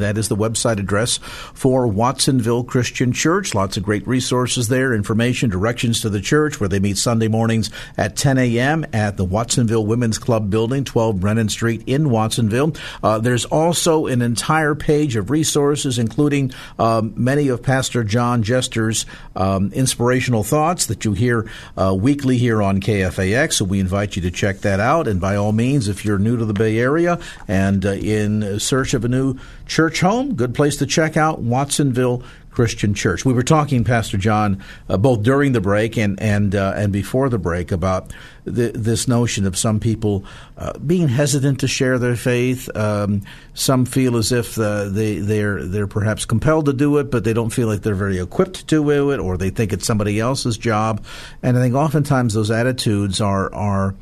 That 0.00 0.16
is 0.16 0.28
the 0.28 0.36
website 0.36 0.78
address 0.78 1.18
for 1.18 1.86
Watsonville 1.86 2.64
Christian 2.64 3.12
Church. 3.12 3.54
Lots 3.54 3.76
of 3.76 3.82
great 3.82 4.08
resources 4.08 4.68
there, 4.68 4.94
information, 4.94 5.50
directions 5.50 6.00
to 6.00 6.08
the 6.08 6.22
church 6.22 6.58
where 6.58 6.68
they 6.70 6.78
meet 6.78 6.96
Sunday 6.96 7.28
mornings 7.28 7.68
at 7.98 8.16
10 8.16 8.38
a.m. 8.38 8.86
at 8.94 9.18
the 9.18 9.24
Watsonville 9.26 9.84
Women's 9.84 10.16
Club 10.16 10.48
building, 10.48 10.84
12 10.84 11.20
Brennan 11.20 11.50
Street 11.50 11.82
in 11.86 12.08
Watsonville. 12.08 12.72
Uh, 13.02 13.18
there's 13.18 13.44
also 13.44 14.06
an 14.06 14.22
entire 14.22 14.74
page 14.74 15.14
of 15.14 15.28
resources, 15.28 15.98
including 15.98 16.54
um, 16.78 17.12
many 17.16 17.48
of 17.48 17.62
Pastor 17.62 18.02
John 18.02 18.42
Jester's 18.42 19.04
um, 19.36 19.70
inspirational 19.74 20.42
thoughts 20.42 20.86
that 20.86 21.04
you 21.04 21.12
hear 21.12 21.46
uh, 21.76 21.96
weekly 21.98 22.38
here 22.38 22.62
on 22.62 22.80
KFAX. 22.80 23.54
So 23.54 23.64
we 23.64 23.80
invite 23.80 24.16
you 24.16 24.22
to 24.22 24.30
check 24.30 24.58
that 24.60 24.80
out. 24.80 25.08
And 25.08 25.20
by 25.20 25.36
all 25.36 25.52
means, 25.52 25.88
if 25.88 26.04
you're 26.04 26.18
new 26.18 26.36
to 26.36 26.44
the 26.44 26.54
Bay 26.54 26.78
Area 26.78 27.18
and 27.46 27.84
uh, 27.84 27.90
in 27.90 28.58
search 28.60 28.94
of 28.94 29.04
a 29.04 29.08
new 29.08 29.38
church 29.66 30.00
home, 30.00 30.34
good 30.34 30.54
place 30.54 30.76
to 30.76 30.86
check 30.86 31.16
out 31.16 31.40
Watsonville 31.40 32.22
Christian 32.58 32.92
Church. 32.92 33.24
We 33.24 33.32
were 33.32 33.44
talking, 33.44 33.84
Pastor 33.84 34.18
John, 34.18 34.64
uh, 34.88 34.96
both 34.96 35.22
during 35.22 35.52
the 35.52 35.60
break 35.60 35.96
and 35.96 36.20
and 36.20 36.56
uh, 36.56 36.72
and 36.74 36.92
before 36.92 37.28
the 37.28 37.38
break 37.38 37.70
about 37.70 38.12
this 38.44 39.06
notion 39.06 39.46
of 39.46 39.56
some 39.56 39.78
people 39.78 40.24
uh, 40.56 40.76
being 40.80 41.06
hesitant 41.06 41.60
to 41.60 41.68
share 41.68 42.00
their 42.00 42.16
faith. 42.16 42.68
Um, 42.76 43.22
some 43.54 43.84
feel 43.84 44.16
as 44.16 44.32
if 44.32 44.58
uh, 44.58 44.88
they 44.88 45.18
they're 45.20 45.62
they're 45.62 45.86
perhaps 45.86 46.24
compelled 46.24 46.66
to 46.66 46.72
do 46.72 46.98
it, 46.98 47.12
but 47.12 47.22
they 47.22 47.32
don't 47.32 47.50
feel 47.50 47.68
like 47.68 47.82
they're 47.82 47.94
very 47.94 48.18
equipped 48.18 48.66
to 48.68 48.82
do 48.82 49.12
it, 49.12 49.20
or 49.20 49.36
they 49.36 49.50
think 49.50 49.72
it's 49.72 49.86
somebody 49.86 50.18
else's 50.18 50.58
job. 50.58 51.04
And 51.44 51.56
I 51.56 51.60
think 51.60 51.76
oftentimes 51.76 52.34
those 52.34 52.50
attitudes 52.50 53.20
are 53.20 53.54
are 53.54 53.94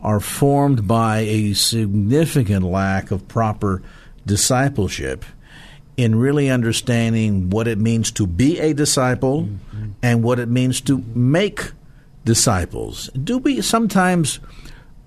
are 0.00 0.18
formed 0.18 0.88
by 0.88 1.18
a 1.18 1.52
significant 1.52 2.64
lack 2.64 3.12
of 3.12 3.28
proper 3.28 3.80
discipleship 4.26 5.24
in 5.96 6.14
really 6.14 6.50
understanding 6.50 7.50
what 7.50 7.68
it 7.68 7.78
means 7.78 8.10
to 8.12 8.26
be 8.26 8.58
a 8.58 8.72
disciple 8.72 9.42
mm-hmm. 9.42 9.90
and 10.02 10.22
what 10.22 10.38
it 10.38 10.48
means 10.48 10.80
to 10.80 10.98
make 11.14 11.72
disciples. 12.24 13.08
Do 13.08 13.38
we 13.38 13.60
sometimes 13.60 14.40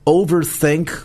overthink 0.06 1.04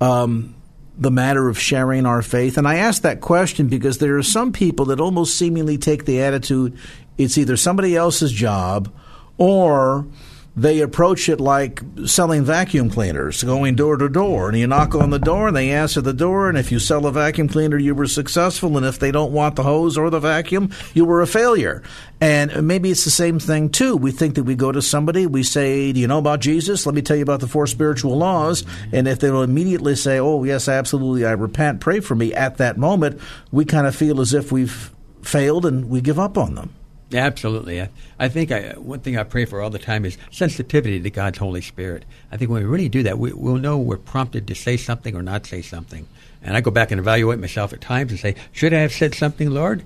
um, 0.00 0.54
the 0.96 1.10
matter 1.10 1.48
of 1.48 1.58
sharing 1.58 2.06
our 2.06 2.22
faith? 2.22 2.58
And 2.58 2.68
I 2.68 2.76
ask 2.76 3.02
that 3.02 3.20
question 3.20 3.68
because 3.68 3.98
there 3.98 4.16
are 4.16 4.22
some 4.22 4.52
people 4.52 4.86
that 4.86 5.00
almost 5.00 5.36
seemingly 5.36 5.78
take 5.78 6.04
the 6.04 6.22
attitude 6.22 6.78
it's 7.18 7.38
either 7.38 7.56
somebody 7.56 7.96
else's 7.96 8.32
job 8.32 8.92
or 9.38 10.06
they 10.54 10.80
approach 10.80 11.30
it 11.30 11.40
like 11.40 11.80
selling 12.04 12.44
vacuum 12.44 12.90
cleaners, 12.90 13.42
going 13.42 13.74
door 13.74 13.96
to 13.96 14.08
door. 14.08 14.48
And 14.48 14.58
you 14.58 14.66
knock 14.66 14.94
on 14.94 15.08
the 15.08 15.18
door 15.18 15.48
and 15.48 15.56
they 15.56 15.70
answer 15.70 16.02
the 16.02 16.12
door. 16.12 16.48
And 16.48 16.58
if 16.58 16.70
you 16.70 16.78
sell 16.78 17.06
a 17.06 17.12
vacuum 17.12 17.48
cleaner, 17.48 17.78
you 17.78 17.94
were 17.94 18.06
successful. 18.06 18.76
And 18.76 18.84
if 18.84 18.98
they 18.98 19.10
don't 19.10 19.32
want 19.32 19.56
the 19.56 19.62
hose 19.62 19.96
or 19.96 20.10
the 20.10 20.20
vacuum, 20.20 20.70
you 20.92 21.06
were 21.06 21.22
a 21.22 21.26
failure. 21.26 21.82
And 22.20 22.66
maybe 22.68 22.90
it's 22.90 23.04
the 23.04 23.10
same 23.10 23.38
thing 23.38 23.70
too. 23.70 23.96
We 23.96 24.12
think 24.12 24.34
that 24.34 24.44
we 24.44 24.54
go 24.54 24.72
to 24.72 24.82
somebody, 24.82 25.26
we 25.26 25.42
say, 25.42 25.90
Do 25.92 26.00
you 26.00 26.06
know 26.06 26.18
about 26.18 26.40
Jesus? 26.40 26.84
Let 26.84 26.94
me 26.94 27.02
tell 27.02 27.16
you 27.16 27.22
about 27.22 27.40
the 27.40 27.48
four 27.48 27.66
spiritual 27.66 28.18
laws. 28.18 28.64
And 28.92 29.08
if 29.08 29.20
they 29.20 29.30
will 29.30 29.42
immediately 29.42 29.96
say, 29.96 30.18
Oh, 30.18 30.44
yes, 30.44 30.68
absolutely, 30.68 31.24
I 31.24 31.32
repent, 31.32 31.80
pray 31.80 32.00
for 32.00 32.14
me 32.14 32.34
at 32.34 32.58
that 32.58 32.76
moment, 32.76 33.20
we 33.50 33.64
kind 33.64 33.86
of 33.86 33.96
feel 33.96 34.20
as 34.20 34.34
if 34.34 34.52
we've 34.52 34.92
failed 35.22 35.64
and 35.64 35.88
we 35.88 36.02
give 36.02 36.18
up 36.18 36.36
on 36.36 36.56
them. 36.56 36.74
Absolutely. 37.14 37.82
I, 37.82 37.88
I 38.18 38.28
think 38.28 38.52
I, 38.52 38.72
one 38.78 39.00
thing 39.00 39.16
I 39.16 39.24
pray 39.24 39.44
for 39.44 39.60
all 39.60 39.70
the 39.70 39.78
time 39.78 40.04
is 40.04 40.16
sensitivity 40.30 41.00
to 41.00 41.10
God's 41.10 41.38
Holy 41.38 41.60
Spirit. 41.60 42.04
I 42.30 42.36
think 42.36 42.50
when 42.50 42.62
we 42.62 42.68
really 42.68 42.88
do 42.88 43.02
that, 43.02 43.18
we, 43.18 43.32
will 43.32 43.58
know 43.58 43.78
we're 43.78 43.96
prompted 43.96 44.46
to 44.48 44.54
say 44.54 44.76
something 44.76 45.14
or 45.14 45.22
not 45.22 45.46
say 45.46 45.62
something. 45.62 46.06
And 46.42 46.56
I 46.56 46.60
go 46.60 46.70
back 46.70 46.90
and 46.90 46.98
evaluate 46.98 47.38
myself 47.38 47.72
at 47.72 47.80
times 47.80 48.10
and 48.10 48.20
say, 48.20 48.34
should 48.52 48.72
I 48.72 48.78
have 48.78 48.92
said 48.92 49.14
something, 49.14 49.50
Lord? 49.50 49.84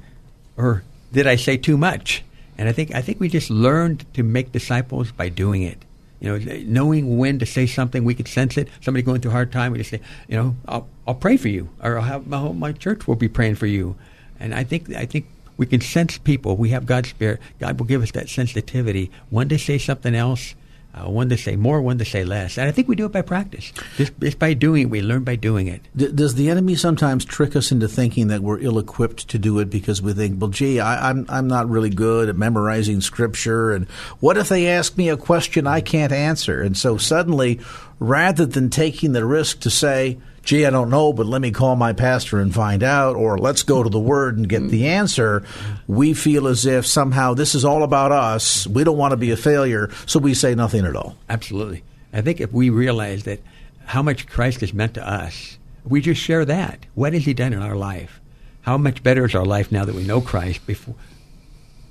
Or 0.56 0.84
did 1.12 1.26
I 1.26 1.36
say 1.36 1.56
too 1.56 1.76
much? 1.76 2.22
And 2.58 2.68
I 2.68 2.72
think, 2.72 2.94
I 2.94 3.02
think 3.02 3.20
we 3.20 3.28
just 3.28 3.50
learned 3.50 4.06
to 4.14 4.22
make 4.22 4.52
disciples 4.52 5.10
by 5.12 5.28
doing 5.28 5.62
it. 5.62 5.82
You 6.20 6.38
know, 6.38 6.62
knowing 6.64 7.18
when 7.18 7.38
to 7.40 7.46
say 7.46 7.66
something, 7.66 8.02
we 8.02 8.14
could 8.14 8.28
sense 8.28 8.56
it. 8.56 8.68
Somebody 8.80 9.02
going 9.02 9.20
through 9.20 9.32
a 9.32 9.34
hard 9.34 9.52
time, 9.52 9.72
we 9.72 9.78
just 9.78 9.90
say, 9.90 10.00
you 10.28 10.36
know, 10.36 10.56
I'll, 10.66 10.88
I'll 11.06 11.14
pray 11.14 11.36
for 11.36 11.48
you, 11.48 11.68
or 11.82 11.98
I'll 11.98 12.04
have 12.04 12.26
my, 12.26 12.50
my 12.52 12.72
church 12.72 13.06
will 13.06 13.16
be 13.16 13.28
praying 13.28 13.56
for 13.56 13.66
you. 13.66 13.96
And 14.40 14.54
I 14.54 14.64
think, 14.64 14.94
I 14.94 15.04
think 15.04 15.26
we 15.56 15.66
can 15.66 15.80
sense 15.80 16.18
people. 16.18 16.56
We 16.56 16.70
have 16.70 16.86
God's 16.86 17.10
Spirit. 17.10 17.40
God 17.58 17.78
will 17.78 17.86
give 17.86 18.02
us 18.02 18.12
that 18.12 18.28
sensitivity. 18.28 19.10
One 19.30 19.48
to 19.48 19.58
say 19.58 19.78
something 19.78 20.14
else, 20.14 20.54
uh, 20.94 21.10
one 21.10 21.28
to 21.28 21.36
say 21.36 21.56
more, 21.56 21.82
one 21.82 21.98
to 21.98 22.04
say 22.04 22.24
less. 22.24 22.56
And 22.56 22.68
I 22.68 22.72
think 22.72 22.88
we 22.88 22.96
do 22.96 23.04
it 23.04 23.12
by 23.12 23.22
practice. 23.22 23.72
Just, 23.96 24.18
just 24.18 24.38
by 24.38 24.54
doing 24.54 24.82
it, 24.82 24.90
we 24.90 25.02
learn 25.02 25.24
by 25.24 25.36
doing 25.36 25.66
it. 25.66 25.82
D- 25.94 26.10
does 26.12 26.34
the 26.34 26.48
enemy 26.48 26.74
sometimes 26.74 27.24
trick 27.24 27.54
us 27.54 27.70
into 27.70 27.88
thinking 27.88 28.28
that 28.28 28.40
we're 28.40 28.60
ill 28.60 28.78
equipped 28.78 29.28
to 29.28 29.38
do 29.38 29.58
it 29.58 29.68
because 29.68 30.00
we 30.00 30.14
think, 30.14 30.40
well, 30.40 30.50
gee, 30.50 30.80
I, 30.80 31.10
I'm, 31.10 31.26
I'm 31.28 31.48
not 31.48 31.68
really 31.68 31.90
good 31.90 32.28
at 32.28 32.36
memorizing 32.36 33.00
scripture. 33.00 33.72
And 33.72 33.86
what 34.20 34.38
if 34.38 34.48
they 34.48 34.68
ask 34.68 34.96
me 34.96 35.08
a 35.10 35.16
question 35.16 35.66
I 35.66 35.80
can't 35.80 36.12
answer? 36.12 36.62
And 36.62 36.76
so 36.76 36.96
suddenly, 36.96 37.60
rather 37.98 38.46
than 38.46 38.70
taking 38.70 39.12
the 39.12 39.24
risk 39.24 39.60
to 39.60 39.70
say, 39.70 40.18
gee, 40.46 40.64
I 40.64 40.70
don't 40.70 40.90
know, 40.90 41.12
but 41.12 41.26
let 41.26 41.42
me 41.42 41.50
call 41.50 41.74
my 41.74 41.92
pastor 41.92 42.40
and 42.40 42.54
find 42.54 42.82
out, 42.82 43.16
or 43.16 43.36
let's 43.36 43.64
go 43.64 43.82
to 43.82 43.90
the 43.90 43.98
Word 43.98 44.38
and 44.38 44.48
get 44.48 44.68
the 44.68 44.86
answer, 44.86 45.44
we 45.88 46.14
feel 46.14 46.46
as 46.46 46.64
if 46.64 46.86
somehow 46.86 47.34
this 47.34 47.56
is 47.56 47.64
all 47.64 47.82
about 47.82 48.12
us. 48.12 48.64
We 48.66 48.84
don't 48.84 48.96
want 48.96 49.10
to 49.10 49.16
be 49.16 49.32
a 49.32 49.36
failure, 49.36 49.90
so 50.06 50.20
we 50.20 50.34
say 50.34 50.54
nothing 50.54 50.86
at 50.86 50.94
all. 50.94 51.16
Absolutely. 51.28 51.82
I 52.12 52.20
think 52.20 52.40
if 52.40 52.52
we 52.52 52.70
realize 52.70 53.24
that 53.24 53.40
how 53.86 54.02
much 54.02 54.28
Christ 54.28 54.60
has 54.60 54.72
meant 54.72 54.94
to 54.94 55.06
us, 55.06 55.58
we 55.84 56.00
just 56.00 56.20
share 56.20 56.44
that. 56.44 56.86
What 56.94 57.12
has 57.12 57.24
He 57.24 57.34
done 57.34 57.52
in 57.52 57.60
our 57.60 57.76
life? 57.76 58.20
How 58.62 58.78
much 58.78 59.02
better 59.02 59.24
is 59.24 59.34
our 59.34 59.44
life 59.44 59.72
now 59.72 59.84
that 59.84 59.96
we 59.96 60.04
know 60.04 60.20
Christ 60.20 60.64
before, 60.64 60.94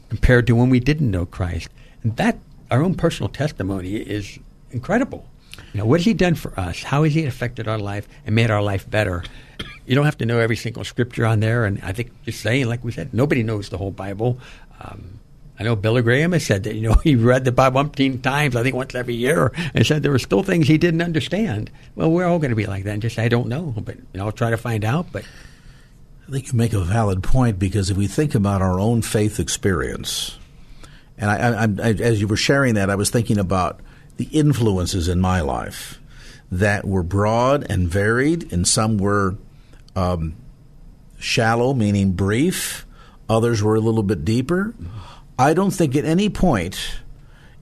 compared 0.08 0.48
to 0.48 0.56
when 0.56 0.70
we 0.70 0.80
didn't 0.80 1.12
know 1.12 1.26
Christ? 1.26 1.68
And 2.04 2.16
that, 2.16 2.40
our 2.72 2.82
own 2.82 2.96
personal 2.96 3.30
testimony 3.30 3.96
is 3.96 4.40
incredible. 4.72 5.28
You 5.76 5.82
know, 5.82 5.88
what 5.88 6.00
has 6.00 6.06
He 6.06 6.14
done 6.14 6.36
for 6.36 6.58
us? 6.58 6.84
How 6.84 7.04
has 7.04 7.14
He 7.14 7.26
affected 7.26 7.68
our 7.68 7.78
life 7.78 8.08
and 8.26 8.34
made 8.34 8.50
our 8.50 8.62
life 8.62 8.90
better? 8.90 9.26
You 9.86 9.94
don't 9.94 10.06
have 10.06 10.18
to 10.20 10.26
know 10.26 10.40
every 10.40 10.56
single 10.56 10.86
scripture 10.86 11.26
on 11.26 11.42
there. 11.42 11.66
And 11.66 11.82
I 11.84 11.92
think 11.92 12.12
just 12.24 12.40
saying, 12.40 12.68
like 12.68 12.82
we 12.86 12.94
said, 12.94 13.14
nobody 13.14 13.44
knows 13.44 13.68
the 13.68 13.78
whole 13.78 13.92
Bible. 13.92 14.40
Um, 14.80 15.20
I 15.60 15.64
know 15.64 15.76
Billy 15.76 16.02
Graham 16.02 16.32
has 16.32 16.46
said 16.46 16.64
that, 16.64 16.76
you 16.76 16.82
know, 16.88 16.94
he 17.04 17.18
read 17.18 17.44
the 17.44 17.52
Bible 17.52 17.84
umpteen 17.84 18.22
times, 18.22 18.56
I 18.56 18.64
think 18.64 18.74
once 18.74 18.96
every 18.96 19.16
year, 19.16 19.52
and 19.74 19.86
said 19.86 20.02
there 20.02 20.14
were 20.14 20.18
still 20.18 20.44
things 20.44 20.70
he 20.70 20.78
didn't 20.78 21.02
understand. 21.02 21.70
Well, 21.94 22.10
we're 22.10 22.26
all 22.26 22.40
going 22.40 22.52
to 22.52 22.56
be 22.56 22.68
like 22.68 22.86
that. 22.86 22.94
And 22.94 23.02
just, 23.02 23.20
I 23.20 23.28
don't 23.28 23.50
know, 23.50 23.74
but 23.78 23.98
you 23.98 24.04
know, 24.14 24.28
I'll 24.28 24.32
try 24.32 24.52
to 24.52 24.58
find 24.58 24.86
out. 24.86 25.12
But 25.12 25.26
I 26.26 26.32
think 26.32 26.54
you 26.54 26.58
make 26.58 26.72
a 26.72 26.80
valid 26.80 27.22
point 27.22 27.60
because 27.60 27.90
if 27.90 27.98
we 27.98 28.08
think 28.08 28.34
about 28.34 28.62
our 28.62 28.80
own 28.80 29.02
faith 29.02 29.42
experience, 29.42 30.40
and 31.18 31.30
I, 31.30 31.36
I, 31.36 31.90
I, 31.90 31.92
as 31.96 32.22
you 32.22 32.30
were 32.30 32.38
sharing 32.38 32.76
that, 32.76 32.90
I 32.90 32.96
was 32.96 33.10
thinking 33.10 33.40
about 33.40 33.82
the 34.18 34.26
influences 34.26 35.08
in 35.08 35.20
my 35.20 35.42
life 35.42 36.00
that 36.52 36.86
were 36.86 37.04
broad 37.04 37.66
and 37.70 37.88
varied, 37.88 38.52
and 38.54 38.68
some 38.68 38.98
were 38.98 39.36
um, 39.96 40.36
shallow, 41.18 41.74
meaning 41.74 42.12
brief. 42.12 42.86
Others 43.30 43.64
were 43.64 43.76
a 43.76 43.80
little 43.80 44.04
bit 44.04 44.24
deeper. 44.24 44.74
I 45.38 45.54
don't 45.54 45.72
think 45.72 45.96
at 45.96 46.06
any 46.06 46.30
point 46.30 47.00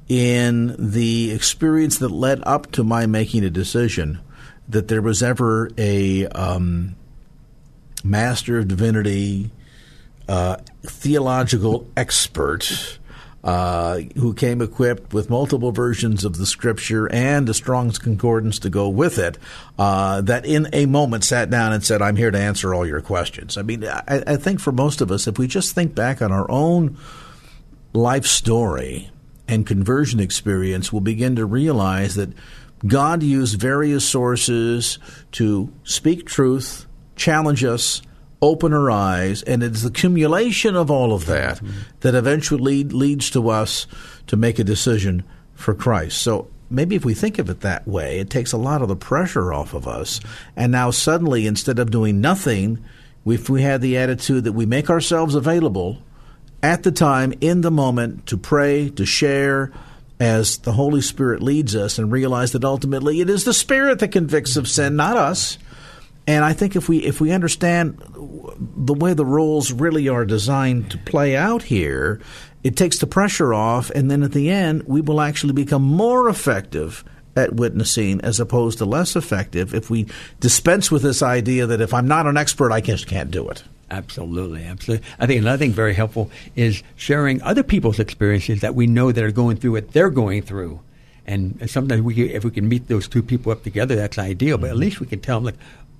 in 0.08 0.76
the 0.78 1.32
experience 1.32 1.97
that 1.99 2.10
led 2.10 2.41
up 2.45 2.72
to 2.74 2.84
my 2.84 3.06
making 3.06 3.43
a 3.43 3.49
decision 3.49 4.20
that 4.68 4.88
there 4.88 5.01
was 5.01 5.24
ever 5.24 5.70
a 5.78 6.28
um, 6.28 6.95
master 8.04 8.60
of 8.60 8.68
divinity, 8.68 9.49
uh, 10.28 10.58
theological 10.84 11.89
expert 11.95 12.99
uh, 13.44 14.00
who 14.16 14.34
came 14.34 14.62
equipped 14.62 15.14
with 15.14 15.30
multiple 15.30 15.72
versions 15.72 16.24
of 16.24 16.38
the 16.38 16.46
scripture 16.46 17.12
and 17.12 17.50
a 17.50 17.54
Strong's 17.54 17.98
Concordance 17.98 18.60
to 18.60 18.70
go 18.70 18.88
with 18.88 19.18
it, 19.18 19.38
uh, 19.78 20.22
that 20.22 20.46
in 20.46 20.70
a 20.72 20.86
moment 20.86 21.26
sat 21.26 21.50
down 21.50 21.74
and 21.74 21.84
said, 21.84 22.02
I'm 22.02 22.16
here 22.16 22.32
to 22.32 22.38
answer 22.38 22.74
all 22.74 22.86
your 22.86 23.02
questions. 23.02 23.58
I 23.58 23.62
mean, 23.64 23.84
I, 23.86 24.24
I 24.26 24.36
think 24.38 24.62
for 24.62 24.72
most 24.72 25.02
of 25.02 25.12
us, 25.12 25.28
if 25.28 25.38
we 25.38 25.48
just 25.48 25.76
think 25.76 25.94
back 25.94 26.22
on 26.22 26.32
our 26.32 26.50
own 26.50 26.98
life 27.91 28.26
story 28.26 29.10
and 29.48 29.68
conversion 29.68 30.22
experience, 30.22 30.94
we'll 30.94 31.02
begin 31.02 31.36
to 31.36 31.46
realize 31.46 32.16
that 32.16 32.30
God 32.86 33.24
used 33.24 33.60
various 33.60 34.08
sources 34.08 35.00
to 35.34 35.72
speak 35.84 36.26
truth, 36.26 36.86
challenge 37.16 37.64
us, 37.64 38.02
open 38.44 38.74
our 38.74 38.91
eyes, 38.91 39.41
and 39.44 39.64
it's 39.64 39.84
the 39.84 39.88
accumulation 39.88 40.76
of 40.76 40.91
all 40.91 41.14
of 41.14 41.26
that 41.28 41.58
mm-hmm. 41.58 41.80
that 42.02 42.14
eventually 42.14 42.84
leads 42.84 43.30
to 43.32 43.50
us 43.50 43.88
to 44.28 44.36
make 44.36 44.60
a 44.60 44.64
decision 44.66 45.24
for 45.56 45.74
Christ. 45.74 46.22
So 46.22 46.50
maybe 46.70 46.98
if 46.98 47.06
we 47.06 47.14
think 47.14 47.39
of 47.39 47.50
it 47.50 47.62
that 47.62 47.88
way, 47.88 48.20
it 48.20 48.30
takes 48.30 48.52
a 48.52 48.58
lot 48.58 48.82
of 48.82 48.89
the 48.89 48.98
pressure 48.98 49.54
off 49.54 49.74
of 49.74 49.88
us. 49.88 50.20
And 50.58 50.74
now 50.74 50.91
suddenly, 50.91 51.48
instead 51.48 51.80
of 51.80 51.89
doing 51.89 52.20
nothing, 52.20 52.84
if 53.26 53.50
we 53.50 53.62
had 53.62 53.80
the 53.80 53.98
attitude 53.98 54.44
that 54.44 54.52
we 54.52 54.66
make 54.66 54.89
ourselves 54.89 55.36
available 55.36 56.00
at 56.62 56.84
the 56.84 56.91
time, 56.91 57.34
in 57.39 57.62
the 57.62 57.72
moment, 57.72 58.28
to 58.28 58.38
pray, 58.38 58.89
to 58.89 59.06
share, 59.06 59.72
as 60.20 60.58
the 60.60 60.74
Holy 60.74 61.02
Spirit 61.02 61.41
leads 61.41 61.76
us, 61.76 61.98
and 61.98 62.12
realize 62.12 62.52
that 62.52 62.66
ultimately 62.66 63.22
it 63.22 63.30
is 63.30 63.46
the 63.46 63.54
Spirit 63.54 64.00
that 64.00 64.12
convicts 64.12 64.58
of 64.58 64.68
sin, 64.68 64.96
not 64.98 65.16
us. 65.16 65.58
And 66.26 66.45
I 66.45 66.53
think 66.53 66.76
if 66.76 66.88
we 66.88 66.99
if 66.99 67.19
we 67.19 67.32
understand 67.32 68.01
the 68.05 68.93
way 68.93 69.13
the 69.13 69.26
roles 69.26 69.71
really 69.71 70.07
are 70.07 70.26
designed 70.26 70.91
to 70.91 70.97
play 70.97 71.36
out 71.36 71.63
here, 71.63 72.21
it 72.63 72.78
takes 72.78 72.99
the 72.99 73.07
pressure 73.07 73.53
off, 73.53 73.89
and 73.89 74.09
then 74.09 74.24
at 74.24 74.32
the 74.32 74.49
end, 74.49 74.84
we 74.88 75.01
will 75.01 75.19
actually 75.19 75.53
become 75.53 75.84
more 75.84 76.30
effective 76.30 77.03
at 77.36 77.55
witnessing 77.55 78.21
as 78.21 78.39
opposed 78.39 78.78
to 78.78 78.86
less 78.86 79.15
effective 79.15 79.74
if 79.74 79.89
we 79.89 80.05
dispense 80.39 80.91
with 80.91 81.01
this 81.01 81.21
idea 81.21 81.65
that 81.65 81.82
if 81.82 81.93
I'm 81.93 82.07
not 82.07 82.28
an 82.28 82.38
expert, 82.38 82.71
I 82.71 82.80
just 82.80 83.07
can't 83.07 83.32
do 83.32 83.49
it. 83.49 83.63
Absolutely, 83.89 84.63
absolutely. 84.63 85.05
I 85.19 85.28
think 85.28 85.41
another 85.41 85.57
thing 85.57 85.71
very 85.71 85.93
helpful 85.93 86.32
is 86.55 86.84
sharing 86.95 87.41
other 87.41 87.63
people's 87.63 87.99
experiences 87.99 88.61
that 88.61 88.76
we 88.76 88.88
know 88.88 89.11
that 89.11 89.24
are 89.24 89.32
going 89.32 89.57
through 89.57 89.74
what 89.74 89.91
they're 89.91 90.09
going 90.09 90.41
through. 90.41 90.80
And 91.26 91.69
sometimes 91.69 92.01
we, 92.01 92.30
if 92.32 92.43
we 92.43 92.51
can 92.51 92.67
meet 92.67 92.88
those 92.88 93.07
two 93.07 93.24
people 93.24 93.51
up 93.51 93.63
together, 93.63 93.95
that's 93.95 94.17
ideal. 94.17 94.57
But 94.57 94.67
at 94.67 94.74
mm-hmm. 94.74 94.82
least 94.82 94.99
we 94.99 95.07
can 95.07 95.21
tell 95.21 95.39
them, 95.39 95.45
like, 95.45 95.55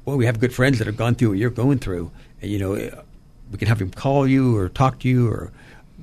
well, 0.06 0.18
we 0.18 0.26
have 0.26 0.40
good 0.40 0.54
friends 0.54 0.80
that 0.80 0.88
have 0.88 0.98
gone 0.98 1.16
through 1.16 1.30
what 1.30 1.38
you're 1.38 1.50
going 1.50 1.80
through. 1.80 2.12
And, 2.42 2.52
you 2.52 2.60
know, 2.60 2.74
we 3.52 3.58
can 3.58 3.68
have 3.68 3.80
them 3.80 3.92
call 3.92 4.28
you 4.28 4.58
or 4.58 4.68
talk 4.70 5.00
to 5.00 5.08
you 5.08 5.30
or 5.30 5.52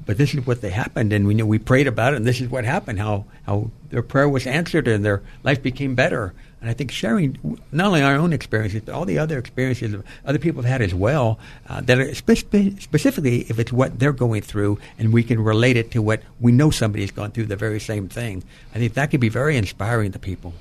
but 0.06 0.16
this 0.16 0.34
is 0.34 0.46
what 0.46 0.60
they 0.60 0.70
happened 0.70 1.12
and 1.12 1.26
we 1.26 1.34
know 1.34 1.44
we 1.44 1.58
prayed 1.58 1.86
about 1.86 2.14
it 2.14 2.16
and 2.16 2.26
this 2.26 2.40
is 2.40 2.48
what 2.48 2.64
happened 2.64 2.98
how 2.98 3.24
how 3.44 3.70
their 3.90 4.02
prayer 4.02 4.28
was 4.28 4.46
answered 4.46 4.88
and 4.88 5.04
their 5.04 5.22
life 5.42 5.62
became 5.62 5.94
better 5.94 6.32
and 6.60 6.70
I 6.70 6.74
think 6.74 6.90
sharing 6.90 7.58
not 7.72 7.86
only 7.88 8.02
our 8.02 8.14
own 8.14 8.32
experiences 8.32 8.82
but 8.84 8.94
all 8.94 9.04
the 9.04 9.18
other 9.18 9.38
experiences 9.38 9.92
of 9.92 10.04
other 10.24 10.38
people 10.38 10.62
have 10.62 10.70
had 10.70 10.82
as 10.82 10.94
well 10.94 11.38
uh, 11.68 11.80
that 11.82 11.98
are 11.98 12.14
spe- 12.14 12.80
specifically 12.80 13.40
if 13.42 13.58
it's 13.58 13.72
what 13.72 13.98
they're 13.98 14.12
going 14.12 14.42
through 14.42 14.78
and 14.98 15.12
we 15.12 15.22
can 15.22 15.42
relate 15.42 15.76
it 15.76 15.90
to 15.90 16.00
what 16.00 16.22
we 16.40 16.52
know 16.52 16.70
somebody's 16.70 17.10
gone 17.10 17.30
through 17.30 17.46
the 17.46 17.56
very 17.56 17.80
same 17.80 18.08
thing 18.08 18.42
I 18.74 18.78
think 18.78 18.94
that 18.94 19.10
could 19.10 19.20
be 19.20 19.28
very 19.28 19.56
inspiring 19.56 20.12
to 20.12 20.18
people 20.18 20.54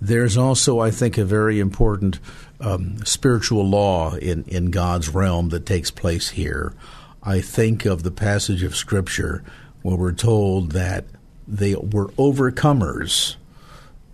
there's 0.00 0.36
also, 0.36 0.80
I 0.80 0.90
think, 0.90 1.16
a 1.16 1.24
very 1.24 1.60
important 1.60 2.18
um, 2.60 3.04
spiritual 3.04 3.68
law 3.68 4.14
in, 4.14 4.44
in 4.44 4.70
God's 4.70 5.08
realm 5.08 5.48
that 5.50 5.66
takes 5.66 5.90
place 5.90 6.30
here. 6.30 6.74
I 7.22 7.40
think 7.40 7.84
of 7.84 8.02
the 8.02 8.10
passage 8.10 8.62
of 8.62 8.76
Scripture 8.76 9.42
where 9.82 9.96
we're 9.96 10.12
told 10.12 10.72
that 10.72 11.06
they 11.46 11.74
were 11.74 12.08
overcomers 12.12 13.36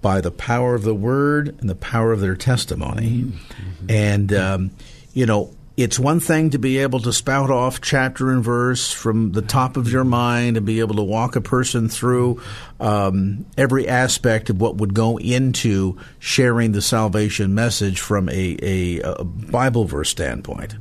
by 0.00 0.20
the 0.20 0.30
power 0.30 0.74
of 0.74 0.82
the 0.82 0.94
word 0.94 1.56
and 1.60 1.68
the 1.68 1.74
power 1.74 2.12
of 2.12 2.20
their 2.20 2.36
testimony. 2.36 3.24
Mm-hmm. 3.24 3.86
And, 3.88 4.32
um, 4.32 4.70
you 5.12 5.26
know, 5.26 5.54
it's 5.76 5.98
one 5.98 6.20
thing 6.20 6.50
to 6.50 6.58
be 6.58 6.78
able 6.78 7.00
to 7.00 7.12
spout 7.12 7.50
off 7.50 7.80
chapter 7.80 8.30
and 8.30 8.44
verse 8.44 8.92
from 8.92 9.32
the 9.32 9.42
top 9.42 9.76
of 9.76 9.90
your 9.90 10.04
mind 10.04 10.56
and 10.56 10.66
be 10.66 10.80
able 10.80 10.96
to 10.96 11.02
walk 11.02 11.36
a 11.36 11.40
person 11.40 11.88
through 11.88 12.42
um, 12.80 13.46
every 13.56 13.88
aspect 13.88 14.50
of 14.50 14.60
what 14.60 14.76
would 14.76 14.94
go 14.94 15.18
into 15.18 15.96
sharing 16.18 16.72
the 16.72 16.82
salvation 16.82 17.54
message 17.54 18.00
from 18.00 18.28
a, 18.28 18.58
a, 18.62 19.00
a 19.00 19.24
Bible 19.24 19.84
verse 19.84 20.10
standpoint. 20.10 20.74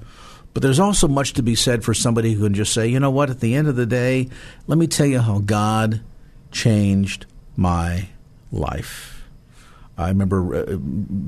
But 0.53 0.63
there's 0.63 0.79
also 0.79 1.07
much 1.07 1.33
to 1.33 1.43
be 1.43 1.55
said 1.55 1.83
for 1.83 1.93
somebody 1.93 2.33
who 2.33 2.43
can 2.43 2.55
just 2.55 2.73
say, 2.73 2.87
you 2.87 2.99
know 2.99 3.11
what, 3.11 3.29
at 3.29 3.39
the 3.39 3.55
end 3.55 3.67
of 3.67 3.75
the 3.75 3.85
day, 3.85 4.29
let 4.67 4.77
me 4.77 4.87
tell 4.87 5.05
you 5.05 5.19
how 5.19 5.39
God 5.39 6.01
changed 6.51 7.25
my 7.55 8.09
life. 8.51 9.23
I 9.97 10.07
remember 10.07 10.55
uh, 10.55 10.77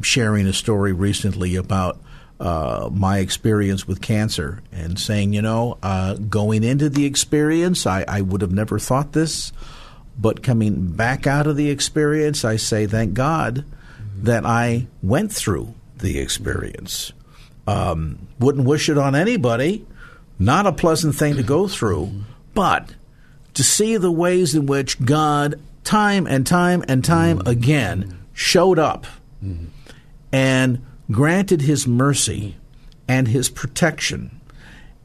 sharing 0.01 0.47
a 0.47 0.53
story 0.53 0.93
recently 0.93 1.55
about 1.55 1.99
uh, 2.41 2.89
my 2.91 3.19
experience 3.19 3.87
with 3.87 4.01
cancer 4.01 4.63
and 4.71 4.97
saying, 4.97 5.31
you 5.31 5.43
know, 5.43 5.77
uh, 5.83 6.15
going 6.15 6.63
into 6.63 6.89
the 6.89 7.05
experience, 7.05 7.85
I, 7.85 8.03
I 8.07 8.21
would 8.21 8.41
have 8.41 8.51
never 8.51 8.79
thought 8.79 9.13
this. 9.13 9.53
But 10.17 10.41
coming 10.41 10.87
back 10.87 11.27
out 11.27 11.45
of 11.45 11.55
the 11.55 11.69
experience, 11.69 12.43
I 12.43 12.55
say, 12.55 12.87
thank 12.87 13.13
God 13.13 13.63
that 14.17 14.43
I 14.43 14.87
went 15.03 15.31
through 15.31 15.75
the 15.97 16.17
experience. 16.17 17.13
Um, 17.67 18.27
wouldn't 18.39 18.67
wish 18.67 18.89
it 18.89 18.97
on 18.97 19.13
anybody. 19.13 19.85
Not 20.39 20.65
a 20.65 20.71
pleasant 20.71 21.13
thing 21.13 21.35
to 21.35 21.43
go 21.43 21.67
through, 21.67 22.11
but 22.55 22.95
to 23.53 23.63
see 23.63 23.97
the 23.97 24.11
ways 24.11 24.55
in 24.55 24.65
which 24.65 25.03
God, 25.05 25.61
time 25.83 26.25
and 26.25 26.45
time 26.47 26.83
and 26.87 27.05
time 27.05 27.37
mm-hmm. 27.37 27.49
again, 27.49 28.19
showed 28.33 28.79
up 28.79 29.05
mm-hmm. 29.43 29.65
and 30.31 30.83
granted 31.11 31.61
his 31.61 31.87
mercy 31.87 32.55
and 33.07 33.27
his 33.27 33.49
protection. 33.49 34.39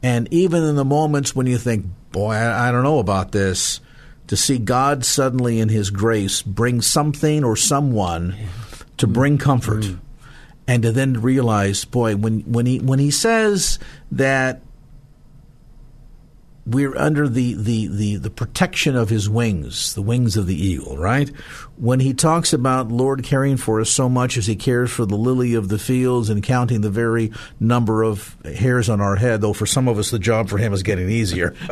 And 0.03 0.29
even 0.33 0.63
in 0.63 0.77
the 0.77 0.85
moments 0.85 1.35
when 1.35 1.47
you 1.47 1.59
think, 1.59 1.87
boy, 2.13 2.35
I, 2.35 2.69
I 2.69 2.73
don't 2.73 2.85
know 2.85 2.99
about 2.99 3.33
this, 3.33 3.81
to 4.29 4.37
see 4.37 4.59
God 4.59 5.05
suddenly 5.05 5.61
in 5.61 5.69
his 5.69 5.91
grace 5.91 6.43
bring 6.43 6.81
something 6.81 7.45
or 7.45 7.57
someone 7.57 8.37
to 8.99 9.07
bring 9.07 9.39
comfort. 9.39 9.83
Mm-hmm. 9.83 10.01
And 10.69 10.83
to 10.83 10.91
then 10.91 11.23
realize, 11.23 11.85
boy, 11.85 12.17
when, 12.17 12.41
when 12.41 12.67
he 12.67 12.81
when 12.81 12.99
he 12.99 13.13
says 13.13 13.79
that 14.11 14.63
we're 16.67 16.97
under 16.99 17.29
the, 17.29 17.55
the, 17.55 17.87
the, 17.87 18.17
the, 18.17 18.31
protection 18.31 18.97
of 18.97 19.09
his 19.09 19.31
wings, 19.31 19.95
the 19.95 20.03
wings 20.03 20.37
of 20.37 20.49
the 20.49 20.61
eagle, 20.61 20.99
right? 20.99 21.29
When 21.77 22.01
he 22.01 22.13
talks 22.13 22.53
about 22.53 22.89
Lord 22.89 23.23
caring 23.23 23.57
for 23.57 23.81
us 23.81 23.89
so 23.89 24.09
much 24.09 24.37
as 24.37 24.49
he 24.49 24.57
cares 24.57 24.91
for 24.91 25.07
the 25.07 25.17
lily 25.17 25.55
of 25.55 25.69
the 25.69 25.79
fields 25.79 26.29
and 26.29 26.43
counting 26.43 26.81
the 26.81 26.91
very 26.91 27.31
number 27.61 28.03
of 28.03 28.37
hairs 28.45 28.89
on 28.89 29.01
our 29.01 29.15
head, 29.15 29.43
though 29.43 29.53
for 29.53 29.67
some 29.67 29.87
of 29.87 29.97
us 29.97 30.11
the 30.11 30.19
job 30.19 30.49
for 30.49 30.59
him 30.59 30.73
is 30.73 30.83
getting 30.83 31.09
easier. 31.09 31.55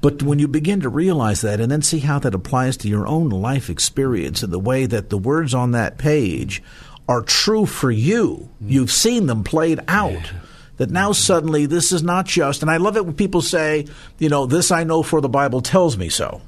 but 0.00 0.22
when 0.22 0.38
you 0.38 0.46
begin 0.46 0.80
to 0.80 0.88
realize 0.88 1.40
that 1.40 1.60
and 1.60 1.70
then 1.70 1.82
see 1.82 1.98
how 1.98 2.20
that 2.20 2.34
applies 2.34 2.76
to 2.76 2.88
your 2.88 3.08
own 3.08 3.30
life 3.30 3.68
experience 3.68 4.44
and 4.44 4.52
the 4.52 4.60
way 4.60 4.86
that 4.86 5.10
the 5.10 5.18
words 5.18 5.54
on 5.54 5.72
that 5.72 5.98
page 5.98 6.62
are 7.08 7.22
true 7.22 7.66
for 7.66 7.90
you, 7.90 8.48
mm. 8.62 8.70
you've 8.70 8.92
seen 8.92 9.26
them 9.26 9.42
played 9.42 9.80
out. 9.88 10.12
Yeah 10.12 10.40
that 10.76 10.90
now 10.90 11.12
suddenly 11.12 11.66
this 11.66 11.92
is 11.92 12.02
not 12.02 12.26
just, 12.26 12.62
and 12.62 12.70
I 12.70 12.76
love 12.76 12.96
it 12.96 13.04
when 13.04 13.14
people 13.14 13.42
say, 13.42 13.86
you 14.18 14.28
know, 14.28 14.46
this 14.46 14.70
I 14.70 14.84
know 14.84 15.02
for 15.02 15.20
the 15.20 15.28
Bible 15.28 15.60
tells 15.60 15.96
me 15.96 16.08
so. 16.08 16.42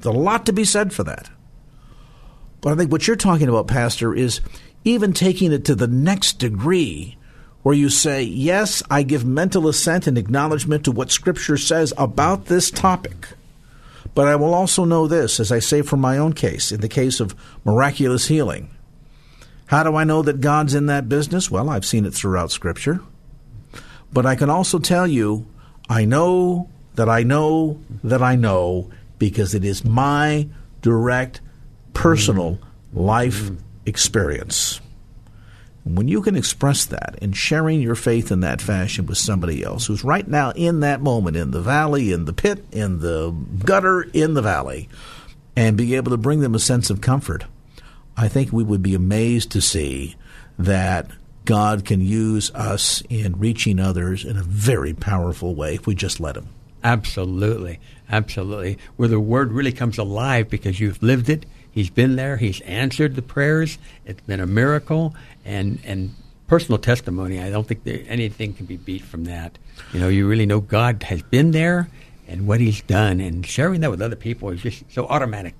There's 0.00 0.14
a 0.14 0.18
lot 0.18 0.46
to 0.46 0.52
be 0.52 0.64
said 0.64 0.92
for 0.92 1.04
that. 1.04 1.30
But 2.60 2.72
I 2.72 2.76
think 2.76 2.92
what 2.92 3.06
you're 3.06 3.16
talking 3.16 3.48
about, 3.48 3.68
Pastor, 3.68 4.14
is 4.14 4.40
even 4.84 5.12
taking 5.12 5.52
it 5.52 5.64
to 5.66 5.74
the 5.74 5.86
next 5.86 6.38
degree 6.38 7.16
where 7.62 7.74
you 7.74 7.90
say, 7.90 8.22
yes, 8.22 8.82
I 8.90 9.02
give 9.02 9.24
mental 9.24 9.68
assent 9.68 10.06
and 10.06 10.16
acknowledgement 10.16 10.84
to 10.84 10.92
what 10.92 11.10
Scripture 11.10 11.58
says 11.58 11.92
about 11.98 12.46
this 12.46 12.70
topic. 12.70 13.28
But 14.14 14.28
I 14.28 14.36
will 14.36 14.54
also 14.54 14.84
know 14.84 15.06
this, 15.06 15.38
as 15.38 15.52
I 15.52 15.58
say 15.58 15.82
from 15.82 16.00
my 16.00 16.18
own 16.18 16.32
case, 16.32 16.72
in 16.72 16.80
the 16.80 16.88
case 16.88 17.20
of 17.20 17.34
miraculous 17.64 18.26
healing. 18.28 18.70
How 19.66 19.82
do 19.82 19.94
I 19.94 20.04
know 20.04 20.22
that 20.22 20.40
God's 20.40 20.74
in 20.74 20.86
that 20.86 21.08
business? 21.08 21.50
Well, 21.50 21.70
I've 21.70 21.84
seen 21.84 22.06
it 22.06 22.14
throughout 22.14 22.50
Scripture. 22.50 23.00
But 24.12 24.26
I 24.26 24.34
can 24.34 24.50
also 24.50 24.78
tell 24.78 25.06
you, 25.06 25.46
I 25.88 26.04
know 26.04 26.68
that 26.94 27.08
I 27.08 27.22
know 27.22 27.80
that 28.04 28.22
I 28.22 28.36
know 28.36 28.90
because 29.18 29.54
it 29.54 29.64
is 29.64 29.84
my 29.84 30.48
direct, 30.82 31.40
personal 31.94 32.58
life 32.92 33.50
experience. 33.86 34.80
When 35.84 36.08
you 36.08 36.22
can 36.22 36.36
express 36.36 36.84
that 36.86 37.16
and 37.22 37.36
sharing 37.36 37.80
your 37.80 37.94
faith 37.94 38.30
in 38.30 38.40
that 38.40 38.60
fashion 38.60 39.06
with 39.06 39.18
somebody 39.18 39.62
else 39.62 39.86
who's 39.86 40.04
right 40.04 40.26
now 40.26 40.50
in 40.50 40.80
that 40.80 41.00
moment 41.00 41.36
in 41.36 41.52
the 41.52 41.62
valley, 41.62 42.12
in 42.12 42.26
the 42.26 42.32
pit, 42.32 42.64
in 42.70 43.00
the 43.00 43.30
gutter, 43.64 44.02
in 44.02 44.34
the 44.34 44.42
valley, 44.42 44.88
and 45.56 45.76
be 45.76 45.94
able 45.94 46.10
to 46.10 46.16
bring 46.16 46.40
them 46.40 46.54
a 46.54 46.58
sense 46.58 46.90
of 46.90 47.00
comfort, 47.00 47.44
I 48.16 48.28
think 48.28 48.52
we 48.52 48.62
would 48.62 48.82
be 48.82 48.94
amazed 48.94 49.50
to 49.52 49.62
see 49.62 50.16
that 50.58 51.10
God 51.50 51.84
can 51.84 52.00
use 52.00 52.52
us 52.54 53.02
in 53.08 53.36
reaching 53.40 53.80
others 53.80 54.24
in 54.24 54.36
a 54.36 54.42
very 54.44 54.94
powerful 54.94 55.56
way 55.56 55.74
if 55.74 55.84
we 55.84 55.96
just 55.96 56.20
let 56.20 56.36
Him. 56.36 56.48
Absolutely. 56.84 57.80
Absolutely. 58.08 58.78
Where 58.94 59.08
the 59.08 59.18
word 59.18 59.50
really 59.50 59.72
comes 59.72 59.98
alive 59.98 60.48
because 60.48 60.78
you've 60.78 61.02
lived 61.02 61.28
it. 61.28 61.46
He's 61.72 61.90
been 61.90 62.14
there. 62.14 62.36
He's 62.36 62.60
answered 62.60 63.16
the 63.16 63.22
prayers. 63.22 63.78
It's 64.06 64.20
been 64.20 64.38
a 64.38 64.46
miracle. 64.46 65.16
And, 65.44 65.80
and 65.84 66.14
personal 66.46 66.78
testimony, 66.78 67.40
I 67.40 67.50
don't 67.50 67.66
think 67.66 67.82
there, 67.82 68.04
anything 68.06 68.54
can 68.54 68.66
be 68.66 68.76
beat 68.76 69.02
from 69.02 69.24
that. 69.24 69.58
You 69.92 69.98
know, 69.98 70.08
you 70.08 70.28
really 70.28 70.46
know 70.46 70.60
God 70.60 71.02
has 71.02 71.20
been 71.20 71.50
there 71.50 71.88
and 72.28 72.46
what 72.46 72.60
He's 72.60 72.80
done. 72.82 73.18
And 73.18 73.44
sharing 73.44 73.80
that 73.80 73.90
with 73.90 74.00
other 74.00 74.14
people 74.14 74.50
is 74.50 74.62
just 74.62 74.84
so 74.88 75.04
automatic. 75.08 75.56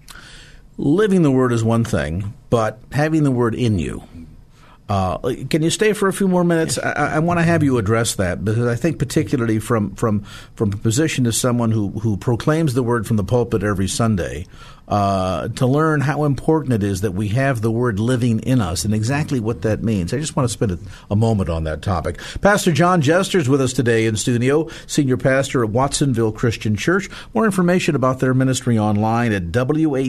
Living 0.79 1.23
the 1.23 1.33
word 1.33 1.53
is 1.53 1.65
one 1.65 1.83
thing, 1.83 2.33
but 2.49 2.79
having 2.93 3.25
the 3.25 3.33
word 3.33 3.57
in 3.57 3.81
you 3.81 4.05
uh, 4.91 5.19
can 5.49 5.63
you 5.63 5.71
stay 5.71 5.93
for 5.93 6.09
a 6.09 6.13
few 6.13 6.27
more 6.27 6.43
minutes? 6.43 6.77
I, 6.77 7.15
I 7.15 7.19
want 7.21 7.39
to 7.39 7.45
have 7.45 7.63
you 7.63 7.79
address 7.79 8.17
that 8.17 8.45
because 8.45 8.67
I 8.67 8.75
think, 8.75 8.99
particularly 8.99 9.61
from 9.61 9.95
from 9.95 10.23
from 10.57 10.73
a 10.73 10.77
position 10.77 11.29
as 11.29 11.37
someone 11.37 11.71
who 11.71 11.91
who 11.91 12.17
proclaims 12.17 12.75
the 12.75 12.83
word 12.83 13.07
from 13.07 13.17
the 13.17 13.23
pulpit 13.23 13.63
every 13.63 13.87
Sunday, 13.87 14.47
uh, 14.91 15.47
to 15.49 15.67
learn 15.67 16.01
how 16.01 16.25
important 16.25 16.73
it 16.73 16.83
is 16.83 17.03
that 17.03 17.13
we 17.13 17.29
have 17.29 17.61
the 17.61 17.71
word 17.71 18.01
living 18.01 18.41
in 18.41 18.61
us 18.61 18.85
and 18.85 18.93
exactly 18.93 19.39
what 19.39 19.63
that 19.63 19.85
means. 19.85 20.13
I 20.13 20.19
just 20.19 20.35
want 20.35 20.49
to 20.49 20.53
spend 20.53 20.73
a, 20.73 20.79
a 21.13 21.17
moment 21.17 21.49
on 21.49 21.63
that 21.65 21.81
topic. 21.81 22.19
Pastor 22.41 22.73
John 22.73 23.01
Jester 23.01 23.39
is 23.39 23.49
with 23.49 23.61
us 23.61 23.73
today 23.73 24.07
in 24.07 24.17
studio, 24.17 24.69
senior 24.89 25.17
pastor 25.17 25.63
at 25.63 25.71
Watsonville 25.71 26.33
Christian 26.33 26.75
Church. 26.75 27.09
More 27.35 27.45
information 27.45 27.95
about 27.95 28.19
their 28.19 28.35
ministry 28.35 28.77
online 28.81 29.33
at 29.33 29.53
watcc.org. 29.53 30.03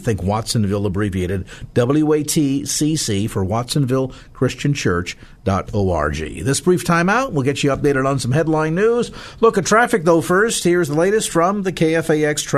Think 0.00 0.22
Watsonville 0.22 0.84
abbreviated 0.86 1.46
WATCC 1.74 3.30
for 3.30 3.42
Watsonville 3.44 4.12
Christian 4.34 4.74
Church.org. 4.74 6.44
This 6.44 6.60
brief 6.60 6.84
timeout 6.84 7.32
will 7.32 7.42
get 7.42 7.64
you 7.64 7.70
updated 7.70 8.06
on 8.06 8.18
some 8.18 8.32
headline 8.32 8.74
news. 8.74 9.10
Look 9.40 9.56
at 9.56 9.64
traffic 9.64 10.04
though 10.04 10.20
first. 10.20 10.64
Here's 10.64 10.88
the 10.88 10.94
latest 10.94 11.30
from 11.30 11.62
the 11.62 11.72
KFAX 11.72 12.44
traffic 12.44 12.57